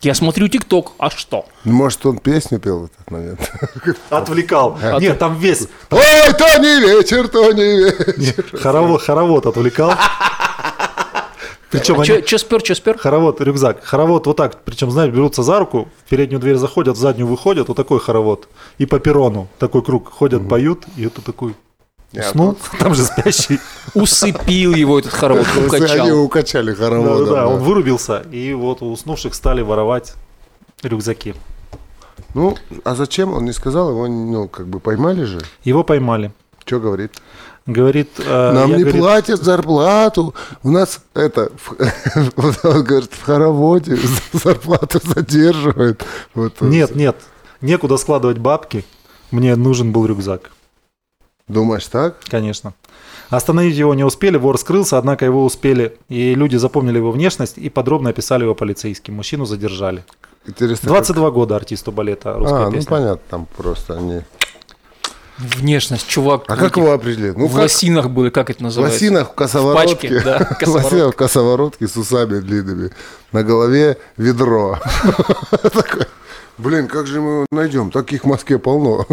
Я 0.00 0.12
смотрю 0.14 0.48
ТикТок, 0.48 0.92
а 0.98 1.08
что? 1.08 1.46
может, 1.64 2.04
он 2.04 2.18
песню 2.18 2.60
пел 2.60 2.80
в 2.80 2.84
этот 2.84 3.10
момент? 3.10 3.50
Отвлекал. 4.10 4.78
Нет, 5.00 5.18
там 5.18 5.38
весь 5.38 5.66
Ой, 5.90 6.32
то 6.38 6.58
не 6.58 6.80
вечер, 6.80 7.26
то 7.28 7.52
не 7.52 7.90
вечер. 8.18 8.44
хоровод, 8.52 9.00
хоровод 9.00 9.46
отвлекал. 9.46 9.94
Причем 11.70 12.00
они... 12.00 12.22
Че 12.22 12.38
спер, 12.38 12.62
че 12.62 12.74
спер? 12.74 12.98
Хоровод, 12.98 13.40
рюкзак. 13.40 13.82
Хоровод 13.82 14.26
вот 14.26 14.36
так, 14.36 14.62
причем, 14.64 14.90
знаешь, 14.90 15.12
берутся 15.12 15.42
за 15.42 15.58
руку, 15.58 15.88
в 16.04 16.08
переднюю 16.10 16.38
дверь 16.40 16.56
заходят, 16.56 16.96
в 16.96 17.00
заднюю 17.00 17.26
выходят, 17.26 17.68
вот 17.68 17.76
такой 17.76 17.98
хоровод. 17.98 18.48
И 18.78 18.86
по 18.86 19.00
перрону 19.00 19.48
такой 19.58 19.82
круг 19.82 20.12
ходят, 20.12 20.48
поют, 20.48 20.84
и 20.96 21.06
это 21.06 21.22
такой 21.22 21.56
уснул, 22.20 22.56
там 22.78 22.94
же 22.94 23.04
спящий. 23.04 23.60
Усыпил 23.94 24.74
его 24.74 24.98
этот 24.98 25.12
хоровод, 25.12 25.46
Они 25.56 25.66
укачал. 25.66 26.18
укачали 26.20 26.70
Да, 26.72 26.76
хороводом. 26.76 27.26
да, 27.26 27.32
да. 27.32 27.48
он 27.48 27.60
вырубился, 27.62 28.24
и 28.30 28.52
вот 28.52 28.82
у 28.82 28.90
уснувших 28.92 29.34
стали 29.34 29.62
воровать 29.62 30.14
рюкзаки. 30.82 31.34
Ну, 32.34 32.56
а 32.84 32.94
зачем? 32.94 33.32
Он 33.32 33.44
не 33.44 33.52
сказал, 33.52 33.90
его, 33.90 34.06
ну, 34.08 34.48
как 34.48 34.66
бы 34.66 34.80
поймали 34.80 35.24
же. 35.24 35.40
Его 35.64 35.84
поймали. 35.84 36.32
Что 36.64 36.80
говорит? 36.80 37.12
Говорит, 37.66 38.10
э, 38.18 38.52
Нам 38.52 38.72
не 38.76 38.82
говорит, 38.82 39.00
платят 39.00 39.42
зарплату. 39.42 40.34
У 40.62 40.70
нас 40.70 41.00
это, 41.14 41.50
он 42.36 42.84
говорит, 42.84 43.10
в 43.12 43.22
хороводе 43.24 43.96
зарплату 44.32 45.00
задерживают. 45.02 46.04
Вот. 46.34 46.60
Нет, 46.60 46.94
нет, 46.94 47.16
некуда 47.60 47.96
складывать 47.96 48.38
бабки. 48.38 48.84
Мне 49.30 49.56
нужен 49.56 49.92
был 49.92 50.04
рюкзак, 50.06 50.50
Думаешь 51.48 51.86
так? 51.86 52.16
конечно. 52.28 52.74
Остановить 53.30 53.76
его 53.76 53.94
не 53.94 54.04
успели, 54.04 54.36
вор 54.36 54.58
скрылся, 54.58 54.96
однако 54.98 55.24
его 55.24 55.44
успели, 55.44 55.96
и 56.08 56.34
люди 56.34 56.56
запомнили 56.56 56.98
его 56.98 57.10
внешность 57.10 57.58
и 57.58 57.68
подробно 57.70 58.10
описали 58.10 58.44
его 58.44 58.54
полицейским. 58.54 59.14
Мужчину 59.14 59.44
задержали. 59.44 60.04
Интересно. 60.46 60.88
22 60.88 61.30
года 61.30 61.56
артисту 61.56 61.90
балета 61.90 62.32
как- 62.32 62.38
«Русская 62.38 62.62
А, 62.62 62.66
ну 62.66 62.72
песня». 62.72 62.90
понятно, 62.90 63.20
там 63.30 63.46
просто 63.56 63.96
они... 63.98 64.20
Внешность, 65.38 66.06
чувак. 66.06 66.44
А 66.46 66.54
в 66.54 66.58
как 66.60 66.76
его 66.76 66.92
определить? 66.92 67.36
Ну, 67.36 67.46
в 67.48 67.52
как 67.52 67.62
лосинах 67.62 68.08
были, 68.08 68.30
как 68.30 68.50
это 68.50 68.60
в 68.60 68.62
называется? 68.62 69.02
лосинах, 69.04 69.30
в 69.30 69.34
косоворотке. 69.34 70.08
пачке, 70.08 70.20
да, 70.20 70.56
В 70.66 70.68
лосинах, 70.68 71.12
в 71.14 71.16
косоворотке 71.16 71.88
с 71.88 71.96
усами 71.96 72.38
длинными. 72.38 72.90
На 73.32 73.42
голове 73.42 73.98
ведро. 74.16 74.78
Блин, 76.58 76.86
как 76.86 77.08
же 77.08 77.20
мы 77.20 77.30
его 77.30 77.46
найдем? 77.50 77.90
Таких 77.90 78.22
в 78.22 78.26
Москве 78.28 78.58
полно. 78.60 79.04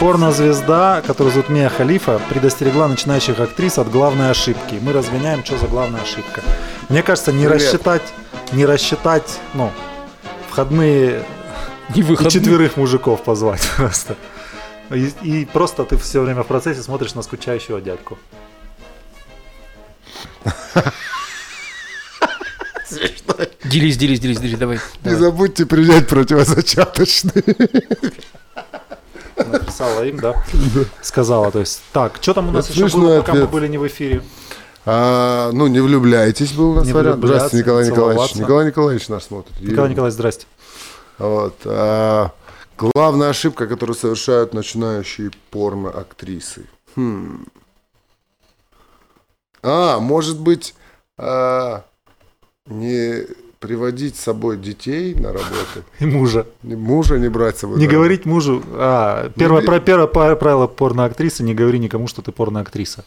Порнозвезда, 0.00 1.02
которая 1.06 1.32
зовут 1.32 1.48
Мия 1.48 1.68
Халифа, 1.68 2.20
предостерегла 2.28 2.88
начинающих 2.88 3.38
актрис 3.40 3.78
от 3.78 3.90
главной 3.90 4.30
ошибки. 4.30 4.78
Мы 4.80 4.92
разгоняем, 4.92 5.44
что 5.44 5.58
за 5.58 5.66
главная 5.66 6.02
ошибка. 6.02 6.42
Мне 6.88 7.02
кажется, 7.02 7.32
не 7.32 7.46
Привет. 7.46 7.62
рассчитать, 7.62 8.02
не 8.52 8.66
рассчитать, 8.66 9.38
ну, 9.54 9.70
входные 10.50 11.24
Не 11.94 12.00
и 12.00 12.02
выходные. 12.02 12.30
четверых 12.30 12.76
мужиков 12.76 13.22
позвать 13.22 13.62
просто. 13.76 14.16
И, 14.90 15.10
и 15.22 15.44
просто 15.46 15.84
ты 15.84 15.96
все 15.96 16.20
время 16.20 16.42
в 16.42 16.46
процессе 16.46 16.82
смотришь 16.82 17.14
на 17.14 17.22
скучающего 17.22 17.80
дядьку. 17.80 18.18
Делись, 23.64 23.96
делись, 23.96 24.20
делись, 24.20 24.38
делись, 24.38 24.58
давай. 24.58 24.76
Не 24.76 24.82
давай. 25.10 25.18
забудьте 25.18 25.66
принять 25.66 26.06
противозачаточные. 26.06 27.42
Написала 29.36 30.04
им, 30.04 30.18
да? 30.18 30.44
Сказала, 31.02 31.50
то 31.50 31.60
есть. 31.60 31.82
Так, 31.92 32.18
что 32.20 32.34
там 32.34 32.48
у 32.48 32.52
нас 32.52 32.70
еще 32.70 32.88
было, 32.88 33.20
пока 33.20 33.34
мы 33.34 33.46
были 33.46 33.68
не 33.68 33.78
в 33.78 33.86
эфире? 33.86 34.22
А, 34.86 35.50
ну, 35.52 35.66
не 35.66 35.80
влюбляйтесь 35.80 36.52
был 36.52 36.72
у 36.72 36.74
нас 36.74 36.88
вариант. 36.88 37.24
Здравствуйте, 37.24 37.64
Николай 37.64 37.90
Николаевич. 37.90 38.34
Николай 38.34 38.66
Николаевич 38.66 39.08
нас 39.08 39.24
смотрит. 39.24 39.60
Николай 39.60 39.90
Николаевич, 39.90 40.14
здрасте. 40.14 40.46
Вот. 41.18 41.56
а, 41.64 42.32
главная 42.76 43.30
ошибка, 43.30 43.66
которую 43.66 43.96
совершают 43.96 44.52
начинающие 44.52 45.30
порно-актрисы. 45.50 46.66
Хм. 46.96 47.46
А, 49.62 49.98
может 50.00 50.38
быть, 50.38 50.74
а, 51.16 51.84
не 52.66 53.26
приводить 53.64 54.16
с 54.16 54.20
собой 54.20 54.58
детей 54.58 55.14
на 55.14 55.28
работу, 55.32 55.84
И 56.00 56.04
мужа. 56.04 56.46
мужа 56.62 57.18
не 57.18 57.28
брать 57.28 57.56
с 57.56 57.60
собой. 57.60 57.78
Не 57.78 57.86
говорить 57.86 58.26
мужу. 58.26 58.62
А, 58.72 59.30
первое, 59.36 59.62
Не- 59.62 59.66
про, 59.66 59.80
первое 59.80 60.06
правило 60.06 60.66
порноактрисы 60.66 61.42
не 61.42 61.54
говори 61.54 61.78
никому, 61.78 62.06
что 62.06 62.20
ты 62.20 62.30
порноактриса. 62.30 63.04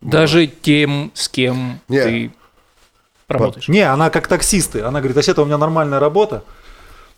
Даже 0.00 0.46
тем, 0.46 1.10
с 1.14 1.28
кем 1.28 1.80
Не. 1.88 2.02
ты 2.02 2.30
работаешь. 3.26 3.66
Не, 3.68 3.80
она 3.80 4.10
как 4.10 4.28
таксисты. 4.28 4.82
Она 4.82 5.00
говорит, 5.00 5.16
вообще-то 5.16 5.42
у 5.42 5.44
меня 5.46 5.58
нормальная 5.58 5.98
работа. 5.98 6.44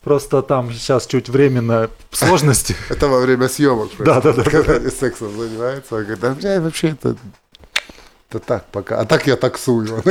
Просто 0.02 0.40
там 0.40 0.72
сейчас 0.72 1.06
чуть 1.06 1.28
временно 1.28 1.90
сложности. 2.10 2.74
Это 2.88 3.08
во 3.08 3.20
время 3.20 3.48
съемок. 3.48 3.90
Да, 3.98 4.20
да, 4.22 4.32
да, 4.32 4.44
Когда 4.44 4.74
они 4.74 4.88
сексом 4.88 5.36
занимаются, 5.38 5.94
он 5.96 6.04
говорит, 6.04 6.20
да, 6.40 6.60
вообще 6.60 6.88
это, 6.90 7.16
это 8.30 8.38
так 8.38 8.64
пока. 8.72 9.00
А 9.00 9.04
так 9.04 9.26
я 9.26 9.36
таксую. 9.36 10.02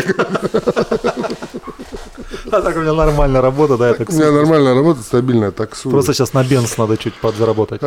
А 2.52 2.62
так 2.62 2.76
у 2.76 2.80
меня 2.80 2.94
нормальная 2.94 3.42
работа, 3.42 3.78
да, 3.78 3.90
я 3.90 3.96
У 3.96 4.12
меня 4.12 4.32
нормальная 4.32 4.74
работа, 4.74 5.02
стабильная, 5.02 5.52
таксую. 5.52 5.92
Просто 5.92 6.14
сейчас 6.14 6.34
на 6.34 6.44
бенз 6.44 6.78
надо 6.78 6.98
чуть 6.98 7.14
подзаработать. 7.16 7.82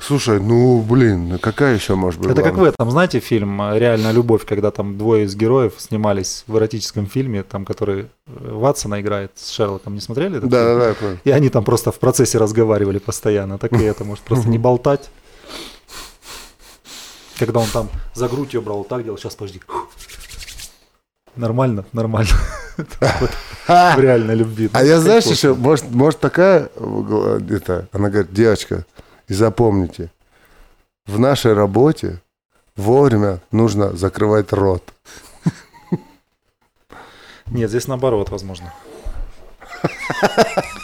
Слушай, 0.00 0.40
ну 0.40 0.82
блин, 0.82 1.28
ну 1.28 1.38
какая 1.38 1.74
еще 1.74 1.94
может 1.94 2.20
быть? 2.20 2.30
Это 2.30 2.42
как 2.42 2.56
в 2.56 2.64
этом, 2.64 2.90
знаете, 2.90 3.20
фильм 3.20 3.62
«Реальная 3.74 4.12
любовь», 4.12 4.44
когда 4.44 4.70
там 4.70 4.98
двое 4.98 5.24
из 5.24 5.34
героев 5.34 5.72
снимались 5.78 6.44
в 6.46 6.56
эротическом 6.58 7.06
фильме, 7.06 7.42
там, 7.42 7.64
который 7.64 8.02
э, 8.02 8.06
Ватсона 8.26 9.00
играет 9.00 9.32
с 9.36 9.50
Шерлоком. 9.50 9.94
Не 9.94 10.00
смотрели 10.00 10.38
Да, 10.38 10.78
да, 10.78 10.94
да. 11.00 11.16
И 11.24 11.30
они 11.30 11.48
там 11.48 11.64
просто 11.64 11.92
в 11.92 11.98
процессе 11.98 12.36
разговаривали 12.38 12.98
постоянно. 12.98 13.56
Так 13.56 13.72
и 13.72 13.84
это, 13.84 14.04
может, 14.04 14.22
просто 14.24 14.48
не 14.48 14.58
болтать. 14.58 15.08
Когда 17.38 17.60
он 17.60 17.68
там 17.68 17.90
за 18.14 18.28
грудь 18.28 18.54
ее 18.54 18.60
брал, 18.60 18.78
вот 18.78 18.88
так 18.88 19.04
делал, 19.04 19.18
сейчас 19.18 19.34
подожди. 19.34 19.60
Нормально, 21.34 21.84
нормально. 21.92 22.30
В 23.66 24.00
реальной 24.00 24.34
любви. 24.34 24.70
А 24.72 24.82
я, 24.82 25.00
знаешь, 25.00 25.24
еще, 25.24 25.54
может, 25.54 25.90
может 25.90 26.20
такая, 26.20 26.70
э, 26.74 27.40
это, 27.50 27.88
она 27.92 28.08
говорит, 28.08 28.32
девочка, 28.32 28.86
и 29.28 29.34
запомните, 29.34 30.10
в 31.06 31.18
нашей 31.18 31.52
работе 31.52 32.22
вовремя 32.74 33.40
нужно 33.50 33.94
закрывать 33.96 34.52
рот. 34.52 34.82
Нет, 37.46 37.70
здесь 37.70 37.86
наоборот, 37.86 38.30
возможно. 38.30 38.72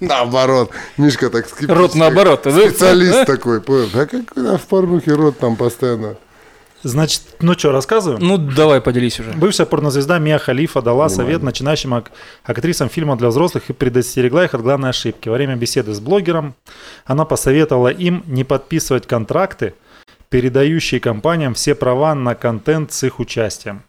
Наоборот, 0.00 0.70
Мишка 0.96 1.30
так 1.30 1.46
скептически. 1.46 1.78
Рот 1.78 1.94
наоборот. 1.94 2.40
да? 2.44 2.50
Специалист 2.50 3.26
такой, 3.26 3.60
понял? 3.60 3.88
А 3.94 4.06
как 4.06 4.36
у 4.36 4.40
нас 4.40 4.60
в 4.60 4.66
порнухе 4.66 5.12
рот 5.12 5.38
там 5.38 5.56
постоянно? 5.56 6.16
Значит, 6.82 7.22
ну 7.40 7.52
что, 7.58 7.72
рассказываем? 7.72 8.26
Ну, 8.26 8.38
давай 8.38 8.80
поделись 8.80 9.20
уже. 9.20 9.32
Бывшая 9.32 9.66
порнозвезда 9.66 10.18
Мия 10.18 10.38
Халифа 10.38 10.80
дала 10.80 11.08
Внимание. 11.08 11.16
совет 11.34 11.42
начинающим 11.42 11.92
ак- 11.92 12.10
актрисам 12.42 12.88
фильма 12.88 13.16
для 13.18 13.28
взрослых 13.28 13.64
и 13.68 13.74
предостерегла 13.74 14.46
их 14.46 14.54
от 14.54 14.62
главной 14.62 14.88
ошибки. 14.88 15.28
Во 15.28 15.34
время 15.34 15.56
беседы 15.56 15.92
с 15.92 16.00
блогером 16.00 16.54
она 17.04 17.26
посоветовала 17.26 17.88
им 17.88 18.24
не 18.26 18.44
подписывать 18.44 19.06
контракты, 19.06 19.74
передающие 20.30 21.00
компаниям 21.00 21.52
все 21.52 21.74
права 21.74 22.14
на 22.14 22.34
контент 22.34 22.92
с 22.94 23.02
их 23.04 23.18
участием. 23.20 23.82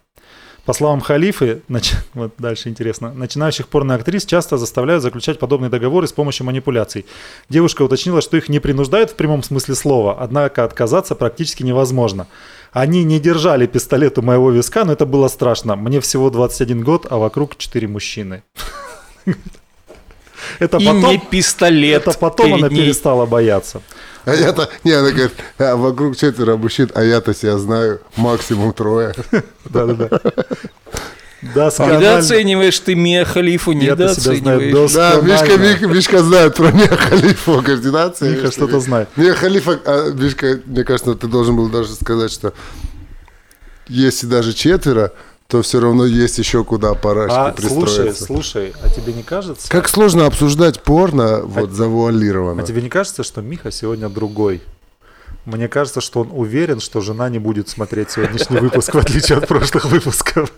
По 0.66 0.74
словам 0.74 1.02
Халифы, 1.02 1.64
нач- 1.70 1.96
вот 2.14 2.34
дальше 2.38 2.70
интересно, 2.70 3.14
начинающих 3.14 3.68
порноактрис 3.68 4.26
часто 4.26 4.58
заставляют 4.58 5.02
заключать 5.02 5.40
подобные 5.40 5.70
договоры 5.70 6.08
с 6.08 6.14
помощью 6.14 6.46
манипуляций. 6.46 7.06
Девушка 7.50 7.82
уточнила, 7.82 8.22
что 8.22 8.38
их 8.38 8.48
не 8.48 8.60
принуждают 8.60 9.12
в 9.12 9.16
прямом 9.16 9.42
смысле 9.42 9.76
слова, 9.76 10.18
однако 10.20 10.64
отказаться 10.64 11.16
практически 11.16 11.64
невозможно. 11.64 12.28
Они 12.72 13.04
не 13.04 13.20
держали 13.20 13.66
пистолет 13.66 14.18
у 14.18 14.22
моего 14.22 14.52
виска, 14.52 14.86
но 14.86 14.94
это 14.94 15.06
было 15.06 15.28
страшно. 15.28 15.76
Мне 15.76 16.00
всего 16.00 16.30
21 16.30 16.84
год, 16.84 17.08
а 17.10 17.18
вокруг 17.18 17.58
4 17.58 17.88
мужчины. 17.88 18.44
Это 20.60 20.78
И 20.78 20.86
потом, 20.86 21.04
не 21.12 21.18
пистолет. 21.20 22.08
это 22.08 22.18
потом 22.18 22.54
она 22.56 22.68
ней. 22.70 22.84
перестала 22.84 23.26
бояться. 23.26 23.82
А 24.26 24.36
я-то, 24.36 24.70
не, 24.84 24.92
она 24.92 25.10
говорит, 25.10 25.32
«А, 25.58 25.76
вокруг 25.76 26.16
четверо 26.16 26.56
мужчин, 26.56 26.92
а 26.94 27.04
я-то 27.04 27.34
себя 27.34 27.58
знаю, 27.58 28.02
максимум 28.18 28.72
трое. 28.74 29.14
Да-да-да. 29.66 30.20
Да, 31.56 31.72
А. 31.76 31.96
Недооцениваешь 31.98 32.78
ты 32.80 32.94
Мия 32.94 33.26
Халифу, 33.26 33.72
недооцениваешь. 33.72 34.72
Да, 34.94 35.16
Мишка, 35.22 35.48
Досконально. 35.48 35.68
Мишка, 35.72 35.88
Мишка 35.88 36.24
знает 36.24 36.56
про 36.56 36.72
Мия 36.72 36.88
Халифа 36.88 37.62
координации. 37.64 38.30
Миха 38.36 38.52
что-то 38.52 38.80
знает. 38.80 39.10
Мия 39.16 39.34
Халифа, 39.34 39.80
а, 39.86 40.12
Мишка, 40.12 40.60
мне 40.68 40.84
кажется, 40.84 41.16
ты 41.16 41.26
должен 41.26 41.56
был 41.56 41.70
даже 41.70 41.94
сказать, 41.96 42.32
что 42.32 42.54
если 43.88 44.28
даже 44.28 44.54
четверо, 44.54 45.14
то 45.52 45.62
все 45.62 45.82
равно 45.82 46.06
есть 46.06 46.38
еще 46.38 46.64
куда 46.64 46.94
парашки 46.94 47.36
А, 47.36 47.54
слушай, 47.60 47.84
пристроиться. 47.84 48.24
слушай, 48.24 48.74
а 48.82 48.90
тебе 48.90 49.12
не 49.12 49.22
кажется? 49.22 49.70
Как 49.70 49.90
сложно 49.90 50.26
обсуждать 50.26 50.82
порно 50.82 51.42
вот 51.44 51.72
завуалированно. 51.72 52.64
А 52.64 52.66
тебе 52.66 52.82
не 52.82 52.88
кажется, 52.88 53.24
что 53.24 53.42
Миха 53.42 53.70
сегодня 53.70 54.08
другой? 54.08 54.62
Мне 55.46 55.68
кажется, 55.68 56.00
что 56.00 56.22
он 56.22 56.30
уверен, 56.32 56.80
что 56.80 57.02
жена 57.02 57.28
не 57.28 57.38
будет 57.40 57.68
смотреть 57.68 58.12
сегодняшний 58.12 58.60
выпуск, 58.62 58.94
в 58.94 58.98
отличие 58.98 59.40
от 59.40 59.48
прошлых 59.50 59.86
выпусков. 59.86 60.54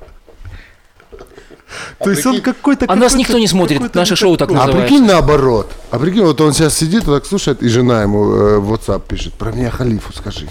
То 1.98 2.12
есть 2.12 2.24
он 2.28 2.42
какой-то... 2.42 2.86
А 2.88 2.96
нас 2.96 3.16
никто 3.16 3.40
не 3.40 3.48
смотрит, 3.48 3.96
наше 3.96 4.16
шоу 4.16 4.38
так 4.38 4.52
А 4.52 4.54
называется. 4.54 4.82
прикинь 4.82 5.06
наоборот. 5.08 5.72
А 5.90 5.98
прикинь, 5.98 6.22
вот 6.24 6.40
он 6.40 6.54
сейчас 6.54 6.78
сидит, 6.78 7.06
так 7.06 7.26
слушает, 7.26 7.64
и 7.64 7.68
жена 7.68 8.04
ему 8.04 8.32
э, 8.32 8.58
в 8.60 8.72
WhatsApp 8.72 9.02
пишет, 9.08 9.34
про 9.34 9.52
меня 9.52 9.72
Халифу 9.72 10.14
скажи. 10.14 10.48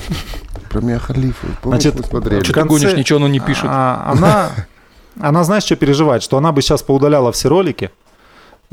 Про 0.73 0.81
меня 0.81 0.99
Халифу. 0.99 1.47
Помнишь, 1.63 1.83
Значит, 1.83 2.07
смотрели? 2.07 2.43
Что 2.43 2.53
в 2.53 2.55
ты 2.55 2.61
конце- 2.61 2.69
гонишь, 2.87 2.97
ничего 2.97 3.19
оно 3.19 3.29
не 3.29 3.41
пишет. 3.41 3.67
А, 3.69 4.11
она, 4.17 4.51
она, 5.21 5.45
знаешь, 5.45 5.65
что 5.65 5.77
переживает? 5.77 6.23
Что 6.23 6.39
она 6.39 6.51
бы 6.53 6.63
сейчас 6.63 6.83
поудаляла 6.83 7.31
все 7.33 7.49
ролики 7.49 7.91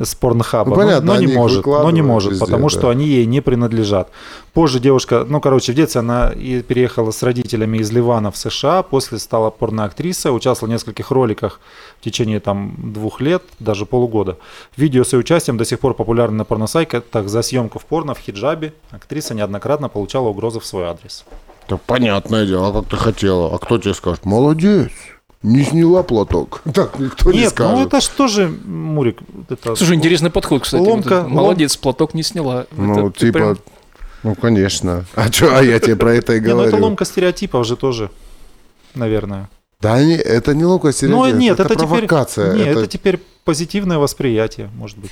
с 0.01 0.15
порнхаба, 0.15 0.69
Ну, 0.69 0.75
но- 0.77 0.81
понятно, 0.81 1.05
но, 1.07 1.11
не 1.19 1.25
они 1.25 1.33
их 1.33 1.37
может, 1.37 1.65
но 1.65 1.91
не 1.91 2.01
может, 2.01 2.31
везде, 2.31 2.45
потому 2.45 2.63
да. 2.63 2.69
что 2.69 2.87
они 2.89 3.05
ей 3.05 3.25
не 3.25 3.41
принадлежат. 3.41 4.09
Позже 4.53 4.79
девушка, 4.79 5.25
ну, 5.27 5.41
короче, 5.41 5.73
в 5.73 5.75
детстве 5.75 5.99
она 5.99 6.29
и 6.29 6.61
переехала 6.61 7.11
с 7.11 7.21
родителями 7.21 7.79
из 7.79 7.91
Ливана 7.91 8.31
в 8.31 8.37
США, 8.37 8.81
после 8.81 9.19
стала 9.19 9.49
порноактриса, 9.49 10.31
участвовала 10.31 10.71
в 10.71 10.73
нескольких 10.73 11.11
роликах 11.11 11.59
в 11.99 12.03
течение 12.05 12.39
там 12.39 12.75
двух 12.77 13.19
лет, 13.19 13.43
даже 13.59 13.85
полугода. 13.85 14.37
Видео 14.77 15.03
с 15.03 15.11
ее 15.11 15.19
участием 15.19 15.57
до 15.57 15.65
сих 15.65 15.81
пор 15.81 15.93
популярны 15.95 16.37
на 16.37 16.45
порносайтах 16.45 17.27
за 17.27 17.41
съемку 17.41 17.77
в 17.79 17.83
порно 17.85 18.13
в 18.13 18.19
хиджабе. 18.19 18.71
Актриса 18.91 19.35
неоднократно 19.35 19.89
получала 19.89 20.29
угрозы 20.29 20.61
в 20.61 20.65
свой 20.65 20.85
адрес. 20.85 21.25
Да 21.69 21.77
понятное 21.77 22.45
дело, 22.47 22.73
как 22.81 22.89
ты 22.89 22.97
хотела. 22.97 23.53
А 23.53 23.59
кто 23.59 23.77
тебе 23.77 23.93
скажет? 23.93 24.25
Молодец. 24.25 24.89
Не 25.43 25.63
сняла 25.63 26.03
платок. 26.03 26.61
Так 26.73 26.99
никто 26.99 27.31
не 27.31 27.39
Нет, 27.39 27.51
скажет. 27.51 27.75
ну 27.77 27.85
это 27.85 28.27
же, 28.27 28.49
Мурик, 28.65 29.19
это... 29.49 29.75
Слушай, 29.75 29.95
интересный 29.95 30.31
подход, 30.31 30.63
кстати. 30.63 30.81
Вот 30.81 30.89
Ломка, 30.89 31.15
это. 31.15 31.27
Молодец, 31.29 31.77
платок 31.77 32.13
не 32.13 32.23
сняла. 32.23 32.65
Ну, 32.75 33.07
Это 33.07 33.19
ты 33.19 33.27
типа, 33.27 33.37
прям- 33.39 33.57
ну, 34.23 34.35
конечно. 34.35 35.05
А 35.15 35.31
что, 35.31 35.57
а 35.57 35.61
я 35.63 35.79
тебе 35.79 35.95
про 35.95 36.13
это 36.15 36.33
и 36.33 36.39
Не, 36.41 36.47
ну 36.47 36.53
говорю. 36.55 36.67
это 36.69 36.77
ломка 36.77 37.05
стереотипов 37.05 37.65
же 37.65 37.77
тоже, 37.77 38.09
наверное. 38.95 39.47
Да, 39.79 40.03
не, 40.03 40.15
это 40.15 40.53
не 40.53 40.65
ломка 40.65 40.87
Ну 40.87 40.91
стереотип, 40.91 41.35
нет, 41.35 41.59
это, 41.59 41.73
провокация. 41.75 42.51
теперь... 42.51 42.57
Нет, 42.59 42.67
это, 42.71 42.79
это 42.79 42.87
теперь 42.89 43.19
позитивное 43.45 43.97
восприятие, 43.97 44.69
может 44.75 44.97
быть. 44.97 45.11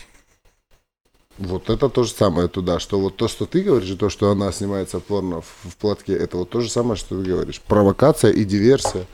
Вот 1.38 1.70
это 1.70 1.88
то 1.90 2.04
же 2.04 2.12
самое 2.12 2.48
туда, 2.48 2.80
что 2.80 3.00
вот 3.00 3.16
то, 3.16 3.28
что 3.28 3.46
ты 3.46 3.62
говоришь, 3.62 3.90
и 3.90 3.96
то, 3.96 4.10
что 4.10 4.32
она 4.32 4.52
снимается 4.52 5.00
порно 5.00 5.42
в, 5.42 5.70
в 5.70 5.76
платке, 5.78 6.14
это 6.14 6.38
вот 6.38 6.50
то 6.50 6.62
же 6.62 6.70
самое, 6.70 6.96
что 6.96 7.22
ты 7.22 7.30
говоришь. 7.30 7.62
Провокация 7.68 8.32
и 8.32 8.44
диверсия. 8.44 9.06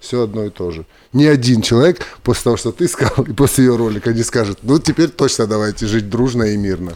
Все 0.00 0.22
одно 0.22 0.44
и 0.44 0.50
то 0.50 0.70
же. 0.70 0.84
Ни 1.12 1.24
один 1.24 1.62
человек 1.62 2.00
после 2.22 2.44
того, 2.44 2.56
что 2.56 2.70
ты 2.72 2.86
сказал, 2.86 3.24
и 3.24 3.32
после 3.32 3.64
ее 3.64 3.76
ролика 3.76 4.12
не 4.12 4.22
скажет, 4.22 4.58
ну 4.62 4.78
теперь 4.78 5.08
точно 5.08 5.46
давайте 5.46 5.86
жить 5.86 6.08
дружно 6.10 6.44
и 6.44 6.56
мирно. 6.56 6.92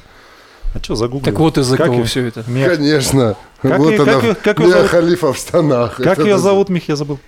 А 0.75 0.79
что 0.83 0.95
загуглил? 0.95 1.25
Так 1.25 1.39
вот 1.41 1.59
из-за 1.59 1.77
Как 1.77 1.87
кого 1.87 1.99
её- 1.99 2.07
все 2.07 2.27
это. 2.27 2.45
Мех- 2.47 2.77
Конечно. 2.77 3.37
Как 3.61 3.79
вот 3.79 3.91
её- 3.91 4.03
она, 4.03 4.21
как 4.21 4.43
как 4.43 4.59
Мия 4.59 4.71
зовут? 4.71 4.91
Халифа 4.91 5.33
в 5.33 5.37
штанах. 5.37 5.97
Как 5.97 6.19
Это 6.19 6.23
ее 6.23 6.39
зовут, 6.39 6.69
Мих, 6.69 6.89
я 6.89 6.97
забыл? 6.97 7.19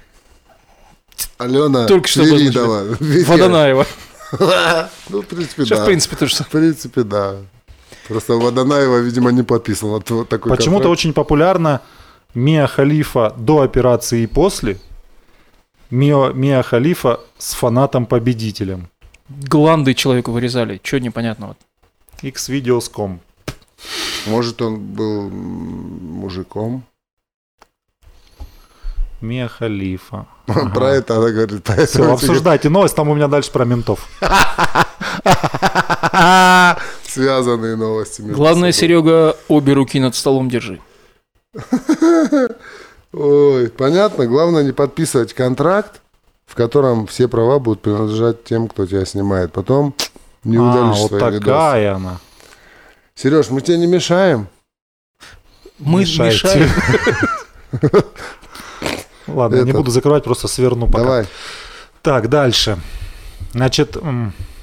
Алена 1.39 1.87
Только 1.87 2.07
что. 2.09 2.23
Водонаева. 3.27 3.87
Ну, 5.09 5.23
в 5.23 5.27
принципе, 5.27 5.65
да. 5.65 5.83
в 5.83 5.87
принципе, 5.87 6.17
то 6.17 6.27
же 6.27 6.37
В 6.37 6.49
принципе, 6.49 7.03
да. 7.03 7.37
Просто 8.09 8.35
Водонаева, 8.35 8.99
видимо, 8.99 9.31
не 9.31 9.43
подписывала 9.43 10.01
т- 10.01 10.25
такой 10.25 10.57
Почему-то 10.57 10.89
очень 10.89 11.13
популярна 11.13 11.81
Мия 12.35 12.67
Халифа 12.67 13.35
до 13.37 13.61
операции 13.61 14.23
и 14.23 14.27
после. 14.27 14.79
Миа, 15.91 16.33
Мия 16.33 16.63
Халифа 16.63 17.21
с 17.39 17.55
фанатом-победителем. 17.55 18.89
Гланды 19.29 19.95
человеку 19.95 20.33
вырезали. 20.33 20.81
Чего 20.83 21.01
непонятного? 21.01 21.57
Xvideos.com. 22.23 23.21
Может, 24.27 24.63
он 24.63 24.79
был 24.79 25.29
мужиком? 25.31 26.85
Мия 29.23 29.49
Халифа. 29.49 30.27
Про 30.47 30.91
это 30.91 31.17
она 31.17 31.31
говорит. 31.31 31.67
Все, 31.87 32.13
обсуждайте 32.13 32.69
новость, 32.69 32.97
там 32.97 33.09
у 33.09 33.15
меня 33.15 33.29
дальше 33.29 33.53
про 33.53 33.65
ментов. 33.65 34.09
Связанные 37.05 37.77
новости. 37.77 38.23
Главное. 38.23 38.73
Серега, 38.73 39.37
обе 39.49 39.75
руки 39.75 40.01
над 40.01 40.15
столом 40.15 40.49
держи. 40.49 40.81
Ой, 43.13 43.69
понятно. 43.69 44.27
Главное 44.27 44.65
не 44.65 44.73
подписывать 44.73 45.35
контракт, 45.35 46.01
в 46.47 46.55
котором 46.55 47.07
все 47.07 47.29
права 47.29 47.59
будут 47.59 47.83
принадлежать 47.83 48.45
тем, 48.45 48.69
кто 48.69 48.87
тебя 48.87 49.05
снимает. 49.05 49.53
Потом 49.53 49.95
не 50.45 50.57
а, 50.57 50.63
удалишь 50.63 50.99
вот 50.99 51.09
свои 51.09 51.21
видосы. 51.21 51.41
такая 51.41 51.95
она. 51.95 52.19
Сереж, 53.15 53.51
мы 53.51 53.61
тебе 53.61 53.79
не 53.79 53.87
мешаем? 53.87 54.49
Мы 55.79 56.01
мешаем. 56.01 56.71
Ладно, 59.33 59.57
я 59.57 59.63
не 59.63 59.71
Это- 59.71 59.79
буду 59.79 59.91
закрывать, 59.91 60.25
просто 60.25 60.49
сверну 60.49 60.87
пока. 60.87 61.05
Давай. 61.05 61.27
Так, 62.03 62.29
дальше. 62.29 62.79
Значит, 63.53 63.97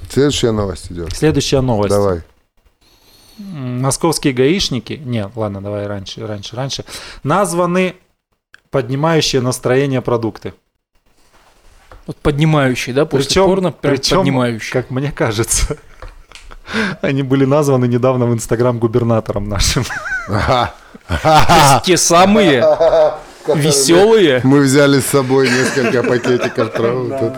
Следующая 0.10 0.51
новость 0.51 0.91
идет. 0.91 1.15
следующая 1.15 1.62
новость. 1.62 1.89
Давай. 1.89 2.21
Московские 3.38 4.34
гаишники, 4.34 4.93
нет, 4.93 5.32
ладно, 5.36 5.62
давай 5.62 5.88
раньше, 5.88 6.25
раньше, 6.27 6.55
раньше, 6.58 6.84
названы 7.23 7.95
поднимающие 8.69 9.41
настроение 9.41 10.01
продукты. 10.01 10.53
Вот 12.05 12.17
поднимающий, 12.17 12.91
да, 12.91 13.05
после 13.05 13.27
Причем- 13.27 13.45
порно 13.45 13.71
прям 13.71 13.95
причем, 13.95 14.17
поднимающий. 14.17 14.71
Как 14.73 14.89
мне 14.89 15.12
кажется, 15.12 15.77
они 17.01 17.23
были 17.23 17.45
названы 17.45 17.86
недавно 17.86 18.25
в 18.25 18.34
Инстаграм 18.34 18.77
губернатором 18.77 19.47
нашим. 19.47 19.84
Ага. 20.27 21.82
Те 21.86 21.95
самые 21.97 22.62
веселые. 23.55 24.41
Мы 24.43 24.59
взяли 24.62 24.99
с 24.99 25.05
собой 25.05 25.49
несколько 25.49 26.03
пакетиков 26.03 26.71
травы. 26.74 27.34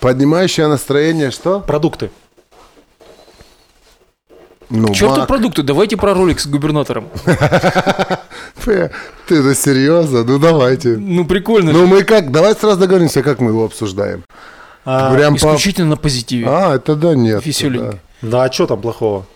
Поднимающее 0.00 0.66
настроение 0.66 1.30
что? 1.30 1.60
Продукты. 1.60 2.10
Ну, 4.70 4.92
Черту 4.94 5.18
мак. 5.20 5.28
продукты, 5.28 5.62
давайте 5.62 5.96
про 5.96 6.14
ролик 6.14 6.40
с 6.40 6.46
губернатором. 6.46 7.08
Ты 8.64 8.90
это 9.28 9.54
серьезно? 9.54 10.24
Ну 10.24 10.38
давайте. 10.38 10.96
Ну, 10.96 11.24
прикольно. 11.26 11.72
Ну 11.72 11.86
мы 11.86 12.02
как? 12.02 12.32
Давай 12.32 12.54
сразу 12.54 12.80
договоримся, 12.80 13.22
как 13.22 13.40
мы 13.40 13.50
его 13.50 13.64
обсуждаем. 13.64 14.24
А, 14.84 15.14
Прям. 15.14 15.36
Исключительно 15.36 15.90
на 15.90 15.96
позитиве. 15.96 16.46
А, 16.48 16.74
это 16.76 16.94
да, 16.94 17.14
нет. 17.14 17.44
Весёленько. 17.44 17.92
да. 18.22 18.28
Да, 18.28 18.44
а 18.44 18.52
что 18.52 18.66
там 18.66 18.80
плохого? 18.80 19.26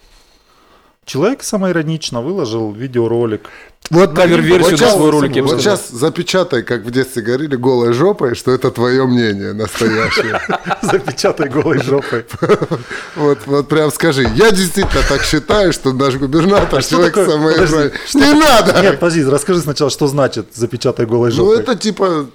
Человек 1.09 1.42
самоиронично 1.42 2.20
выложил 2.20 2.70
видеоролик. 2.70 3.48
Вот 3.88 4.12
Кавер-версию 4.12 4.72
вот 4.76 4.80
на 4.82 4.90
свой 4.90 5.11
ролик, 5.11 5.36
Вот 5.36 5.48
сказал. 5.52 5.59
сейчас 5.61 5.88
запечатай, 5.88 6.62
как 6.62 6.82
в 6.82 6.90
детстве 6.90 7.22
говорили, 7.22 7.56
голой 7.56 7.94
жопой, 7.94 8.34
что 8.34 8.50
это 8.50 8.70
твое 8.70 9.06
мнение 9.06 9.54
настоящее. 9.54 10.38
Запечатай 10.82 11.48
голой 11.48 11.78
жопой. 11.82 12.26
Вот, 13.16 13.38
вот 13.46 13.68
прям 13.70 13.90
скажи, 13.90 14.24
я 14.34 14.50
действительно 14.50 15.02
так 15.09 15.22
считаю, 15.22 15.72
что 15.72 15.94
наш 15.94 16.16
губернатор 16.16 16.78
А 16.78 16.82
человек 16.82 17.14
самоироничный. 17.14 17.92
Не 18.12 18.34
надо! 18.38 18.82
Нет, 18.82 19.00
подожди, 19.00 19.24
расскажи 19.24 19.61
сначала, 19.62 19.90
что 19.90 20.09
значит 20.09 20.48
запечатай 20.54 21.06
голой 21.06 21.30
Ну 21.30 21.36
жопой. 21.36 21.61
это 21.61 21.74
типа, 21.74 22.26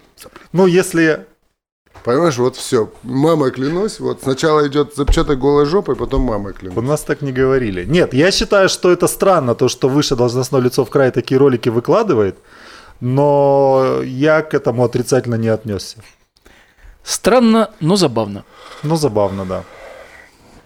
Ну, 0.52 0.66
если... 0.66 1.28
понимаешь, 2.04 2.38
вот 2.38 2.56
все, 2.56 2.92
мамой 3.04 3.52
клянусь, 3.52 4.00
вот 4.00 4.22
сначала 4.24 4.68
идет 4.68 4.96
запечатай 4.96 5.36
голой 5.36 5.66
жопой, 5.66 5.96
потом 5.96 6.22
мамой 6.22 6.52
У 6.54 6.56
клянусь. 6.56 6.84
нас 6.88 7.02
так 7.02 7.22
не 7.22 7.32
говорили. 7.32 7.86
Нет, 7.86 8.14
я 8.14 8.32
считаю, 8.32 8.70
что 8.70 8.92
это 8.92 9.08
странно, 9.08 9.56
то, 9.56 9.70
что 9.70 9.90
выше 9.90 10.16
должностное 10.16 10.62
лицо 10.62 10.84
в 10.84 10.90
край 10.90 11.12
такие 11.12 11.38
ролики 11.38 11.70
выкладывает, 11.70 12.38
но 13.00 14.02
я 14.04 14.42
к 14.42 14.54
этому 14.54 14.84
отрицательно 14.84 15.36
не 15.36 15.50
отнесся. 15.50 15.98
Странно, 17.04 17.70
но 17.80 17.96
забавно. 17.96 18.44
Ну, 18.84 18.96
забавно, 18.96 19.46
да. 19.46 19.64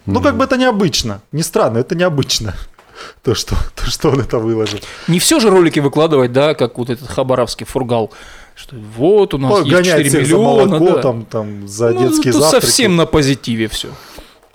Ну, 0.05 0.21
как 0.21 0.37
бы 0.37 0.43
это 0.43 0.57
необычно. 0.57 1.21
Не 1.31 1.43
странно, 1.43 1.79
это 1.79 1.95
необычно. 1.95 2.53
То, 3.23 3.35
что, 3.35 3.55
то, 3.75 3.85
что 3.85 4.09
он 4.09 4.21
это 4.21 4.39
выложил. 4.39 4.79
Не 5.07 5.19
все 5.19 5.39
же 5.39 5.49
ролики 5.51 5.79
выкладывать, 5.79 6.31
да, 6.31 6.55
как 6.55 6.77
вот 6.79 6.89
этот 6.89 7.07
хабаровский 7.07 7.65
фургал. 7.65 8.11
Что 8.57 8.75
вот 8.75 9.33
у 9.35 9.37
нас 9.37 9.59
есть 9.59 9.69
Гонять 9.69 9.85
4 10.05 10.09
всех 10.09 10.25
за 10.25 10.33
миллиона, 10.35 10.79
молоко, 10.79 10.95
да. 10.95 11.01
там, 11.03 11.25
там, 11.25 11.67
за 11.67 11.91
Ну, 11.91 11.99
детские 12.09 12.33
тут 12.33 12.41
завтраки. 12.41 12.65
совсем 12.65 12.95
на 12.95 13.05
позитиве 13.05 13.67
все. 13.67 13.89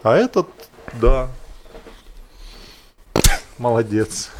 А 0.03 0.17
этот, 0.17 0.49
да. 1.01 1.29
Молодец. 3.59 4.31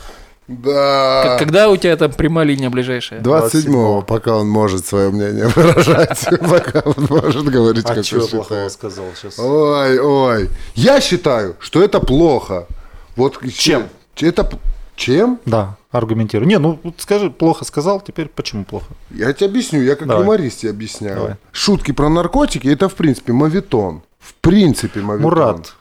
Да. 0.49 1.37
Когда 1.39 1.69
у 1.71 1.77
тебя 1.77 1.97
там 1.97 2.13
прямая 2.13 2.45
линия 2.45 2.69
ближайшая? 2.71 3.21
27-го, 3.21 4.03
пока 4.03 4.37
он 4.37 4.49
может 4.49 4.85
свое 4.85 5.11
мнение 5.11 5.47
выражать, 5.55 6.27
пока 6.41 6.81
он 6.81 7.07
может 7.09 7.45
говорить, 7.45 7.85
А 7.89 7.95
как 7.95 8.05
что 8.05 8.27
плохого 8.27 8.69
сказал 8.69 9.05
сейчас? 9.15 9.39
Ой, 9.39 9.99
ой. 10.01 10.51
Я 10.75 11.01
считаю, 11.01 11.55
что 11.61 11.83
это 11.83 12.01
плохо. 12.01 12.67
Вот 13.15 13.39
Чем? 13.55 13.89
Это 14.21 14.51
чем? 14.97 15.39
Да, 15.47 15.77
аргументирую. 15.93 16.49
Не, 16.49 16.59
ну 16.59 16.79
скажи, 16.99 17.31
плохо 17.31 17.65
сказал, 17.65 18.01
теперь 18.01 18.29
почему 18.29 18.65
плохо? 18.65 18.87
Я 19.11 19.33
тебе 19.33 19.47
объясню, 19.49 19.83
я 19.83 19.95
как 19.95 20.09
Давай. 20.09 20.25
юморист 20.25 20.61
тебе 20.61 20.71
объясняю. 20.71 21.17
Давай. 21.17 21.35
Шутки 21.53 21.93
про 21.93 22.09
наркотики 22.09 22.67
это 22.69 22.89
в 22.89 22.95
принципе 22.95 23.33
мавитон. 23.33 24.03
В 24.19 24.35
принципе 24.35 25.01
мавитон. 25.01 25.23
Мурат. 25.31 25.75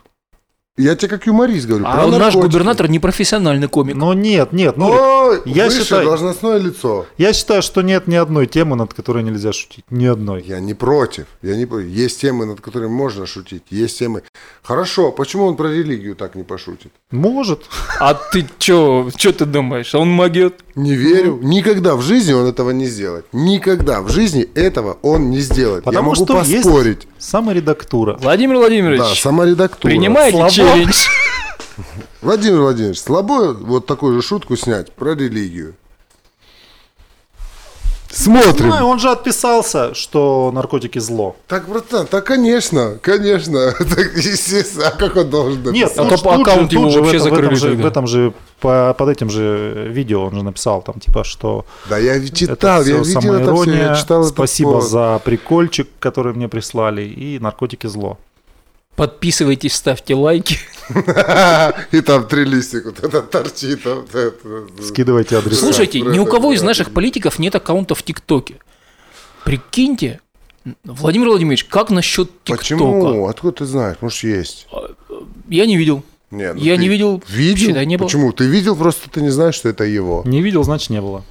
Я 0.81 0.95
тебе 0.95 1.09
как 1.09 1.25
юморист 1.27 1.67
говорю. 1.67 1.85
А 1.87 2.07
наш 2.07 2.19
наркотики. 2.19 2.41
губернатор 2.41 2.89
не 2.89 2.99
профессиональный 2.99 3.67
комик. 3.67 3.95
Но 3.95 4.13
нет, 4.13 4.51
нет, 4.53 4.77
ну 4.77 4.89
Ой, 4.89 5.41
я 5.45 5.65
выше 5.65 5.83
считаю- 5.83 6.05
должностное 6.05 6.57
лицо. 6.57 7.05
я 7.17 7.33
считаю, 7.33 7.61
что 7.61 7.81
нет 7.81 8.07
ни 8.07 8.15
одной 8.15 8.47
темы, 8.47 8.75
над 8.75 8.93
которой 8.93 9.23
нельзя 9.23 9.51
шутить. 9.53 9.85
Ни 9.89 10.05
одной. 10.05 10.43
Я 10.47 10.59
не 10.59 10.73
против. 10.73 11.25
Я 11.41 11.55
не 11.55 11.65
против. 11.65 11.87
Есть 11.89 12.21
темы, 12.21 12.45
над 12.45 12.61
которыми 12.61 12.89
можно 12.91 13.25
шутить. 13.25 13.63
Есть 13.69 13.99
темы. 13.99 14.23
Хорошо, 14.63 15.11
почему 15.11 15.45
он 15.45 15.55
про 15.55 15.67
религию 15.69 16.15
так 16.15 16.35
не 16.35 16.43
пошутит? 16.43 16.91
Может. 17.11 17.61
А 17.99 18.13
ты 18.13 18.45
чё, 18.59 19.09
чё 19.15 19.31
ты 19.33 19.45
думаешь? 19.45 19.93
Он 19.95 20.09
могет? 20.09 20.53
Не 20.75 20.95
верю. 20.95 21.39
Никогда 21.41 21.95
в 21.95 22.01
жизни 22.01 22.33
он 22.33 22.47
этого 22.47 22.71
не 22.71 22.85
сделает. 22.85 23.25
Никогда 23.33 24.01
в 24.01 24.09
жизни 24.09 24.43
этого 24.55 24.97
он 25.01 25.29
не 25.29 25.39
сделает. 25.39 25.81
Я 25.85 25.91
Потому 25.91 26.11
могу 26.11 26.23
что 26.25 26.37
есть 26.41 26.63
поспорить. 26.63 27.07
саморедактура. 27.19 28.17
Владимир 28.21 28.55
Владимирович, 28.57 28.99
Да, 29.01 29.15
саморедактура. 29.15 29.91
принимаете 29.91 30.37
Слабо. 30.37 30.51
Челлендж? 30.71 31.07
Владимир 32.21 32.61
Владимирович, 32.61 32.99
слабо 32.99 33.53
вот 33.53 33.85
такую 33.85 34.21
же 34.21 34.27
шутку 34.27 34.55
снять 34.55 34.91
про 34.93 35.15
религию? 35.15 35.75
Смотрим. 38.13 38.67
Ну, 38.67 38.87
он 38.89 38.99
же 38.99 39.09
отписался, 39.09 39.93
что 39.93 40.51
наркотики 40.53 40.99
зло. 40.99 41.37
Так, 41.47 41.69
братан, 41.69 42.05
так 42.05 42.25
конечно, 42.25 42.97
конечно. 43.01 43.71
Так, 43.77 44.17
естественно, 44.17 44.89
а 44.89 44.91
как 44.91 45.15
он 45.15 45.29
должен 45.29 45.71
Нет, 45.71 45.93
А 45.95 46.03
то 46.05 46.17
тут 46.67 46.91
же- 46.91 46.99
в 46.99 47.03
вообще 47.03 47.19
в 47.19 47.21
закрыли 47.21 47.45
этом 47.45 47.55
же, 47.55 47.69
в 47.71 47.81
да. 47.81 47.87
этом 47.87 48.07
же 48.07 48.33
по- 48.59 48.93
под 48.97 49.09
этим 49.09 49.29
же 49.29 49.87
видео 49.89 50.25
он 50.25 50.35
же 50.35 50.43
написал 50.43 50.81
там 50.81 50.99
типа 50.99 51.23
что 51.23 51.65
Да 51.89 51.97
я 51.97 52.19
читал, 52.29 52.81
это 52.81 52.89
я 52.89 52.97
видел 52.99 53.33
это 53.33 53.55
все, 53.55 53.73
я 53.73 53.95
читал 53.95 54.23
спасибо 54.25 54.81
за 54.81 55.21
прикольчик, 55.23 55.87
который 55.99 56.33
мне 56.33 56.49
прислали, 56.49 57.03
и 57.03 57.39
наркотики 57.39 57.87
зло. 57.87 58.17
Подписывайтесь, 59.01 59.73
ставьте 59.73 60.13
лайки. 60.13 60.59
И 61.91 62.01
там 62.01 62.27
три 62.27 62.45
листика, 62.45 62.91
вот 62.91 62.99
это 63.03 63.23
торчит. 63.23 63.79
это. 63.83 64.35
Скидывайте 64.79 65.39
адреса. 65.39 65.59
Слушайте, 65.59 66.01
ни 66.01 66.19
у 66.19 66.25
кого 66.27 66.53
из 66.53 66.61
наших 66.61 66.91
политиков 66.91 67.39
нет 67.39 67.55
аккаунта 67.55 67.95
в 67.95 68.03
ТикТоке. 68.03 68.57
Прикиньте, 69.43 70.21
Владимир 70.83 71.29
Владимирович, 71.29 71.63
как 71.63 71.89
насчет 71.89 72.29
ТикТока? 72.43 72.59
Почему? 72.59 73.27
Откуда 73.27 73.53
ты 73.53 73.65
знаешь? 73.65 73.97
Может, 74.01 74.23
есть. 74.23 74.67
Я 75.49 75.65
не 75.65 75.77
видел. 75.77 76.03
Не, 76.29 76.53
ну 76.53 76.61
Я 76.61 76.77
не 76.77 76.87
видел, 76.87 77.23
Видел? 77.27 77.69
считай, 77.69 77.87
не 77.87 77.97
было. 77.97 78.05
Почему? 78.05 78.31
Ты 78.33 78.45
видел, 78.45 78.75
просто 78.75 79.09
ты 79.09 79.21
не 79.23 79.31
знаешь, 79.31 79.55
что 79.55 79.69
это 79.69 79.83
его. 79.83 80.21
Не 80.27 80.43
видел, 80.43 80.61
значит 80.63 80.91
не 80.91 81.01
было. 81.01 81.25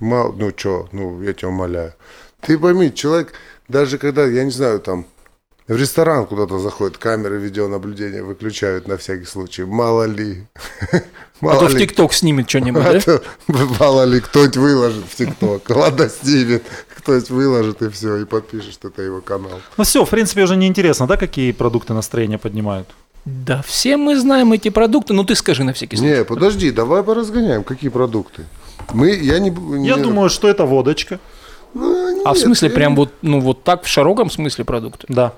Мал- 0.00 0.34
ну 0.34 0.52
что, 0.54 0.86
ну 0.92 1.22
я 1.22 1.32
тебя 1.32 1.48
умоляю. 1.48 1.94
Ты 2.42 2.58
пойми, 2.58 2.92
человек, 2.94 3.32
даже 3.68 3.96
когда, 3.96 4.26
я 4.26 4.44
не 4.44 4.50
знаю, 4.50 4.80
там, 4.80 5.06
в 5.72 5.76
ресторан 5.76 6.26
куда-то 6.26 6.58
заходит, 6.58 6.98
камеры 6.98 7.38
видеонаблюдения 7.38 8.22
выключают 8.22 8.88
на 8.88 8.96
всякий 8.96 9.24
случай. 9.26 9.64
Мало 9.64 10.04
ли. 10.04 10.46
А 11.42 11.46
Мало 11.46 11.60
то 11.60 11.66
в 11.66 11.74
ли. 11.74 11.80
ТикТок 11.88 12.12
снимет 12.12 12.48
что-нибудь, 12.48 12.84
А 12.86 12.92
да? 12.92 13.00
то 13.00 13.22
Мало 13.80 14.04
ли, 14.04 14.20
кто-нибудь 14.20 14.56
выложит 14.58 15.04
в 15.10 15.16
ТикТок. 15.16 15.68
Ладно, 15.70 16.08
снимет. 16.08 16.62
Кто-нибудь 16.98 17.30
выложит 17.30 17.82
и 17.82 17.88
все, 17.90 18.16
и 18.18 18.24
подпишет, 18.24 18.72
что 18.74 18.86
это 18.88 19.02
его 19.02 19.20
канал. 19.20 19.60
Ну 19.76 19.82
все, 19.82 20.04
в 20.04 20.08
принципе, 20.10 20.44
уже 20.44 20.54
не 20.54 20.68
интересно, 20.68 21.08
да, 21.08 21.16
какие 21.16 21.50
продукты 21.50 21.94
настроения 21.94 22.38
поднимают? 22.38 22.86
Да, 23.24 23.60
все 23.62 23.96
мы 23.96 24.16
знаем 24.20 24.52
эти 24.52 24.68
продукты, 24.70 25.14
ну 25.14 25.24
ты 25.24 25.34
скажи 25.34 25.64
на 25.64 25.72
всякий 25.72 25.96
случай. 25.96 26.18
Не, 26.18 26.24
подожди, 26.24 26.70
давай 26.70 27.02
поразгоняем. 27.02 27.64
Какие 27.64 27.90
продукты? 27.90 28.44
Мы, 28.92 29.10
я 29.10 29.40
не... 29.40 29.48
Я 29.84 29.96
не- 29.96 30.02
думаю, 30.02 30.30
что 30.30 30.46
это 30.48 30.64
водочка. 30.64 31.18
Ну, 31.74 32.22
А 32.24 32.34
в 32.34 32.36
нет, 32.36 32.44
смысле, 32.44 32.68
я 32.68 32.74
прям 32.74 32.94
вот, 32.94 33.12
ну 33.22 33.40
вот 33.40 33.64
так, 33.64 33.82
в 33.82 33.88
широком 33.88 34.30
смысле 34.30 34.64
продукты? 34.64 35.06
Да. 35.08 35.32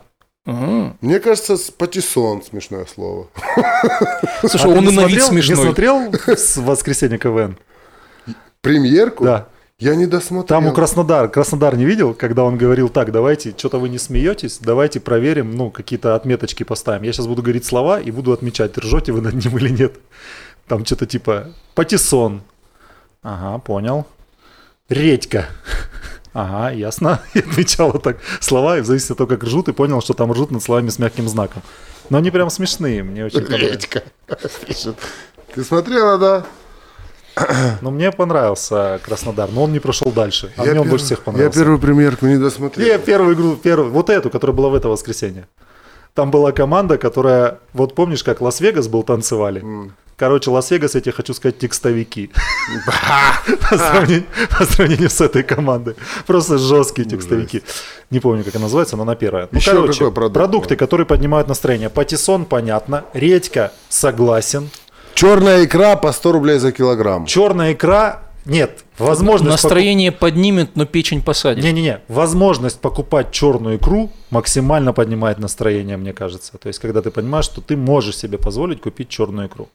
Ага. 0.46 0.96
Мне 1.00 1.20
кажется, 1.20 1.56
патиссон 1.78 2.42
смешное 2.42 2.84
слово. 2.86 3.28
Слушай, 4.40 4.64
А 4.64 4.68
он 4.68 4.84
не 4.84 4.92
и 4.92 4.96
на 4.96 5.06
вид 5.06 5.22
смотрел- 5.22 5.32
Не 5.32 5.42
смешной. 5.42 5.56
смотрел 5.66 6.12
с 6.36 6.56
воскресенье 6.58 7.18
КВН? 7.18 7.56
Премьерку? 8.60 9.24
Да. 9.24 9.48
Я 9.78 9.96
не 9.96 10.06
досмотрел. 10.06 10.46
Там 10.46 10.66
у 10.66 10.72
Краснодар, 10.72 11.28
Краснодар 11.28 11.76
не 11.76 11.84
видел, 11.84 12.14
когда 12.14 12.44
он 12.44 12.56
говорил, 12.56 12.88
так, 12.88 13.10
давайте, 13.10 13.52
что-то 13.56 13.78
вы 13.78 13.88
не 13.88 13.98
смеетесь, 13.98 14.58
давайте 14.60 15.00
проверим, 15.00 15.50
ну, 15.56 15.70
какие-то 15.70 16.14
отметочки 16.14 16.62
поставим. 16.62 17.02
Я 17.02 17.12
сейчас 17.12 17.26
буду 17.26 17.42
говорить 17.42 17.64
слова 17.66 17.98
и 18.00 18.10
буду 18.12 18.32
отмечать, 18.32 18.78
ржете 18.78 19.10
вы 19.12 19.20
над 19.20 19.34
ним 19.34 19.58
или 19.58 19.70
нет. 19.70 19.96
Там 20.68 20.84
что-то 20.86 21.06
типа 21.06 21.48
патиссон. 21.74 22.42
Ага, 23.22 23.58
понял. 23.58 24.06
Редька. 24.88 25.46
Ага, 26.34 26.72
ясно. 26.72 27.20
И 27.34 27.38
отмечала 27.38 27.98
так 27.98 28.18
слова, 28.40 28.76
и 28.78 28.80
в 28.80 28.86
зависимости 28.86 29.12
от 29.12 29.18
того, 29.18 29.28
как 29.28 29.44
ржут, 29.44 29.68
и 29.68 29.72
понял, 29.72 30.02
что 30.02 30.14
там 30.14 30.32
ржут 30.32 30.50
над 30.50 30.62
словами 30.62 30.90
с 30.90 30.98
мягким 30.98 31.28
знаком. 31.28 31.62
Но 32.10 32.18
они 32.18 32.30
прям 32.30 32.50
смешные, 32.50 33.02
мне 33.02 33.24
очень. 33.24 33.40
Редька. 33.40 34.02
Ты 35.54 35.64
смотрела, 35.64 36.18
да? 36.18 36.46
Но 37.80 37.90
мне 37.90 38.12
понравился 38.12 39.00
Краснодар, 39.04 39.50
но 39.50 39.64
он 39.64 39.72
не 39.72 39.80
прошел 39.80 40.12
дальше. 40.12 40.52
А 40.56 40.62
мне 40.64 40.80
он 40.80 40.88
больше 40.88 41.04
всех 41.06 41.18
Я 41.18 41.24
понравился. 41.24 41.58
первую 41.58 41.78
премьерку 41.80 42.26
не 42.26 42.38
досмотрел. 42.38 42.86
Не, 42.86 42.98
первую 42.98 43.34
игру, 43.34 43.56
первую, 43.56 43.90
вот 43.90 44.10
эту, 44.10 44.30
которая 44.30 44.56
была 44.56 44.68
в 44.68 44.74
это 44.74 44.88
воскресенье. 44.88 45.48
Там 46.14 46.30
была 46.30 46.52
команда, 46.52 46.96
которая, 46.96 47.58
вот 47.72 47.94
помнишь, 47.96 48.22
как 48.22 48.40
Лас-Вегас 48.40 48.86
был, 48.86 49.02
танцевали? 49.02 49.64
Короче, 50.16 50.50
Лас-Вегас, 50.50 50.94
я 50.94 51.00
тебе 51.00 51.12
хочу 51.12 51.34
сказать, 51.34 51.58
текстовики. 51.58 52.30
По 53.70 53.76
сравнению- 53.78 54.26
по 54.58 54.64
сравнению 54.64 55.10
с 55.10 55.20
этой 55.20 55.42
командой. 55.42 55.94
Просто 56.26 56.58
жесткие 56.58 57.08
текстовики. 57.08 57.62
Не 58.10 58.20
помню, 58.20 58.44
как 58.44 58.54
она 58.54 58.64
называется, 58.64 58.96
но 58.96 59.02
она 59.02 59.14
первая. 59.14 59.48
Ну, 59.50 59.58
Еще 59.58 59.70
короче, 59.72 59.92
какой 59.98 60.12
продукт 60.12 60.34
продукты, 60.34 60.76
которые 60.76 61.06
поднимают 61.06 61.48
настроение. 61.48 61.88
Патиссон, 61.90 62.44
понятно. 62.44 63.04
Редька, 63.14 63.72
согласен. 63.88 64.70
Черная 65.14 65.64
икра 65.64 65.96
по 65.96 66.12
100 66.12 66.32
рублей 66.32 66.58
за 66.58 66.72
килограмм. 66.72 67.26
Черная 67.26 67.72
икра, 67.72 68.22
нет. 68.44 68.84
Возможность 68.98 69.50
Настроение 69.62 70.12
поднимет, 70.12 70.76
но 70.76 70.86
печень 70.86 71.22
посадит. 71.22 71.64
Не-не-не, 71.64 72.00
возможность 72.08 72.80
покупать 72.80 73.32
черную 73.32 73.76
икру 73.76 74.10
максимально 74.30 74.92
поднимает 74.92 75.38
настроение, 75.38 75.96
мне 75.96 76.12
кажется. 76.12 76.58
То 76.58 76.68
есть, 76.68 76.78
когда 76.78 77.00
ты 77.00 77.10
понимаешь, 77.10 77.46
что 77.46 77.60
ты 77.60 77.76
можешь 77.76 78.16
себе 78.16 78.38
позволить 78.38 78.80
купить 78.80 79.08
черную 79.08 79.48
икру. 79.48 79.68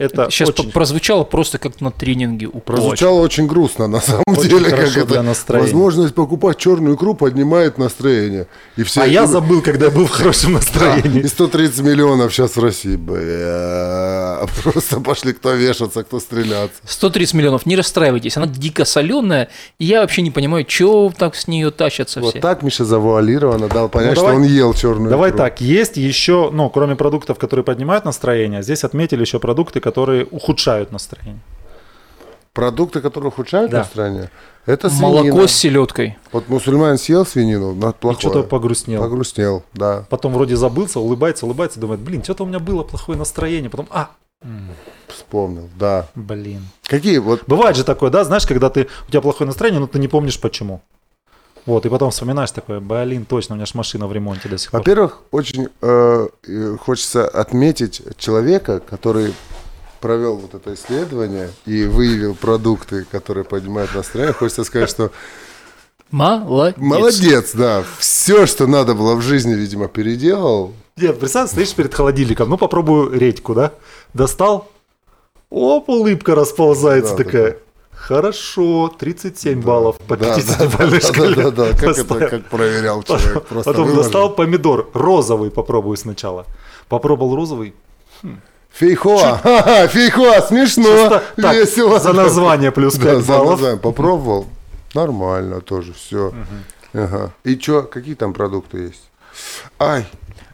Это 0.00 0.30
Сейчас 0.30 0.48
очень, 0.48 0.70
прозвучало 0.72 1.24
просто 1.24 1.58
как 1.58 1.80
на 1.82 1.90
тренинге 1.90 2.46
у. 2.46 2.60
Прозвучало 2.60 3.20
очень 3.20 3.46
грустно, 3.46 3.86
на 3.86 4.00
самом 4.06 4.22
Очень 4.26 4.48
деле, 4.48 4.70
как 4.70 4.90
для 4.90 5.02
это 5.02 5.22
настроения. 5.22 5.66
возможность 5.66 6.14
покупать 6.14 6.56
черную 6.56 6.96
икру 6.96 7.14
поднимает 7.14 7.76
настроение. 7.76 8.46
И 8.76 8.82
все, 8.82 9.02
А 9.02 9.06
я 9.06 9.26
забыл, 9.26 9.60
когда 9.60 9.86
я 9.86 9.90
был 9.92 10.06
в 10.06 10.10
хорошем 10.10 10.52
Да, 10.54 10.58
настроении. 10.58 11.20
и 11.20 11.26
130 11.28 11.80
миллионов 11.82 12.32
сейчас 12.32 12.56
в 12.56 12.62
России. 12.64 12.96
Бля, 12.96 14.46
просто 14.62 15.00
пошли 15.00 15.32
кто 15.32 15.52
вешаться, 15.52 16.02
кто 16.02 16.18
стреляться. 16.20 16.80
130 16.86 17.34
миллионов, 17.34 17.66
не 17.66 17.76
расстраивайтесь, 17.76 18.36
она 18.36 18.46
дико 18.46 18.84
соленая, 18.84 19.48
и 19.78 19.84
я 19.84 20.00
вообще 20.00 20.22
не 20.22 20.30
понимаю, 20.30 20.64
что 20.68 21.12
так 21.16 21.34
с 21.34 21.46
нее 21.48 21.70
тащатся 21.70 22.20
Вот 22.20 22.30
все. 22.30 22.40
так 22.40 22.62
Миша 22.62 22.84
завуалированно 22.84 23.68
дал 23.68 23.88
понять, 23.88 24.10
Ну, 24.10 24.14
что 24.16 24.22
давай- 24.22 24.36
он 24.36 24.42
ел 24.44 24.74
черную 24.74 25.10
Давай 25.10 25.30
икру. 25.30 25.38
так, 25.38 25.60
есть 25.60 25.96
еще, 25.96 26.50
ну, 26.52 26.70
кроме 26.70 26.96
продуктов, 26.96 27.38
которые 27.38 27.64
поднимают 27.64 28.04
настроение, 28.04 28.62
здесь 28.62 28.84
отметили 28.84 29.20
еще 29.20 29.38
продукты, 29.38 29.80
которые 29.80 29.89
ухудшают 29.98 30.92
настроение. 30.92 31.40
Продукты, 32.52 33.00
которые 33.00 33.28
ухудшают 33.28 33.70
Да. 33.70 33.78
настроение, 33.78 34.30
это 34.66 34.90
свинина. 34.90 35.22
Молоко 35.32 35.46
с 35.46 35.52
селедкой. 35.52 36.18
Вот 36.32 36.48
мусульманин 36.48 36.98
съел 36.98 37.24
свинину, 37.24 37.74
но 37.74 37.90
И 37.90 37.92
плохое. 37.92 38.18
что-то 38.20 38.42
погрустнел. 38.42 39.00
Погрустнел, 39.00 39.62
да. 39.72 40.04
Потом 40.10 40.32
вроде 40.32 40.56
забылся, 40.56 40.98
улыбается, 40.98 41.46
улыбается, 41.46 41.78
думает, 41.78 42.00
блин, 42.00 42.24
что-то 42.24 42.42
у 42.42 42.46
меня 42.46 42.58
было 42.58 42.82
плохое 42.82 43.16
настроение. 43.16 43.70
Потом, 43.70 43.86
а, 43.90 44.10
Вспомнил, 45.06 45.68
да. 45.78 46.08
блин. 46.14 46.66
Какие 46.84 47.18
вот 47.18 47.42
Бывает 47.46 47.76
же 47.76 47.84
такое, 47.84 48.10
да, 48.10 48.24
знаешь, 48.24 48.46
когда 48.46 48.70
ты, 48.70 48.88
у 49.06 49.10
тебя 49.10 49.20
плохое 49.20 49.46
настроение, 49.46 49.80
но 49.80 49.86
ты 49.86 49.98
не 49.98 50.08
помнишь 50.08 50.40
почему. 50.40 50.80
Вот, 51.66 51.84
и 51.84 51.90
потом 51.90 52.10
вспоминаешь 52.10 52.50
такое, 52.50 52.80
блин, 52.80 53.26
точно, 53.26 53.54
у 53.54 53.56
меня 53.56 53.66
же 53.66 53.72
машина 53.74 54.06
в 54.06 54.12
ремонте 54.14 54.48
до 54.48 54.56
сих 54.56 54.70
пор. 54.70 54.80
Во-первых, 54.80 55.18
очень 55.30 55.68
э, 55.82 56.28
э, 56.48 56.76
хочется 56.80 57.28
отметить 57.28 58.02
человека, 58.16 58.80
который 58.80 59.34
провел 60.00 60.36
вот 60.36 60.54
это 60.54 60.74
исследование 60.74 61.50
и 61.66 61.84
выявил 61.84 62.34
продукты, 62.34 63.04
которые 63.10 63.44
поднимают 63.44 63.94
настроение. 63.94 64.32
Хочется 64.34 64.64
сказать, 64.64 64.90
что 64.90 65.10
Молодец. 66.10 66.76
молодец, 66.78 67.50
да. 67.54 67.84
Все, 67.98 68.46
что 68.46 68.66
надо 68.66 68.94
было 68.94 69.14
в 69.14 69.22
жизни, 69.22 69.54
видимо, 69.54 69.86
переделал. 69.88 70.72
Нет, 70.96 71.18
представь, 71.20 71.50
стоишь 71.50 71.72
перед 71.74 71.94
холодильником, 71.94 72.48
ну 72.48 72.56
попробую 72.58 73.12
редьку, 73.16 73.54
да? 73.54 73.72
Достал, 74.12 74.68
оп, 75.50 75.88
улыбка 75.88 76.34
расползается 76.34 77.16
Да, 77.16 77.24
такая. 77.24 77.58
Хорошо, 77.92 78.88
37 78.98 79.60
баллов 79.60 79.98
по 79.98 80.16
Да, 80.16 80.36
50-бальной 80.36 81.00
да, 81.00 81.06
шкале. 81.06 81.34
да, 81.36 81.50
да, 81.50 81.50
да, 81.50 81.70
как 81.72 81.82
это 81.82 82.04
поставил. 82.04 82.28
как 82.30 82.44
проверял 82.48 83.02
человек. 83.02 83.44
Просто 83.48 83.70
Потом 83.70 83.84
выложил. 83.88 84.02
достал 84.02 84.30
помидор, 84.34 84.88
розовый 84.94 85.50
попробую 85.50 85.96
сначала. 85.96 86.46
Попробовал 86.88 87.36
розовый. 87.36 87.74
Фейхоа, 88.72 89.38
фейхоа, 89.88 90.40
смешно, 90.42 90.84
Чисто 90.84 91.22
так, 91.36 91.54
весело. 91.56 91.98
за 91.98 92.12
название 92.12 92.70
плюс 92.70 92.94
Да, 92.94 93.14
5 93.14 93.18
за 93.24 93.32
баллов. 93.32 93.50
название. 93.52 93.78
Попробовал, 93.78 94.46
нормально 94.94 95.60
тоже, 95.60 95.92
все. 95.92 96.32
Ага. 96.94 97.30
И 97.44 97.58
что, 97.58 97.82
какие 97.82 98.14
там 98.14 98.32
продукты 98.32 98.78
есть? 98.78 99.02
Ай, 99.78 100.06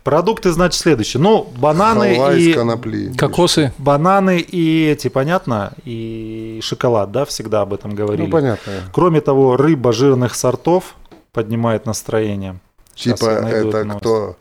Продукты, 0.04 0.52
значит, 0.52 0.80
следующие. 0.80 1.20
Ну, 1.20 1.48
бананы 1.56 2.14
халва 2.14 2.36
и... 2.36 2.52
конопли. 2.52 3.12
Кокосы. 3.18 3.72
Бананы 3.76 4.38
и 4.38 4.86
эти, 4.86 5.08
понятно, 5.08 5.72
и 5.84 6.60
шоколад, 6.62 7.10
да, 7.10 7.24
всегда 7.24 7.62
об 7.62 7.74
этом 7.74 7.92
говорили. 7.96 8.26
Ну, 8.26 8.30
понятно. 8.30 8.72
Кроме 8.92 9.20
того, 9.20 9.56
рыба 9.56 9.92
жирных 9.92 10.36
сортов 10.36 10.94
поднимает 11.32 11.86
настроение. 11.86 12.60
Сейчас 12.94 13.18
Типа 13.18 13.30
я 13.32 13.40
найду 13.40 13.68
это 13.70 13.82
новость. 13.84 14.00
кто? 14.00 14.36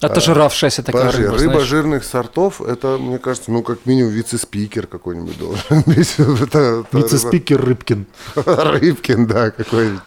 Отожравшаяся 0.00 0.82
такая 0.84 1.06
Подожди, 1.06 1.22
рыба, 1.24 1.38
рыба 1.38 1.52
знаешь. 1.54 1.68
жирных 1.68 2.04
сортов, 2.04 2.60
это, 2.62 2.98
мне 2.98 3.18
кажется, 3.18 3.50
ну, 3.50 3.62
как 3.62 3.84
минимум 3.84 4.12
вице-спикер 4.12 4.86
какой-нибудь 4.86 5.38
должен 5.38 5.82
быть. 5.86 6.16
Вице-спикер 6.92 7.60
Рыбкин. 7.64 8.06
Рыбкин, 8.36 9.26
да, 9.26 9.50
какой-нибудь. 9.50 10.00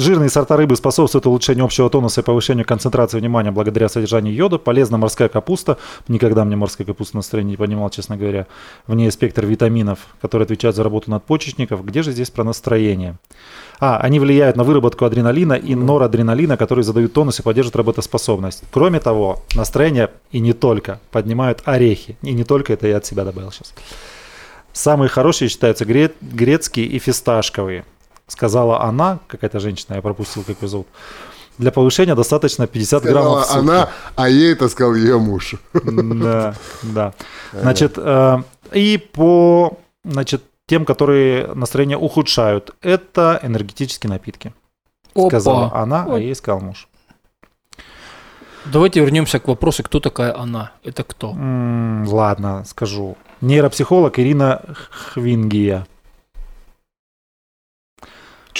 Жирные 0.00 0.30
сорта 0.30 0.56
рыбы 0.56 0.76
способствуют 0.76 1.26
улучшению 1.26 1.66
общего 1.66 1.90
тонуса 1.90 2.22
и 2.22 2.24
повышению 2.24 2.64
концентрации 2.64 3.18
внимания 3.18 3.50
благодаря 3.50 3.86
содержанию 3.90 4.34
йода. 4.34 4.56
Полезна 4.56 4.96
морская 4.96 5.28
капуста. 5.28 5.76
Никогда 6.08 6.46
мне 6.46 6.56
морская 6.56 6.86
капуста 6.86 7.16
настроение 7.16 7.50
не 7.50 7.56
понимал, 7.58 7.90
честно 7.90 8.16
говоря. 8.16 8.46
В 8.86 8.94
ней 8.94 9.10
спектр 9.10 9.44
витаминов, 9.44 9.98
которые 10.22 10.46
отвечают 10.46 10.74
за 10.74 10.84
работу 10.84 11.10
надпочечников. 11.10 11.84
Где 11.84 12.02
же 12.02 12.12
здесь 12.12 12.30
про 12.30 12.44
настроение? 12.44 13.18
А, 13.78 13.98
они 13.98 14.20
влияют 14.20 14.56
на 14.56 14.64
выработку 14.64 15.04
адреналина 15.04 15.52
и 15.52 15.74
норадреналина, 15.74 16.56
которые 16.56 16.82
задают 16.82 17.12
тонус 17.12 17.38
и 17.40 17.42
поддерживают 17.42 17.76
работоспособность. 17.76 18.62
Кроме 18.70 19.00
того, 19.00 19.42
настроение 19.54 20.08
и 20.32 20.40
не 20.40 20.54
только 20.54 20.98
поднимают 21.10 21.60
орехи. 21.66 22.16
И 22.22 22.32
не 22.32 22.44
только 22.44 22.72
это 22.72 22.88
я 22.88 22.96
от 22.96 23.04
себя 23.04 23.24
добавил 23.24 23.52
сейчас. 23.52 23.74
Самые 24.72 25.10
хорошие 25.10 25.50
считаются 25.50 25.84
гре- 25.84 26.14
грецкие 26.22 26.86
и 26.86 26.98
фисташковые. 26.98 27.84
Сказала 28.30 28.82
она, 28.82 29.18
какая-то 29.26 29.58
женщина, 29.58 29.96
я 29.96 30.02
пропустил, 30.02 30.44
как 30.44 30.62
ее 30.62 30.68
зовут. 30.68 30.86
Для 31.58 31.72
повышения 31.72 32.14
достаточно 32.14 32.68
50 32.68 33.02
граммов 33.02 33.40
в 33.40 33.44
Сказала 33.44 33.62
сутки. 33.62 33.70
Она, 33.70 33.88
а 34.14 34.28
ей 34.28 34.52
это 34.52 34.68
сказал 34.68 34.94
ее 34.94 35.18
муж. 35.18 35.54
Да, 35.74 36.54
да. 36.82 37.12
Значит, 37.52 37.94
э, 37.96 38.42
и 38.72 38.98
по 39.12 39.78
значит, 40.04 40.44
тем, 40.66 40.84
которые 40.84 41.52
настроение 41.54 41.98
ухудшают, 41.98 42.70
это 42.82 43.40
энергетические 43.42 44.10
напитки. 44.10 44.54
Сказала 45.10 45.66
Опа. 45.66 45.82
она, 45.82 46.06
а 46.08 46.16
ей 46.18 46.34
сказал 46.36 46.60
муж. 46.60 46.88
Давайте 48.64 49.00
вернемся 49.00 49.40
к 49.40 49.48
вопросу, 49.48 49.82
кто 49.82 49.98
такая 49.98 50.38
она. 50.38 50.70
Это 50.84 51.02
кто? 51.02 51.30
М, 51.32 52.06
ладно, 52.06 52.62
скажу. 52.64 53.16
Нейропсихолог 53.40 54.18
Ирина 54.20 54.62
Хвингия. 54.90 55.86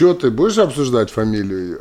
Че, 0.00 0.14
ты 0.14 0.30
будешь 0.30 0.56
обсуждать 0.56 1.10
фамилию 1.10 1.78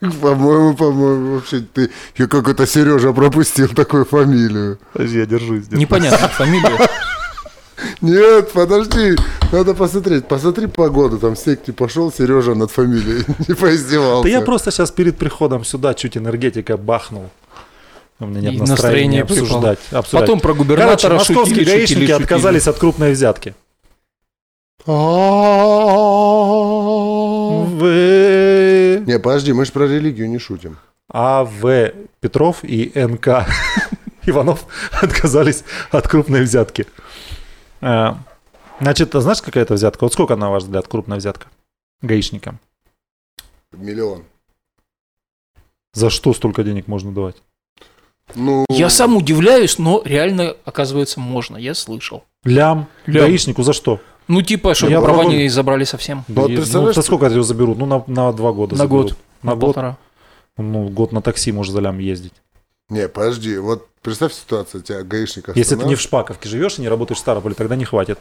ее? 0.00 0.10
По-моему, 0.22 0.74
по-моему, 0.74 1.34
вообще 1.34 1.58
ты 1.58 1.90
я 2.16 2.28
какой-то 2.28 2.68
Сережа 2.68 3.12
пропустил 3.12 3.66
такую 3.70 4.04
фамилию. 4.04 4.78
Подожди, 4.92 5.18
я 5.18 5.26
держусь. 5.26 5.64
Непонятно, 5.72 6.28
фамилия. 6.28 6.88
Нет, 8.00 8.52
подожди, 8.52 9.16
надо 9.50 9.74
посмотреть. 9.74 10.28
Посмотри 10.28 10.68
погоду, 10.68 11.18
там 11.18 11.34
секте 11.34 11.72
пошел 11.72 12.12
Сережа 12.12 12.54
над 12.54 12.70
фамилией, 12.70 13.24
не 13.48 13.56
поиздевался. 13.56 14.22
Да 14.22 14.28
я 14.28 14.40
просто 14.40 14.70
сейчас 14.70 14.92
перед 14.92 15.18
приходом 15.18 15.64
сюда 15.64 15.94
чуть 15.94 16.16
энергетика 16.16 16.76
бахнул. 16.76 17.28
У 18.20 18.26
меня 18.26 18.52
нет 18.52 18.60
настроения 18.60 19.22
настроение 19.22 19.22
обсуждать. 19.22 19.80
обсуждать. 19.90 20.20
Потом 20.28 20.38
про 20.38 20.52
Короче, 20.54 20.62
губернатора 20.62 21.14
московские 21.14 21.56
шутили, 21.56 21.64
шутили, 21.64 21.76
гаишники 21.76 22.00
шутили. 22.12 22.22
отказались 22.22 22.68
от 22.68 22.78
крупной 22.78 23.12
взятки. 23.14 23.56
В... 27.66 29.02
Не, 29.06 29.18
подожди, 29.18 29.52
мы 29.52 29.64
же 29.64 29.72
про 29.72 29.86
религию 29.86 30.28
не 30.28 30.38
шутим. 30.38 30.76
А.В. 31.08 31.92
Петров 32.20 32.64
и 32.64 32.92
Н.К. 32.94 33.46
Иванов 34.26 34.66
отказались 35.02 35.64
от 35.90 36.08
крупной 36.08 36.42
взятки. 36.42 36.86
Значит, 37.80 39.14
а 39.14 39.20
знаешь, 39.20 39.42
какая 39.42 39.64
это 39.64 39.74
взятка? 39.74 40.04
Вот 40.04 40.12
сколько, 40.12 40.36
на 40.36 40.50
ваш 40.50 40.64
взгляд, 40.64 40.88
крупная 40.88 41.18
взятка 41.18 41.46
гаишникам? 42.02 42.58
Миллион. 43.72 44.24
За 45.92 46.10
что 46.10 46.32
столько 46.34 46.62
денег 46.64 46.88
можно 46.88 47.12
давать? 47.12 47.36
Ну, 48.34 48.64
Я 48.70 48.88
сам 48.88 49.16
удивляюсь, 49.16 49.78
но 49.78 50.02
реально, 50.04 50.56
оказывается, 50.64 51.20
можно. 51.20 51.56
Я 51.56 51.74
слышал. 51.74 52.24
Лям, 52.42 52.88
Лям. 53.06 53.26
гаишнику 53.26 53.62
за 53.62 53.72
что? 53.74 54.00
Ну, 54.28 54.42
типа, 54.42 54.74
чтобы 54.74 54.92
Я 54.92 55.00
права 55.00 55.18
пробовал. 55.18 55.36
не 55.36 55.48
забрали 55.48 55.84
совсем. 55.84 56.24
Ну, 56.28 56.42
вот 56.42 56.50
И- 56.50 56.56
представляешь, 56.56 56.94
за 56.94 57.02
сколько 57.02 57.26
его 57.26 57.42
заберут? 57.42 57.78
Ну, 57.78 57.86
на, 57.86 58.02
на 58.06 58.32
два 58.32 58.52
года 58.52 58.74
На 58.74 58.84
заберут. 58.84 59.10
год. 59.10 59.18
На, 59.42 59.50
На 59.50 59.56
год? 59.56 59.60
полтора. 59.60 59.96
Ну, 60.56 60.88
год 60.88 61.12
на 61.12 61.20
такси 61.20 61.52
можешь 61.52 61.72
за 61.72 61.80
лям 61.80 61.98
ездить. 61.98 62.32
Не, 62.88 63.08
подожди, 63.08 63.58
вот 63.58 63.88
представь 64.02 64.32
ситуацию, 64.34 64.82
тебя 64.82 65.02
гаишник 65.02 65.48
Если 65.56 65.74
ты 65.76 65.84
не 65.86 65.94
в 65.94 66.00
Шпаковке 66.00 66.48
живешь 66.48 66.78
и 66.78 66.82
не 66.82 66.88
работаешь 66.88 67.18
в 67.18 67.20
Ставрополе, 67.20 67.54
тогда 67.54 67.76
не 67.76 67.84
хватит. 67.84 68.18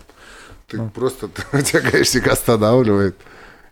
ты 0.68 0.80
просто, 0.96 1.30
у 1.54 1.62
тебя 1.62 1.82
гаишник 1.82 2.28
останавливает, 2.28 3.16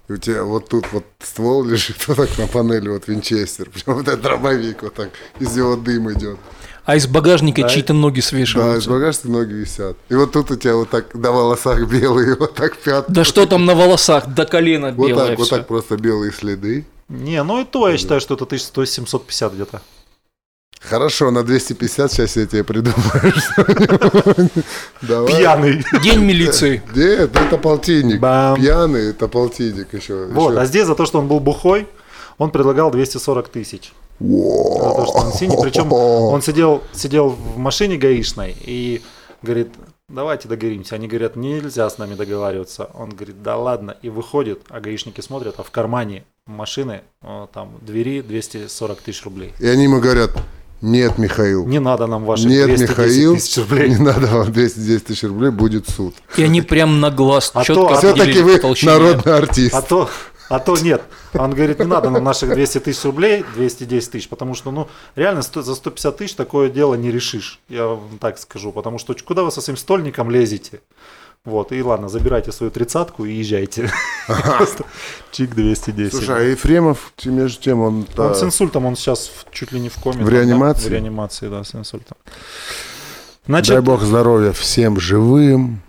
и 0.10 0.14
у 0.14 0.18
тебя 0.18 0.44
вот 0.44 0.68
тут 0.70 0.92
вот 0.92 1.06
ствол 1.20 1.64
лежит, 1.64 1.96
вот 2.08 2.18
так 2.18 2.38
на 2.38 2.48
панели, 2.48 2.90
вот 2.90 3.08
винчестер, 3.08 3.70
прям 3.70 3.96
вот 3.98 4.08
этот 4.08 4.22
дробовик, 4.22 4.84
вот 4.84 4.94
так, 4.94 5.10
из 5.40 5.56
него 5.56 5.76
дым 5.78 6.12
идет. 6.14 6.38
А 6.84 6.96
из 6.96 7.06
багажника 7.08 7.62
Да. 7.62 7.70
чьи-то 7.70 7.94
ноги 7.94 8.16
Да, 8.16 8.20
из 8.20 8.26
свешиваются. 8.26 8.90
Да, 8.90 8.96
багажника 8.96 9.30
ноги 9.30 9.54
висят. 9.54 9.98
И 10.10 10.16
вот 10.16 10.32
тут 10.32 10.52
у 10.52 10.56
тебя 10.56 10.76
вот 10.76 10.90
так 10.90 11.14
на 11.14 11.32
волосах 11.32 11.88
белые, 11.88 12.36
вот 12.40 12.56
так 12.56 12.78
пятна. 12.78 13.24
что 13.24 13.46
там 13.46 13.66
на 13.66 13.76
волосах, 13.76 14.28
до 14.28 14.46
колена 14.46 14.92
Вот 14.92 15.08
белое 15.08 15.28
так, 15.30 15.38
вот 15.38 15.48
всё. 15.48 15.58
так 15.58 15.68
просто 15.68 15.98
белые 15.98 16.32
следы. 16.32 16.86
Не, 17.08 17.44
ну 17.44 17.62
и 17.62 17.66
то 17.66 17.88
я 17.90 17.98
считаю, 17.98 18.20
что 18.22 18.34
это 18.36 18.46
1100-750 18.46 19.54
где-то. 19.56 19.82
Хорошо, 20.80 21.30
на 21.30 21.44
250 21.44 22.12
сейчас 22.12 22.36
я 22.38 22.48
тебе 22.48 22.64
придумаю. 22.64 23.34
Пьяный. 25.02 25.84
День 26.02 26.20
милиции. 26.22 26.82
Нет, 26.96 27.36
это 27.36 27.58
полтинник. 27.58 28.20
Пьяный, 28.20 29.10
это 29.12 29.28
полтинник 29.28 29.94
еще. 29.94 30.26
Вот, 30.32 30.58
а 30.58 30.66
здесь 30.66 30.88
за 30.88 30.96
то, 30.96 31.06
что 31.06 31.20
он 31.20 31.28
был 31.28 31.40
бухой, 31.40 31.88
он 32.40 32.50
предлагал 32.50 32.90
240 32.92 33.50
тысяч. 33.50 33.92
За 34.22 34.92
то, 34.96 35.06
что 35.06 35.18
он 35.26 35.34
синий. 35.34 35.58
Причем 35.62 35.92
он 35.94 36.42
сидел, 36.42 36.82
сидел 36.94 37.30
в 37.30 37.58
машине 37.58 37.98
гаишной 37.98 38.56
и 38.62 39.02
говорит, 39.42 39.70
давайте 40.10 40.48
договоримся. 40.48 40.96
Они 40.96 41.08
говорят, 41.08 41.36
нельзя 41.36 41.90
с 41.90 41.98
нами 41.98 42.16
договариваться. 42.16 42.90
Он 42.94 43.10
говорит, 43.10 43.42
да 43.42 43.58
ладно. 43.58 43.96
И 44.02 44.10
выходит, 44.10 44.62
а 44.70 44.80
гаишники 44.80 45.22
смотрят, 45.22 45.56
а 45.58 45.64
в 45.64 45.72
кармане 45.72 46.24
машины, 46.46 47.02
э, 47.24 47.48
там, 47.54 47.72
двери 47.82 48.22
240 48.22 49.02
тысяч 49.02 49.24
рублей. 49.24 49.54
И 49.60 49.68
они 49.68 49.84
ему 49.84 50.00
говорят, 50.00 50.32
нет, 50.82 51.20
Михаил, 51.20 51.68
Не 51.68 51.80
надо 51.80 52.08
нам 52.08 52.26
ваших 52.26 52.48
нет, 52.48 52.66
210 52.66 52.90
Михаил, 52.90 53.36
тысяч 53.36 53.58
рублей. 53.58 53.90
не 53.90 53.98
надо 53.98 54.28
вам 54.28 54.52
210 54.52 55.06
тысяч 55.06 55.24
рублей, 55.24 55.52
будет 55.52 55.88
суд. 55.88 56.16
И 56.38 56.44
они 56.44 56.62
прям 56.64 57.00
на 57.00 57.12
глаз 57.12 57.52
А 57.54 57.64
четко 57.64 57.90
то- 57.90 57.96
Все-таки 57.98 58.42
вы 58.42 58.58
толщине. 58.58 58.92
народный 58.92 59.34
артист. 59.38 59.76
А 59.76 59.82
то, 59.84 60.10
а 60.52 60.60
то 60.60 60.76
нет. 60.76 61.02
Он 61.34 61.52
говорит, 61.52 61.80
не 61.80 61.86
надо 61.86 62.10
нам 62.10 62.24
наших 62.26 62.54
200 62.54 62.80
тысяч 62.82 63.04
рублей, 63.06 63.46
210 63.56 64.12
тысяч, 64.12 64.28
потому 64.28 64.54
что, 64.54 64.72
ну, 64.72 64.90
реально 65.16 65.42
за 65.42 65.76
150 65.76 66.18
тысяч 66.18 66.36
такое 66.36 66.70
дело 66.70 66.96
не 66.96 67.10
решишь, 67.10 67.62
я 67.70 67.88
вам 67.88 68.18
так 68.20 68.38
скажу, 68.38 68.74
потому 68.74 68.98
что 68.98 69.16
куда 69.24 69.44
вы 69.44 69.52
со 69.52 69.62
своим 69.62 69.78
стольником 69.78 70.30
лезете? 70.30 70.82
Вот, 71.46 71.72
и 71.72 71.82
ладно, 71.82 72.10
забирайте 72.10 72.52
свою 72.52 72.70
тридцатку 72.70 73.26
и 73.26 73.32
езжайте. 73.32 73.90
Чик 75.32 75.56
210. 75.56 76.12
Слушай, 76.12 76.38
а 76.38 76.42
Ефремов, 76.42 77.14
между 77.24 77.62
тем, 77.64 77.80
он... 77.80 78.06
Он 78.18 78.36
с 78.36 78.44
инсультом, 78.44 78.86
он 78.86 78.96
сейчас 78.96 79.32
чуть 79.52 79.72
ли 79.72 79.80
не 79.80 79.90
в 79.90 79.96
коме. 79.96 80.24
В 80.24 80.30
реанимации? 80.30 80.90
В 80.90 80.92
реанимации, 80.92 81.48
да, 81.48 81.64
с 81.64 81.74
инсультом. 81.74 82.18
Дай 83.48 83.64
Значит, 83.64 83.84
бог 83.84 84.02
здоровья 84.02 84.52
всем 84.52 85.00
живым. 85.00 85.82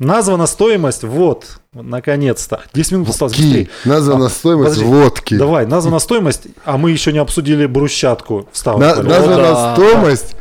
Названа 0.00 0.46
стоимость, 0.46 1.04
вот, 1.04 1.46
наконец-то. 1.72 2.60
10 2.74 2.92
минут 2.92 3.08
осталось, 3.10 3.36
быстрее. 3.36 3.68
Названа 3.84 4.26
А, 4.26 4.30
стоимость 4.30 4.74
подожди. 4.80 4.84
водки. 4.84 5.36
Давай, 5.36 5.66
названа 5.66 5.98
стоимость, 6.00 6.42
а 6.64 6.76
мы 6.76 6.90
еще 6.90 7.12
не 7.12 7.18
обсудили 7.18 7.66
брусчатку 7.66 8.48
в 8.52 8.56
На- 8.80 9.02
названа 9.02 9.36
да. 9.36 9.74
стоимость, 9.74 10.34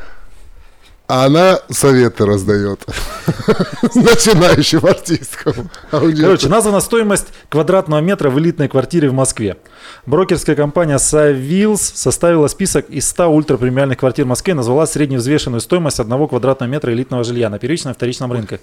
а 1.10 1.26
она 1.26 1.60
советы 1.70 2.24
раздает. 2.24 2.86
Начинающим 3.96 4.86
артисткам. 4.86 5.72
А 5.92 6.00
Короче, 6.00 6.48
названа 6.50 6.82
стоимость 6.82 7.26
квадратного 7.50 8.00
метра 8.00 8.30
в 8.30 8.38
элитной 8.38 8.68
квартире 8.68 9.10
в 9.10 9.14
Москве. 9.14 9.58
Брокерская 10.06 10.56
компания 10.56 10.98
Savills 10.98 11.78
составила 11.78 12.46
список 12.46 12.92
из 12.92 13.10
100 13.10 13.28
ультрапремиальных 13.28 13.98
квартир 13.98 14.26
в 14.26 14.28
Москве 14.28 14.52
и 14.52 14.56
назвала 14.56 14.86
средневзвешенную 14.86 15.62
стоимость 15.62 16.00
одного 16.00 16.28
квадратного 16.28 16.70
метра 16.70 16.94
элитного 16.94 17.24
жилья 17.24 17.50
на 17.50 17.58
первичном 17.58 17.94
и 17.94 17.96
вторичном 17.96 18.32
рынках. 18.32 18.60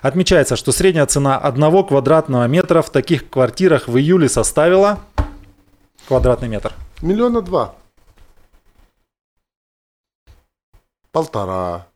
Отмечается, 0.00 0.56
что 0.56 0.72
средняя 0.72 1.04
цена 1.04 1.36
одного 1.36 1.84
квадратного 1.84 2.48
метра 2.48 2.80
в 2.80 2.88
таких 2.88 3.28
квартирах 3.28 3.88
в 3.88 3.98
июле 3.98 4.30
составила 4.30 5.00
квадратный 6.08 6.48
метр. 6.48 6.72
Миллиона 7.02 7.42
два. 7.42 7.74
Полтора. 11.12 11.89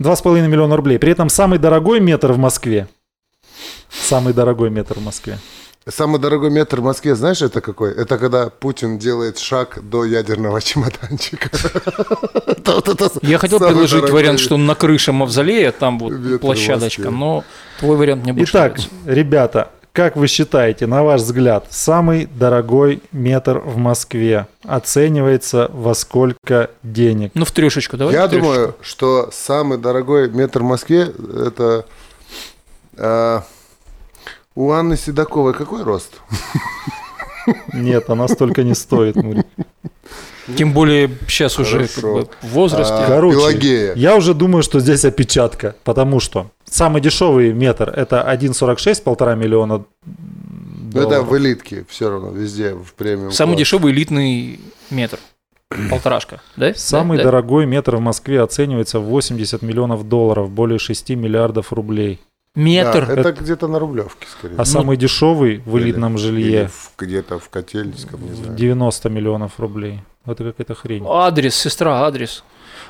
2,5 0.00 0.46
миллиона 0.46 0.76
рублей. 0.76 0.98
При 0.98 1.12
этом 1.12 1.28
самый 1.28 1.58
дорогой 1.58 2.00
метр 2.00 2.32
в 2.32 2.38
Москве. 2.38 2.88
Самый 3.90 4.32
дорогой 4.34 4.70
метр 4.70 4.98
в 4.98 5.04
Москве. 5.04 5.38
Самый 5.88 6.20
дорогой 6.20 6.50
метр 6.50 6.80
в 6.80 6.84
Москве, 6.84 7.14
знаешь, 7.14 7.40
это 7.40 7.62
какой? 7.62 7.92
Это 7.92 8.18
когда 8.18 8.50
Путин 8.50 8.98
делает 8.98 9.38
шаг 9.38 9.78
до 9.82 10.04
ядерного 10.04 10.60
чемоданчика. 10.62 11.50
Я 13.22 13.38
хотел 13.38 13.58
предложить 13.58 14.10
вариант, 14.10 14.40
что 14.40 14.56
на 14.58 14.74
крыше 14.74 15.12
мавзолея 15.12 15.72
там 15.72 15.98
вот 15.98 16.40
площадочка, 16.40 17.10
но 17.10 17.44
твой 17.80 17.96
вариант 17.96 18.24
мне 18.24 18.34
больше 18.34 18.52
Итак, 18.52 18.78
ребята, 19.06 19.70
как 19.98 20.14
вы 20.14 20.28
считаете, 20.28 20.86
на 20.86 21.02
ваш 21.02 21.22
взгляд, 21.22 21.66
самый 21.70 22.26
дорогой 22.26 23.02
метр 23.10 23.58
в 23.58 23.78
Москве 23.78 24.46
оценивается 24.62 25.68
во 25.72 25.92
сколько 25.92 26.70
денег? 26.84 27.32
Ну, 27.34 27.44
в 27.44 27.50
трешечку, 27.50 27.96
давай. 27.96 28.14
Я 28.14 28.28
трешечку. 28.28 28.52
думаю, 28.52 28.76
что 28.80 29.28
самый 29.32 29.76
дорогой 29.76 30.30
метр 30.30 30.60
в 30.60 30.66
Москве 30.66 31.12
это 31.46 31.84
а, 32.96 33.42
у 34.54 34.70
Анны 34.70 34.96
Седоковой 34.96 35.52
какой 35.52 35.82
рост? 35.82 36.20
Нет, 37.72 38.08
она 38.08 38.28
столько 38.28 38.62
не 38.62 38.76
стоит. 38.76 39.16
Мурик. 39.16 39.46
Тем 40.56 40.72
более 40.72 41.10
сейчас 41.26 41.58
уже 41.58 41.88
как 41.88 42.04
бы 42.04 42.28
в 42.40 42.48
возрасте. 42.50 42.94
А, 42.94 43.06
Короче, 43.08 43.36
Пелагея. 43.36 43.94
я 43.96 44.14
уже 44.14 44.32
думаю, 44.32 44.62
что 44.62 44.78
здесь 44.78 45.04
опечатка, 45.04 45.74
потому 45.82 46.20
что 46.20 46.52
самый 46.70 47.00
дешевый 47.00 47.52
метр 47.52 47.90
это 47.90 48.22
1,46, 48.30 49.02
полтора 49.02 49.34
миллиона 49.34 49.84
Ну, 50.04 50.90
это 50.90 51.00
долларов. 51.00 51.28
в 51.28 51.36
элитке 51.36 51.84
все 51.88 52.10
равно, 52.10 52.30
везде, 52.30 52.74
в 52.74 52.94
премиум. 52.94 53.32
Самый 53.32 53.52
класс. 53.52 53.58
дешевый 53.60 53.92
элитный 53.92 54.60
метр. 54.90 55.18
Полторашка, 55.90 56.40
да? 56.56 56.72
Самый 56.74 57.18
Да, 57.18 57.24
да. 57.24 57.30
дорогой 57.30 57.66
метр 57.66 57.96
в 57.96 58.00
Москве 58.00 58.40
оценивается 58.40 59.00
в 59.00 59.04
80 59.04 59.60
миллионов 59.62 60.08
долларов, 60.08 60.50
более 60.50 60.78
6 60.78 61.10
миллиардов 61.10 61.72
рублей. 61.72 62.20
Да, 62.54 62.62
Метр. 62.62 63.08
это 63.10 63.32
где-то 63.32 63.68
на 63.68 63.78
Рублевке, 63.78 64.26
скорее. 64.26 64.56
А 64.56 64.64
самый 64.64 64.96
дешевый 64.96 65.62
в 65.64 65.78
элитном 65.78 66.14
Или 66.16 66.20
жилье 66.22 66.68
в- 66.68 66.90
где-то 66.98 67.38
в 67.38 67.48
Котельском, 67.50 68.20
не 68.28 68.34
знаю. 68.34 68.56
90 68.56 69.10
миллионов 69.10 69.60
рублей. 69.60 70.00
Это 70.26 70.42
какая-то 70.42 70.74
хрень. 70.74 71.04
Адрес, 71.06 71.54
сестра, 71.54 72.04
адрес. 72.04 72.42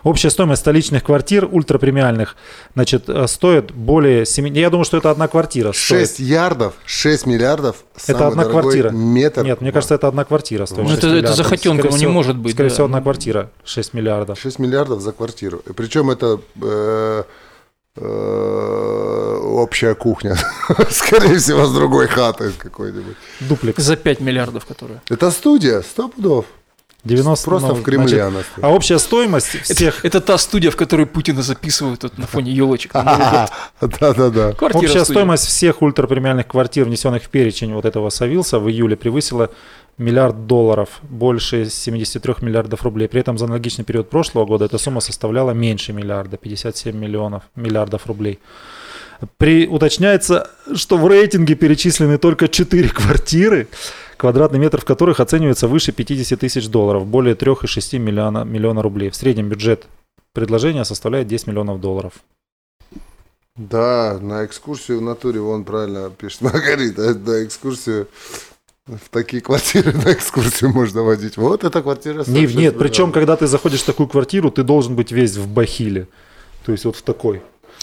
Общая 0.04 0.30
стоимость 0.30 0.60
столичных 0.62 1.02
квартир 1.04 1.48
ультрапремиальных, 1.50 2.36
значит, 2.74 3.08
э, 3.08 3.26
стоит 3.26 3.72
более 3.72 4.24
7... 4.26 4.48
Я 4.56 4.70
думаю, 4.70 4.84
что 4.84 4.96
это 4.96 5.10
одна 5.10 5.28
квартира. 5.28 5.72
стоит. 5.72 6.08
6 6.08 6.20
ярдов, 6.20 6.74
6 6.84 7.26
миллиардов. 7.26 7.84
Это 8.06 8.26
одна 8.28 8.44
квартира. 8.44 8.90
Метр. 8.90 9.44
Нет, 9.44 9.60
мне 9.60 9.72
кажется, 9.72 9.94
это 9.94 10.08
одна 10.08 10.24
квартира 10.24 10.66
стоит. 10.66 10.82
Ну, 10.84 10.88
6 10.90 10.98
это- 11.04 11.14
это 11.16 11.34
захотенка, 11.34 11.88
ну, 11.90 11.96
не 11.96 12.06
может 12.06 12.36
быть, 12.36 12.52
Скорее 12.54 12.68
да. 12.68 12.74
всего, 12.74 12.84
одна 12.86 13.00
квартира 13.00 13.50
6 13.64 13.94
миллиардов. 13.94 14.38
6 14.38 14.58
миллиардов 14.58 15.00
за 15.00 15.12
квартиру. 15.12 15.62
И 15.68 15.72
причем 15.72 16.10
это 16.10 16.40
э, 16.62 17.22
э, 17.96 19.40
общая 19.42 19.94
кухня. 19.94 20.36
Скорее 20.90 21.38
всего, 21.38 21.66
с 21.66 21.72
другой 21.72 22.06
хаты 22.06 22.52
какой-нибудь. 22.56 23.16
Дуплекс. 23.40 23.82
За 23.82 23.96
5 23.96 24.20
миллиардов, 24.20 24.64
которые. 24.66 25.00
Это 25.08 25.30
студия, 25.30 25.82
сто 25.82 26.08
пудов. 26.08 26.46
90, 27.04 27.44
Просто 27.44 27.68
ну, 27.68 27.74
в 27.74 27.82
Кремле 27.82 28.08
значит, 28.08 28.26
она 28.26 28.40
стоит. 28.42 28.64
А 28.64 28.68
общая 28.70 28.98
стоимость 28.98 29.60
всех... 29.62 30.04
Это 30.04 30.20
та 30.20 30.36
студия, 30.36 30.70
в 30.70 30.76
которой 30.76 31.06
Путина 31.06 31.42
записывают 31.42 32.00
тут 32.00 32.18
на 32.18 32.26
фоне 32.26 32.50
елочек. 32.52 32.92
Да-да-да. 33.80 34.52
Квартира 34.52 34.82
Общая 34.82 35.04
стоимость 35.04 35.46
всех 35.46 35.80
ультрапремиальных 35.80 36.48
квартир, 36.48 36.86
внесенных 36.86 37.22
в 37.24 37.28
перечень 37.28 37.72
вот 37.72 37.84
этого 37.84 38.10
Савилса 38.10 38.58
в 38.58 38.68
июле, 38.68 38.96
превысила 38.96 39.50
миллиард 39.96 40.46
долларов, 40.46 41.00
больше 41.02 41.68
73 41.68 42.34
миллиардов 42.40 42.82
рублей. 42.82 43.08
При 43.08 43.20
этом 43.20 43.38
за 43.38 43.44
аналогичный 43.44 43.84
период 43.84 44.10
прошлого 44.10 44.46
года 44.46 44.64
эта 44.64 44.78
сумма 44.78 45.00
составляла 45.00 45.52
меньше 45.52 45.92
миллиарда, 45.92 46.36
57 46.36 46.96
миллионов, 46.96 47.44
миллиардов 47.54 48.06
рублей. 48.06 48.38
При, 49.36 49.66
уточняется, 49.66 50.48
что 50.74 50.96
в 50.96 51.06
рейтинге 51.08 51.56
перечислены 51.56 52.18
только 52.18 52.46
4 52.46 52.88
квартиры, 52.88 53.68
квадратный 54.18 54.58
метр 54.58 54.80
в 54.80 54.84
которых 54.84 55.20
оценивается 55.20 55.68
выше 55.68 55.92
50 55.92 56.38
тысяч 56.38 56.68
долларов, 56.68 57.06
более 57.06 57.34
3,6 57.34 57.98
миллиона, 57.98 58.44
миллиона 58.44 58.82
рублей. 58.82 59.08
В 59.08 59.16
среднем 59.16 59.48
бюджет 59.48 59.86
предложения 60.34 60.84
составляет 60.84 61.28
10 61.28 61.46
миллионов 61.46 61.80
долларов. 61.80 62.12
Да, 63.56 64.18
на 64.20 64.44
экскурсию 64.44 64.98
в 64.98 65.02
натуре, 65.02 65.40
вон 65.40 65.64
правильно 65.64 66.10
пишет 66.10 66.40
Маргарита, 66.42 67.14
на 67.14 67.44
экскурсию 67.44 68.08
в 68.86 69.10
такие 69.10 69.42
квартиры 69.42 69.92
на 69.92 70.12
экскурсию 70.12 70.70
можно 70.70 71.02
водить. 71.02 71.36
Вот 71.36 71.62
эта 71.62 71.82
квартира. 71.82 72.18
Не, 72.20 72.24
46 72.24 72.54
нет, 72.56 72.78
причем, 72.78 73.12
когда 73.12 73.36
ты 73.36 73.46
заходишь 73.46 73.82
в 73.82 73.84
такую 73.84 74.08
квартиру, 74.08 74.50
ты 74.50 74.62
должен 74.62 74.96
быть 74.96 75.12
весь 75.12 75.36
в 75.36 75.46
бахиле. 75.46 76.08
То 76.64 76.72
есть 76.72 76.84
вот 76.86 76.96
в 76.96 77.02
такой. 77.02 77.42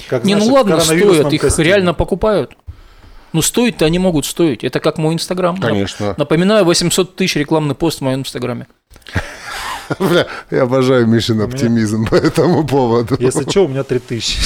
Как, 0.10 0.24
Не, 0.24 0.34
знаешь, 0.34 0.48
ну 0.48 0.54
ладно, 0.56 0.80
стоят, 0.80 1.32
их 1.32 1.42
костюме. 1.42 1.68
реально 1.68 1.94
покупают. 1.94 2.54
Ну, 3.36 3.42
стоить-то 3.42 3.84
они 3.84 4.00
могут 4.00 4.26
стоить. 4.26 4.64
Это 4.64 4.80
как 4.80 4.98
мой 4.98 5.14
Инстаграм. 5.14 5.58
Конечно. 5.58 6.16
Напоминаю, 6.18 6.64
800 6.64 7.18
тысяч 7.18 7.36
рекламный 7.36 7.76
пост 7.76 8.00
в 8.00 8.02
моем 8.02 8.22
Инстаграме. 8.22 8.66
Бля, 10.00 10.26
я 10.52 10.62
обожаю 10.64 11.06
Мишин 11.06 11.36
меня- 11.36 11.46
оптимизм 11.46 12.06
по 12.10 12.16
этому 12.16 12.66
поводу. 12.66 13.18
Если 13.20 13.50
что, 13.50 13.66
у 13.66 13.68
меня 13.68 13.84
3000. 13.84 14.40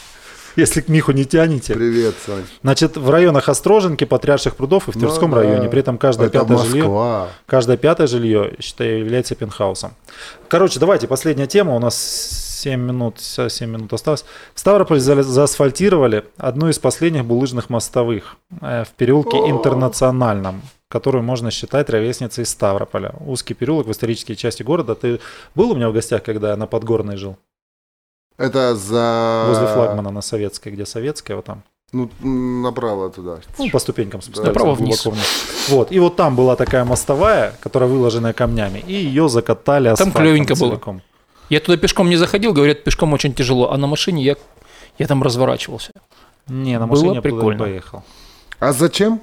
Если 0.56 0.82
к 0.82 0.88
Миху 0.88 1.12
не 1.12 1.24
тянете. 1.24 1.72
Привет, 1.72 2.14
Сань. 2.26 2.44
Значит, 2.62 2.98
в 2.98 3.08
районах 3.08 3.48
Остроженки, 3.48 4.04
Патриарших 4.04 4.54
прудов 4.54 4.88
и 4.88 4.92
в 4.92 4.98
Тверском 4.98 5.30
Ну 5.30 5.36
да. 5.36 5.42
районе. 5.42 5.70
При 5.70 5.80
этом 5.80 5.96
каждое 5.96 6.26
Это 6.28 6.40
пятое 6.40 6.58
жилье, 6.58 7.28
каждое 7.46 7.76
пятое 7.78 8.06
жилье, 8.06 8.52
считаю, 8.60 8.98
является 8.98 9.34
пентхаусом. 9.34 9.94
Короче, 10.48 10.78
давайте, 10.78 11.08
последняя 11.08 11.46
тема. 11.46 11.74
У 11.74 11.78
нас 11.78 11.94
7 12.66 12.80
минут, 12.80 13.20
7 13.20 13.70
минут 13.70 13.92
осталось. 13.92 14.24
В 14.54 14.58
Ставрополе 14.60 15.00
за- 15.00 15.22
заасфальтировали 15.22 16.24
одну 16.36 16.68
из 16.68 16.78
последних 16.78 17.24
булыжных 17.24 17.70
мостовых 17.70 18.36
э, 18.60 18.82
в 18.84 18.88
переулке 18.96 19.36
Интернациональном, 19.36 20.62
которую 20.88 21.22
можно 21.22 21.50
считать 21.50 21.90
ровесницей 21.90 22.44
Ставрополя. 22.44 23.14
Узкий 23.26 23.54
переулок 23.54 23.86
в 23.86 23.90
исторической 23.90 24.34
части 24.34 24.64
города. 24.64 24.94
Ты 24.94 25.20
был 25.54 25.70
у 25.70 25.74
меня 25.76 25.88
в 25.88 25.92
гостях, 25.92 26.24
когда 26.24 26.50
я 26.50 26.56
на 26.56 26.66
Подгорной 26.66 27.16
жил? 27.16 27.36
Это 28.36 28.74
за... 28.74 29.44
Возле 29.48 29.66
флагмана 29.68 30.10
на 30.10 30.20
Советской, 30.20 30.72
где 30.72 30.86
Советская, 30.86 31.36
вот 31.36 31.44
там. 31.44 31.62
Ну, 31.92 32.10
направо 32.64 33.10
туда. 33.10 33.38
Ну, 33.58 33.70
по 33.70 33.78
ступенькам 33.78 34.20
спускаются 34.22 34.52
Направо 34.52 34.74
глубоко 34.74 35.10
вниз. 35.10 35.68
Вот. 35.68 35.92
И 35.92 36.00
вот 36.00 36.16
там 36.16 36.34
была 36.34 36.56
такая 36.56 36.84
мостовая, 36.84 37.52
которая 37.60 37.88
выложенная 37.88 38.32
камнями, 38.32 38.82
и 38.88 38.92
ее 38.92 39.28
закатали 39.28 39.88
асфальтом 39.88 40.20
клёвенько 40.20 40.56
было. 40.56 40.80
Я 41.48 41.60
туда 41.60 41.76
пешком 41.76 42.08
не 42.08 42.16
заходил, 42.16 42.52
говорят, 42.52 42.84
пешком 42.84 43.12
очень 43.12 43.32
тяжело, 43.34 43.70
а 43.72 43.76
на 43.76 43.86
машине 43.86 44.22
я, 44.22 44.36
я 44.98 45.06
там 45.06 45.22
разворачивался. 45.22 45.92
Не, 46.48 46.78
на 46.78 46.86
Было 46.86 46.96
машине 46.96 47.14
не 47.16 47.20
прикольно. 47.22 47.64
поехал. 47.64 48.04
А 48.58 48.72
зачем? 48.72 49.20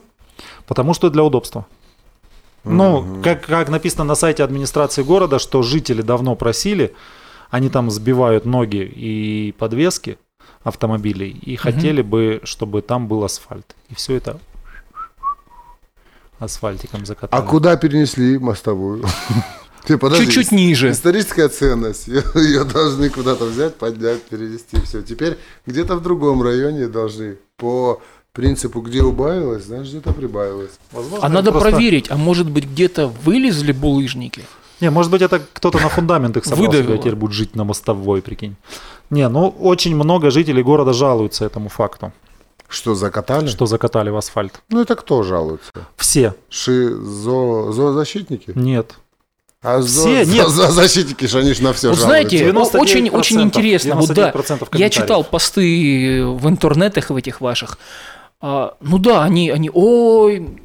Потому 0.68 0.94
что 0.94 1.10
для 1.10 1.24
удобства. 1.24 1.66
Ну, 2.64 3.22
как, 3.24 3.46
как 3.46 3.70
написано 3.70 4.06
на 4.06 4.16
сайте 4.16 4.44
администрации 4.44 5.04
города, 5.04 5.38
что 5.38 5.62
жители 5.64 6.02
давно 6.02 6.36
просили, 6.36 6.94
они 7.50 7.70
там 7.70 7.92
сбивают 7.92 8.46
ноги 8.46 8.78
и 8.84 9.54
подвески 9.58 10.18
автомобилей, 10.64 11.30
и 11.30 11.58
хотели 11.58 12.02
бы, 12.02 12.40
чтобы 12.46 12.82
там 12.82 13.08
был 13.10 13.24
асфальт. 13.26 13.76
И 13.90 13.96
все 13.96 14.16
это 14.16 14.40
асфальтиком 16.40 17.02
А 17.02 17.06
закатали. 17.06 17.46
куда 17.46 17.76
перенесли 17.76 18.38
мостовую? 18.38 19.04
Ты 19.86 19.98
подожди, 19.98 20.26
Чуть-чуть 20.26 20.52
ниже. 20.52 20.92
Историческая 20.92 21.50
ценность. 21.50 22.08
Ее, 22.08 22.24
ее 22.36 22.64
должны 22.64 23.10
куда-то 23.10 23.46
взять, 23.46 23.76
поднять, 23.76 24.22
перевести. 24.24 24.80
Все. 24.86 25.02
Теперь 25.02 25.38
где-то 25.66 25.96
в 25.96 26.02
другом 26.02 26.42
районе 26.42 26.88
должны 26.88 27.38
по 27.58 28.02
принципу, 28.32 28.82
где 28.82 29.02
убавилось, 29.04 29.66
знаешь, 29.66 29.88
где-то 29.90 30.14
прибавилось. 30.14 30.72
Возможно, 30.92 31.26
А 31.26 31.30
надо 31.30 31.52
просто- 31.52 31.70
проверить, 31.72 32.10
а 32.10 32.16
может 32.18 32.50
быть 32.50 32.66
где-то 32.66 33.08
вылезли 33.08 33.74
булыжники? 33.74 34.44
Не, 34.82 34.90
может 34.90 35.12
быть, 35.12 35.22
это 35.22 35.40
кто-то 35.54 35.78
на 35.80 35.90
фундамент 35.90 36.36
их 36.38 36.46
собрал, 36.46 36.68
Выдавило. 36.68 36.98
теперь 36.98 37.16
будет 37.16 37.34
жить 37.34 37.56
на 37.56 37.64
мостовой, 37.64 38.22
прикинь. 38.22 38.56
Не, 39.10 39.30
ну 39.30 39.50
очень 39.60 39.96
много 39.96 40.32
жителей 40.32 40.64
города 40.64 40.94
жалуются 40.94 41.46
этому 41.46 41.70
факту, 41.70 42.12
Что, 42.68 42.96
закатали? 42.96 43.48
что 43.48 43.66
закатали 43.66 44.10
в 44.10 44.18
асфальт. 44.18 44.62
Ну, 44.70 44.82
это 44.82 44.96
кто 44.96 45.22
жалуется? 45.24 45.72
Все. 45.96 46.34
Ши, 46.50 46.90
зо, 46.96 47.72
зоозащитники? 47.72 48.52
Нет. 48.56 48.96
А 49.64 49.82
Все? 49.82 50.26
зо- 50.26 50.32
Нет. 50.32 50.48
зоозащитники 50.50 51.26
же, 51.26 51.40
они 51.40 51.54
же 51.54 51.64
на 51.64 51.72
все 51.74 51.90
Вот 51.90 51.98
знаете, 51.98 52.38
99%, 52.38 52.80
очень, 52.80 53.10
очень 53.10 53.42
интересно. 53.42 53.96
Вот 53.96 54.10
да, 54.14 54.30
99% 54.32 54.68
я 54.78 54.90
читал 54.90 55.24
посты 55.24 56.26
в 56.26 56.48
интернетах 56.50 57.10
в 57.10 57.16
этих 57.16 57.40
ваших. 57.42 57.78
А, 58.42 58.76
ну 58.82 58.98
да, 58.98 59.24
они, 59.24 59.50
они, 59.50 59.72
ой, 59.74 60.60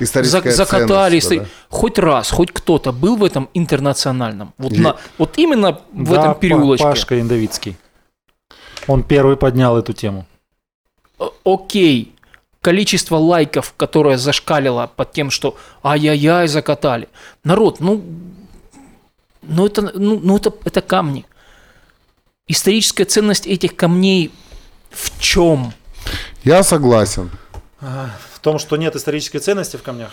Историческая 0.00 0.48
зак- 0.50 0.52
закатали. 0.52 1.20
ценность, 1.20 1.46
истори- 1.46 1.46
Хоть 1.68 1.98
раз, 2.00 2.30
хоть 2.30 2.50
кто-то 2.50 2.90
был 2.90 3.14
в 3.16 3.22
этом 3.24 3.48
интернациональном. 3.54 4.52
Вот, 4.58 4.72
на, 4.72 4.96
вот 5.16 5.38
именно 5.38 5.80
в 5.92 6.12
Да, 6.12 6.20
этом 6.20 6.34
переулочке. 6.34 6.84
Пашка 6.84 7.20
Индовицкий. 7.20 7.76
Он 8.88 9.04
первый 9.04 9.36
поднял 9.36 9.76
эту 9.78 9.92
тему. 9.92 10.26
О- 11.18 11.32
Окей, 11.44 12.14
количество 12.62 13.16
лайков, 13.16 13.74
которое 13.76 14.18
зашкалило 14.18 14.90
под 14.96 15.12
тем, 15.12 15.30
что 15.30 15.56
ай-яй-яй, 15.84 16.48
закатали. 16.48 17.08
Народ, 17.44 17.78
ну, 17.78 18.02
ну, 19.42 19.66
это, 19.66 19.82
ну, 19.82 20.20
ну 20.22 20.36
это, 20.36 20.52
это 20.64 20.80
камни. 20.80 21.26
Историческая 22.46 23.04
ценность 23.04 23.46
этих 23.46 23.76
камней 23.76 24.32
в 24.90 25.20
чем? 25.20 25.72
Я 26.44 26.62
согласен. 26.62 27.30
В 27.80 28.40
том, 28.40 28.58
что 28.58 28.76
нет 28.76 28.96
исторической 28.96 29.38
ценности 29.38 29.76
в 29.76 29.82
камнях. 29.82 30.12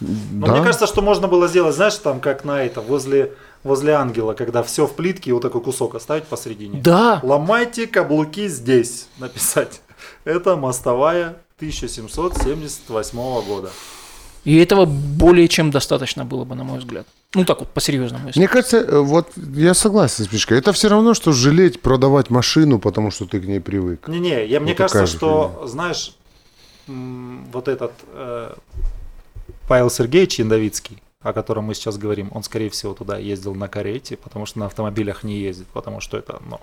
Но 0.00 0.46
Да? 0.46 0.52
мне 0.54 0.62
кажется, 0.62 0.86
что 0.86 1.02
можно 1.02 1.26
было 1.28 1.48
сделать, 1.48 1.74
знаешь, 1.74 1.94
там 1.96 2.20
как 2.20 2.44
на 2.44 2.62
это, 2.62 2.80
возле, 2.80 3.32
возле 3.64 3.94
ангела, 3.94 4.34
когда 4.34 4.62
все 4.62 4.86
в 4.86 4.94
плитке, 4.94 5.30
и 5.30 5.32
вот 5.32 5.42
такой 5.42 5.60
кусок 5.62 5.94
оставить 5.94 6.24
посередине. 6.24 6.80
Да, 6.82 7.20
Ломайте 7.22 7.86
каблуки 7.86 8.48
здесь, 8.48 9.08
написать. 9.18 9.80
Это 10.24 10.56
мостовая 10.56 11.36
1778 11.58 13.18
года. 13.46 13.70
И 14.46 14.56
этого 14.58 14.84
более 14.84 15.48
чем 15.48 15.72
достаточно 15.72 16.24
было 16.24 16.44
бы, 16.44 16.54
на 16.54 16.62
мой 16.62 16.78
взгляд. 16.78 17.04
Ну 17.34 17.44
так 17.44 17.58
вот, 17.58 17.68
по-серьезному. 17.68 18.30
Мне 18.36 18.46
кажется, 18.46 18.76
э, 18.76 19.00
вот 19.00 19.32
я 19.36 19.74
согласен 19.74 20.24
с 20.24 20.32
Мишкой. 20.32 20.58
Это 20.58 20.72
все 20.72 20.88
равно, 20.88 21.14
что 21.14 21.32
жалеть 21.32 21.80
продавать 21.80 22.30
машину, 22.30 22.78
потому 22.78 23.10
что 23.10 23.26
ты 23.26 23.40
к 23.40 23.44
ней 23.44 23.60
привык. 23.60 24.06
Не-не, 24.06 24.46
я, 24.46 24.60
мне 24.60 24.74
кажется, 24.76 25.06
что, 25.08 25.64
знаешь, 25.66 26.14
м, 26.86 27.44
вот 27.52 27.66
этот 27.66 27.92
э, 28.12 28.54
Павел 29.66 29.90
Сергеевич 29.90 30.38
Яндовицкий, 30.38 31.02
о 31.22 31.32
котором 31.32 31.64
мы 31.64 31.74
сейчас 31.74 31.98
говорим, 31.98 32.30
он, 32.32 32.44
скорее 32.44 32.70
всего, 32.70 32.94
туда 32.94 33.18
ездил 33.18 33.56
на 33.56 33.66
карете, 33.66 34.16
потому 34.16 34.46
что 34.46 34.60
на 34.60 34.66
автомобилях 34.66 35.24
не 35.24 35.40
ездит, 35.40 35.66
потому 35.72 36.00
что 36.00 36.18
это, 36.18 36.40
ну, 36.48 36.60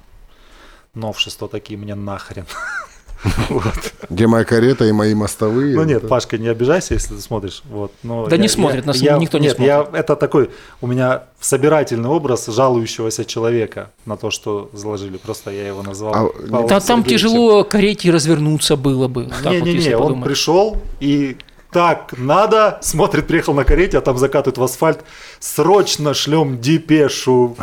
новшества 0.93 1.49
такие 1.49 1.77
мне 1.77 1.95
нахрен. 1.95 2.45
Где 4.09 4.27
моя 4.27 4.43
карета 4.45 4.85
и 4.85 4.91
мои 4.91 5.13
мостовые. 5.15 5.75
Ну 5.75 5.83
нет, 5.83 6.07
Пашка, 6.07 6.37
не 6.37 6.47
обижайся, 6.47 6.93
если 6.93 7.15
ты 7.15 7.21
смотришь. 7.21 7.61
Вот, 7.69 7.91
но 8.03 8.25
Да 8.27 8.35
я- 8.35 8.41
не 8.41 8.47
смотрит, 8.47 8.81
я- 8.81 8.87
нас 8.87 8.97
я- 8.97 9.17
никто 9.17 9.37
не 9.37 9.47
нет, 9.47 9.59
Я, 9.59 9.87
это 9.93 10.15
такой, 10.15 10.49
у 10.81 10.87
меня 10.87 11.23
собирательный 11.39 12.09
образ 12.09 12.45
жалующегося 12.47 13.25
человека 13.25 13.89
на 14.05 14.17
то, 14.17 14.29
что 14.31 14.69
заложили. 14.73 15.17
Просто 15.17 15.51
я 15.51 15.67
его 15.67 15.81
назвал. 15.83 16.13
А, 16.13 16.27
Павлом 16.49 16.67
Да 16.67 16.79
там 16.79 17.03
тяжело 17.03 17.63
карете 17.63 18.11
развернуться 18.11 18.75
было 18.75 19.07
бы. 19.07 19.31
вот, 19.43 19.51
Не-не-не, 19.51 19.71
если 19.77 19.93
он 19.93 20.01
подумать. 20.03 20.25
пришел 20.25 20.77
и 20.99 21.37
так 21.71 22.13
надо, 22.17 22.77
смотрит, 22.81 23.25
приехал 23.25 23.53
на 23.55 23.63
карете, 23.63 23.97
а 23.97 24.01
там 24.01 24.17
закатывают 24.17 24.57
в 24.59 24.63
асфальт. 24.63 24.99
Срочно 25.39 26.13
шлем 26.13 26.59
депешу 26.61 27.55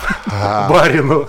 барину. 0.68 1.28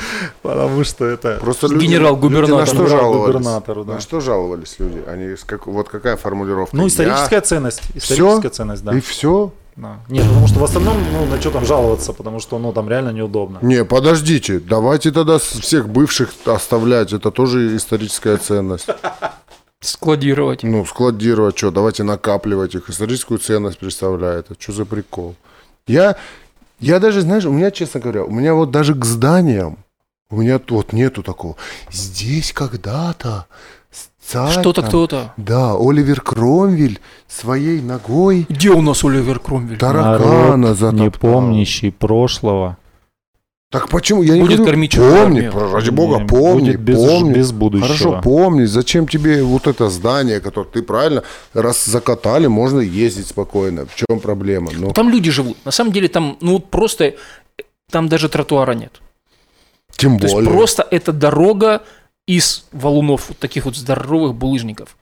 Потому 0.42 0.84
что 0.84 1.04
это... 1.04 1.38
Просто 1.40 1.68
люди, 1.68 1.86
Генерал-губернатор. 1.86 2.50
люди 2.58 2.60
на 2.60 2.66
что 2.66 2.86
жаловались? 2.86 3.34
Губернатору, 3.34 3.84
да. 3.84 3.94
На 3.94 4.00
что 4.00 4.20
жаловались 4.20 4.76
люди? 4.78 5.02
Они 5.06 5.34
как, 5.46 5.66
вот 5.66 5.88
какая 5.88 6.16
формулировка? 6.16 6.76
Ну, 6.76 6.86
историческая 6.86 7.36
Я- 7.36 7.40
ценность. 7.42 7.82
Историческая 7.94 8.50
ценность, 8.50 8.84
да. 8.84 8.96
И 8.96 9.00
все? 9.00 9.52
Да. 9.76 9.98
Нет, 10.08 10.26
потому 10.26 10.46
что 10.46 10.58
в 10.58 10.64
остальном, 10.64 10.96
ну, 11.12 11.24
на 11.26 11.40
что 11.40 11.50
там 11.50 11.64
жаловаться, 11.64 12.12
потому 12.12 12.40
что, 12.40 12.58
ну, 12.58 12.72
там 12.72 12.88
реально 12.88 13.10
неудобно. 13.10 13.58
Не, 13.62 13.84
подождите, 13.84 14.60
давайте 14.60 15.10
тогда 15.10 15.38
всех 15.38 15.88
бывших 15.88 16.30
оставлять, 16.44 17.12
это 17.12 17.30
тоже 17.30 17.76
историческая 17.76 18.36
ценность. 18.36 18.88
Складировать. 19.80 20.62
Ну, 20.62 20.84
складировать, 20.84 21.56
что, 21.56 21.70
давайте 21.70 22.02
накапливать 22.02 22.74
их, 22.74 22.90
историческую 22.90 23.38
ценность 23.38 23.78
представляет. 23.78 24.50
Это 24.50 24.60
что 24.60 24.72
за 24.72 24.84
прикол? 24.84 25.36
Я, 25.86 26.16
я 26.80 27.00
даже, 27.00 27.22
знаешь, 27.22 27.46
у 27.46 27.52
меня, 27.52 27.70
честно 27.70 28.00
говоря, 28.00 28.24
у 28.24 28.30
меня 28.30 28.52
вот 28.54 28.70
даже 28.70 28.94
к 28.94 29.04
зданиям, 29.06 29.78
у 30.30 30.36
меня 30.36 30.60
вот 30.68 30.92
нету 30.92 31.22
такого. 31.22 31.56
Здесь 31.90 32.52
когда-то 32.52 33.46
царь 34.24 34.52
Что-то 34.52 34.82
там- 34.82 34.88
кто-то. 34.88 35.34
Да, 35.36 35.74
Оливер 35.74 36.20
Кромвель 36.20 37.00
своей 37.28 37.80
ногой 37.80 38.46
Где 38.48 38.70
у 38.70 38.80
нас 38.82 39.02
Оливер 39.04 39.40
Кромвель? 39.40 39.78
таракана 39.78 40.74
затоптал. 40.74 40.92
не 41.04 41.10
помнящий 41.10 41.90
прошлого. 41.92 42.76
Так 43.72 43.88
почему? 43.88 44.22
Я 44.24 44.34
не 44.34 44.40
Будет 44.40 44.56
говорю, 44.56 44.64
кормить 44.72 44.96
помни, 44.96 45.16
армию. 45.46 45.70
ради 45.72 45.90
бога, 45.90 46.18
Не, 46.18 46.26
помни, 46.26 46.60
будет 46.70 46.80
без, 46.80 46.96
помни. 46.96 47.32
без 47.34 47.52
будущего. 47.52 47.86
Хорошо, 47.86 48.20
помни, 48.20 48.64
зачем 48.64 49.06
тебе 49.06 49.44
вот 49.44 49.68
это 49.68 49.88
здание, 49.90 50.40
которое 50.40 50.66
ты 50.68 50.82
правильно, 50.82 51.22
раз 51.54 51.84
закатали, 51.84 52.48
можно 52.48 52.80
ездить 52.80 53.28
спокойно. 53.28 53.86
В 53.86 53.94
чем 53.94 54.18
проблема? 54.18 54.72
Ну, 54.76 54.90
Там 54.92 55.08
люди 55.08 55.30
живут. 55.30 55.56
На 55.64 55.70
самом 55.70 55.92
деле 55.92 56.08
там, 56.08 56.36
ну 56.40 56.54
вот 56.54 56.68
просто, 56.68 57.14
там 57.92 58.08
даже 58.08 58.28
тротуара 58.28 58.72
нет. 58.74 59.00
Тем 60.00 60.18
То 60.18 60.24
есть 60.24 60.34
более. 60.34 60.50
просто 60.50 60.86
это 60.90 61.12
дорога 61.12 61.82
из 62.26 62.64
валунов, 62.72 63.28
вот 63.28 63.38
таких 63.38 63.64
вот 63.64 63.76
здоровых 63.76 64.34
булыжников. 64.34 64.96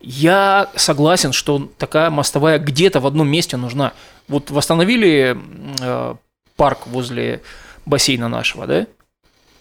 Я 0.00 0.70
согласен, 0.76 1.32
что 1.32 1.68
такая 1.76 2.10
мостовая 2.10 2.58
где-то 2.58 3.00
в 3.00 3.06
одном 3.06 3.28
месте 3.28 3.56
нужна. 3.56 3.92
Вот 4.28 4.50
восстановили 4.50 5.36
э, 5.80 6.14
парк 6.56 6.86
возле 6.86 7.42
бассейна 7.84 8.28
нашего, 8.28 8.66
да? 8.66 8.86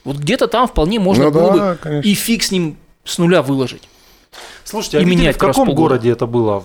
Вот 0.03 0.17
где-то 0.17 0.47
там 0.47 0.67
вполне 0.67 0.99
можно 0.99 1.25
Ну 1.25 1.31
было 1.31 1.57
да, 1.57 1.71
бы 1.71 1.77
конечно. 1.77 2.07
и 2.09 2.13
фиг 2.13 2.43
с 2.43 2.51
ним 2.51 2.77
с 3.03 3.17
нуля 3.17 3.41
выложить. 3.41 3.89
Слушайте, 4.63 4.97
И 4.97 5.01
а 5.01 5.03
видели, 5.03 5.19
менять 5.21 5.35
в 5.37 5.39
каком 5.39 5.73
городе 5.73 6.11
это 6.11 6.27
было? 6.27 6.63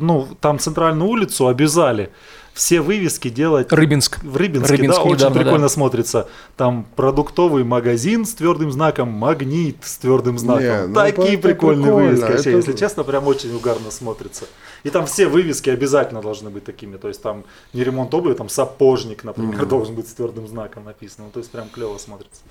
Ну, 0.00 0.28
там 0.40 0.58
центральную 0.58 1.10
улицу 1.10 1.48
обязали 1.48 2.10
все 2.54 2.80
вывески 2.80 3.28
делать 3.28 3.72
Рыбинск. 3.72 4.22
в 4.22 4.36
Рыбинске, 4.36 4.76
Рыбинск 4.76 4.96
да, 4.96 5.02
очень 5.02 5.14
недавно, 5.14 5.40
прикольно 5.40 5.66
да. 5.66 5.68
смотрится. 5.68 6.28
Там 6.56 6.86
продуктовый 6.96 7.64
магазин 7.64 8.24
с 8.24 8.34
твердым 8.34 8.70
знаком, 8.72 9.08
магнит 9.08 9.76
с 9.82 9.98
твердым 9.98 10.38
знаком. 10.38 10.62
Не, 10.62 10.86
ну, 10.88 10.94
Такие 10.94 11.34
это 11.34 11.48
прикольные 11.48 11.84
прикольно, 11.84 12.08
вывески. 12.08 12.30
Вообще, 12.30 12.50
это- 12.50 12.56
если 12.58 12.72
честно, 12.72 13.04
прям 13.04 13.26
очень 13.26 13.54
угарно 13.54 13.90
смотрится. 13.90 14.44
И 14.82 14.90
там 14.90 15.06
все 15.06 15.26
вывески 15.26 15.70
обязательно 15.70 16.22
должны 16.22 16.50
быть 16.50 16.64
такими. 16.64 16.96
То 16.96 17.08
есть 17.08 17.22
там 17.22 17.44
не 17.72 17.84
ремонт 17.84 18.12
обуви, 18.14 18.34
там 18.34 18.48
сапожник, 18.48 19.24
например, 19.24 19.64
должен 19.66 19.94
быть 19.94 20.08
с 20.08 20.12
твердым 20.12 20.46
знаком 20.48 20.84
написано. 20.84 21.26
Ну, 21.26 21.30
то 21.30 21.38
есть 21.38 21.50
прям 21.50 21.68
клево 21.68 21.98
смотрится. 21.98 22.42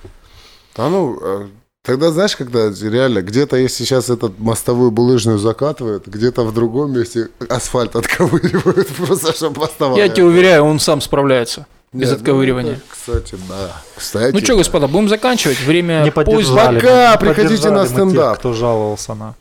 А 0.76 0.90
ну, 0.90 1.20
э, 1.22 1.48
тогда 1.84 2.12
знаешь, 2.12 2.36
когда 2.36 2.70
реально 2.70 3.22
где-то, 3.22 3.58
если 3.58 3.84
сейчас 3.84 4.10
этот 4.10 4.40
мостовую 4.40 4.92
булыжную 4.92 5.38
закатывают, 5.38 6.08
где-то 6.08 6.44
в 6.44 6.54
другом 6.54 6.94
месте 6.94 7.30
асфальт 7.50 7.96
отковыривают, 7.96 8.88
просто 8.98 9.34
чтобы 9.34 9.62
мостовая. 9.62 9.98
Я 9.98 10.10
тебе 10.10 10.26
уверяю, 10.26 10.64
он 10.64 10.80
сам 10.80 11.02
справляется 11.02 11.66
без 11.92 12.02
Нет, 12.02 12.10
ну, 12.10 12.16
отковыривания. 12.18 12.74
это, 12.74 12.82
Кстати, 12.90 13.36
да. 13.50 13.82
Кстати. 13.96 14.34
Ну 14.34 14.40
что, 14.42 14.56
господа, 14.58 14.88
будем 14.88 15.10
заканчивать. 15.10 15.60
Время 15.62 16.04
Не 16.04 16.12
поддержали. 16.12 16.80
Пока, 16.80 17.14
не 17.14 17.18
приходите 17.18 17.70
на 17.72 17.82
мы 17.82 17.88
тех, 17.88 17.92
стендап. 17.92 18.40
кто 18.40 18.54
жаловался 18.54 19.16
на... 19.16 19.36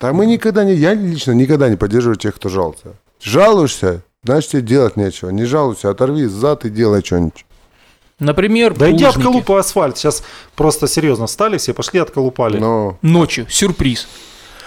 Да 0.00 0.12
мы 0.12 0.26
никогда 0.26 0.64
не, 0.64 0.74
я 0.74 0.94
лично 0.94 1.32
никогда 1.32 1.68
не 1.68 1.76
поддерживаю 1.76 2.16
тех, 2.16 2.36
кто 2.36 2.48
жалуется. 2.48 2.94
Жалуешься, 3.20 4.02
значит 4.24 4.52
тебе 4.52 4.62
делать 4.62 4.96
нечего. 4.96 5.30
Не 5.30 5.44
жалуйся, 5.44 5.90
оторви 5.90 6.26
зад 6.26 6.64
и 6.64 6.70
делай 6.70 7.02
что-нибудь. 7.04 7.44
Например, 8.20 8.74
Да 8.74 8.90
иди 8.90 9.04
отколупай 9.04 9.60
асфальт. 9.60 9.96
Сейчас 9.98 10.22
просто 10.54 10.86
серьезно 10.86 11.26
встали 11.26 11.58
все, 11.58 11.74
пошли 11.74 11.98
отколупали. 12.00 12.58
Но 12.58 12.98
Ночью, 13.02 13.46
сюрприз. 13.48 14.06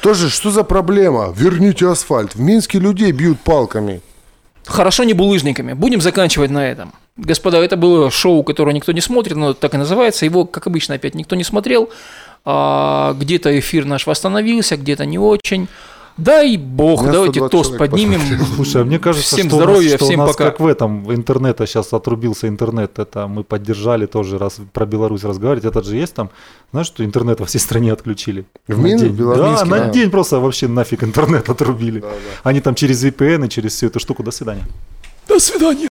тоже, 0.02 0.30
что 0.30 0.52
за 0.52 0.64
проблема? 0.64 1.34
Верните 1.36 1.88
асфальт. 1.88 2.36
В 2.36 2.40
Минске 2.42 2.80
людей 2.80 3.12
бьют 3.12 3.40
палками. 3.40 4.02
Хорошо 4.66 5.04
не 5.04 5.14
булыжниками. 5.14 5.74
Будем 5.74 6.02
заканчивать 6.02 6.50
на 6.52 6.68
этом. 6.68 6.94
Господа, 7.16 7.58
это 7.58 7.78
было 7.78 8.10
шоу, 8.10 8.44
которое 8.44 8.74
никто 8.74 8.92
не 8.92 9.02
смотрит, 9.02 9.36
но 9.38 9.54
так 9.54 9.76
и 9.76 9.78
называется. 9.78 10.26
Его, 10.26 10.46
как 10.46 10.66
обычно, 10.68 10.96
опять 10.96 11.14
никто 11.16 11.36
не 11.36 11.44
смотрел. 11.44 11.90
А, 12.46 13.14
где-то 13.14 13.58
эфир 13.60 13.86
наш 13.86 14.08
восстановился, 14.08 14.78
где-то 14.78 15.06
не 15.06 15.20
очень. 15.20 15.68
Дай 16.18 16.58
бог, 16.58 17.02
Меня 17.02 17.12
давайте 17.14 17.40
120 17.40 17.52
тост 17.52 17.78
поднимем. 17.78 18.22
Слушай, 18.56 18.84
а 18.84 18.86
мне 18.86 19.00
кажется, 19.00 19.36
всем 19.36 19.48
что, 19.48 19.56
здоровья, 19.58 19.90
у 19.90 19.92
нас, 19.92 19.96
что 19.98 20.06
всем 20.06 20.20
у 20.20 20.24
нас 20.24 20.32
пока. 20.36 20.52
как 20.52 20.60
в 20.60 20.68
этом, 20.68 21.04
в 21.06 21.14
интернета 21.14 21.66
сейчас 21.66 21.92
отрубился 21.92 22.48
интернет, 22.48 23.00
это 23.00 23.28
мы 23.28 23.44
поддержали 23.44 24.06
тоже, 24.06 24.38
раз 24.38 24.58
про 24.74 24.86
Беларусь 24.86 25.24
разговаривать, 25.24 25.66
этот 25.66 25.86
же 25.86 25.96
есть 25.96 26.14
там, 26.14 26.30
знаешь, 26.72 26.88
что 26.88 27.04
интернет 27.04 27.40
во 27.40 27.46
всей 27.48 27.60
стране 27.60 27.92
отключили? 27.92 28.46
В 28.68 28.78
На 28.78 28.84
Мин- 28.84 28.98
день. 29.00 29.16
Да, 29.18 29.66
на 29.66 29.80
да. 29.80 29.90
день 29.90 30.12
просто 30.12 30.40
вообще 30.40 30.68
нафиг 30.68 31.04
интернет 31.04 31.50
отрубили. 31.50 32.04
Они 32.44 32.62
там 32.62 32.76
через 32.76 33.04
VPN 33.04 33.48
и 33.48 33.50
через 33.50 33.74
всю 33.74 33.88
эту 33.88 34.00
штуку, 34.00 34.22
до 34.24 34.30
свидания. 34.32 34.64
До 35.28 35.40
свидания. 35.40 35.88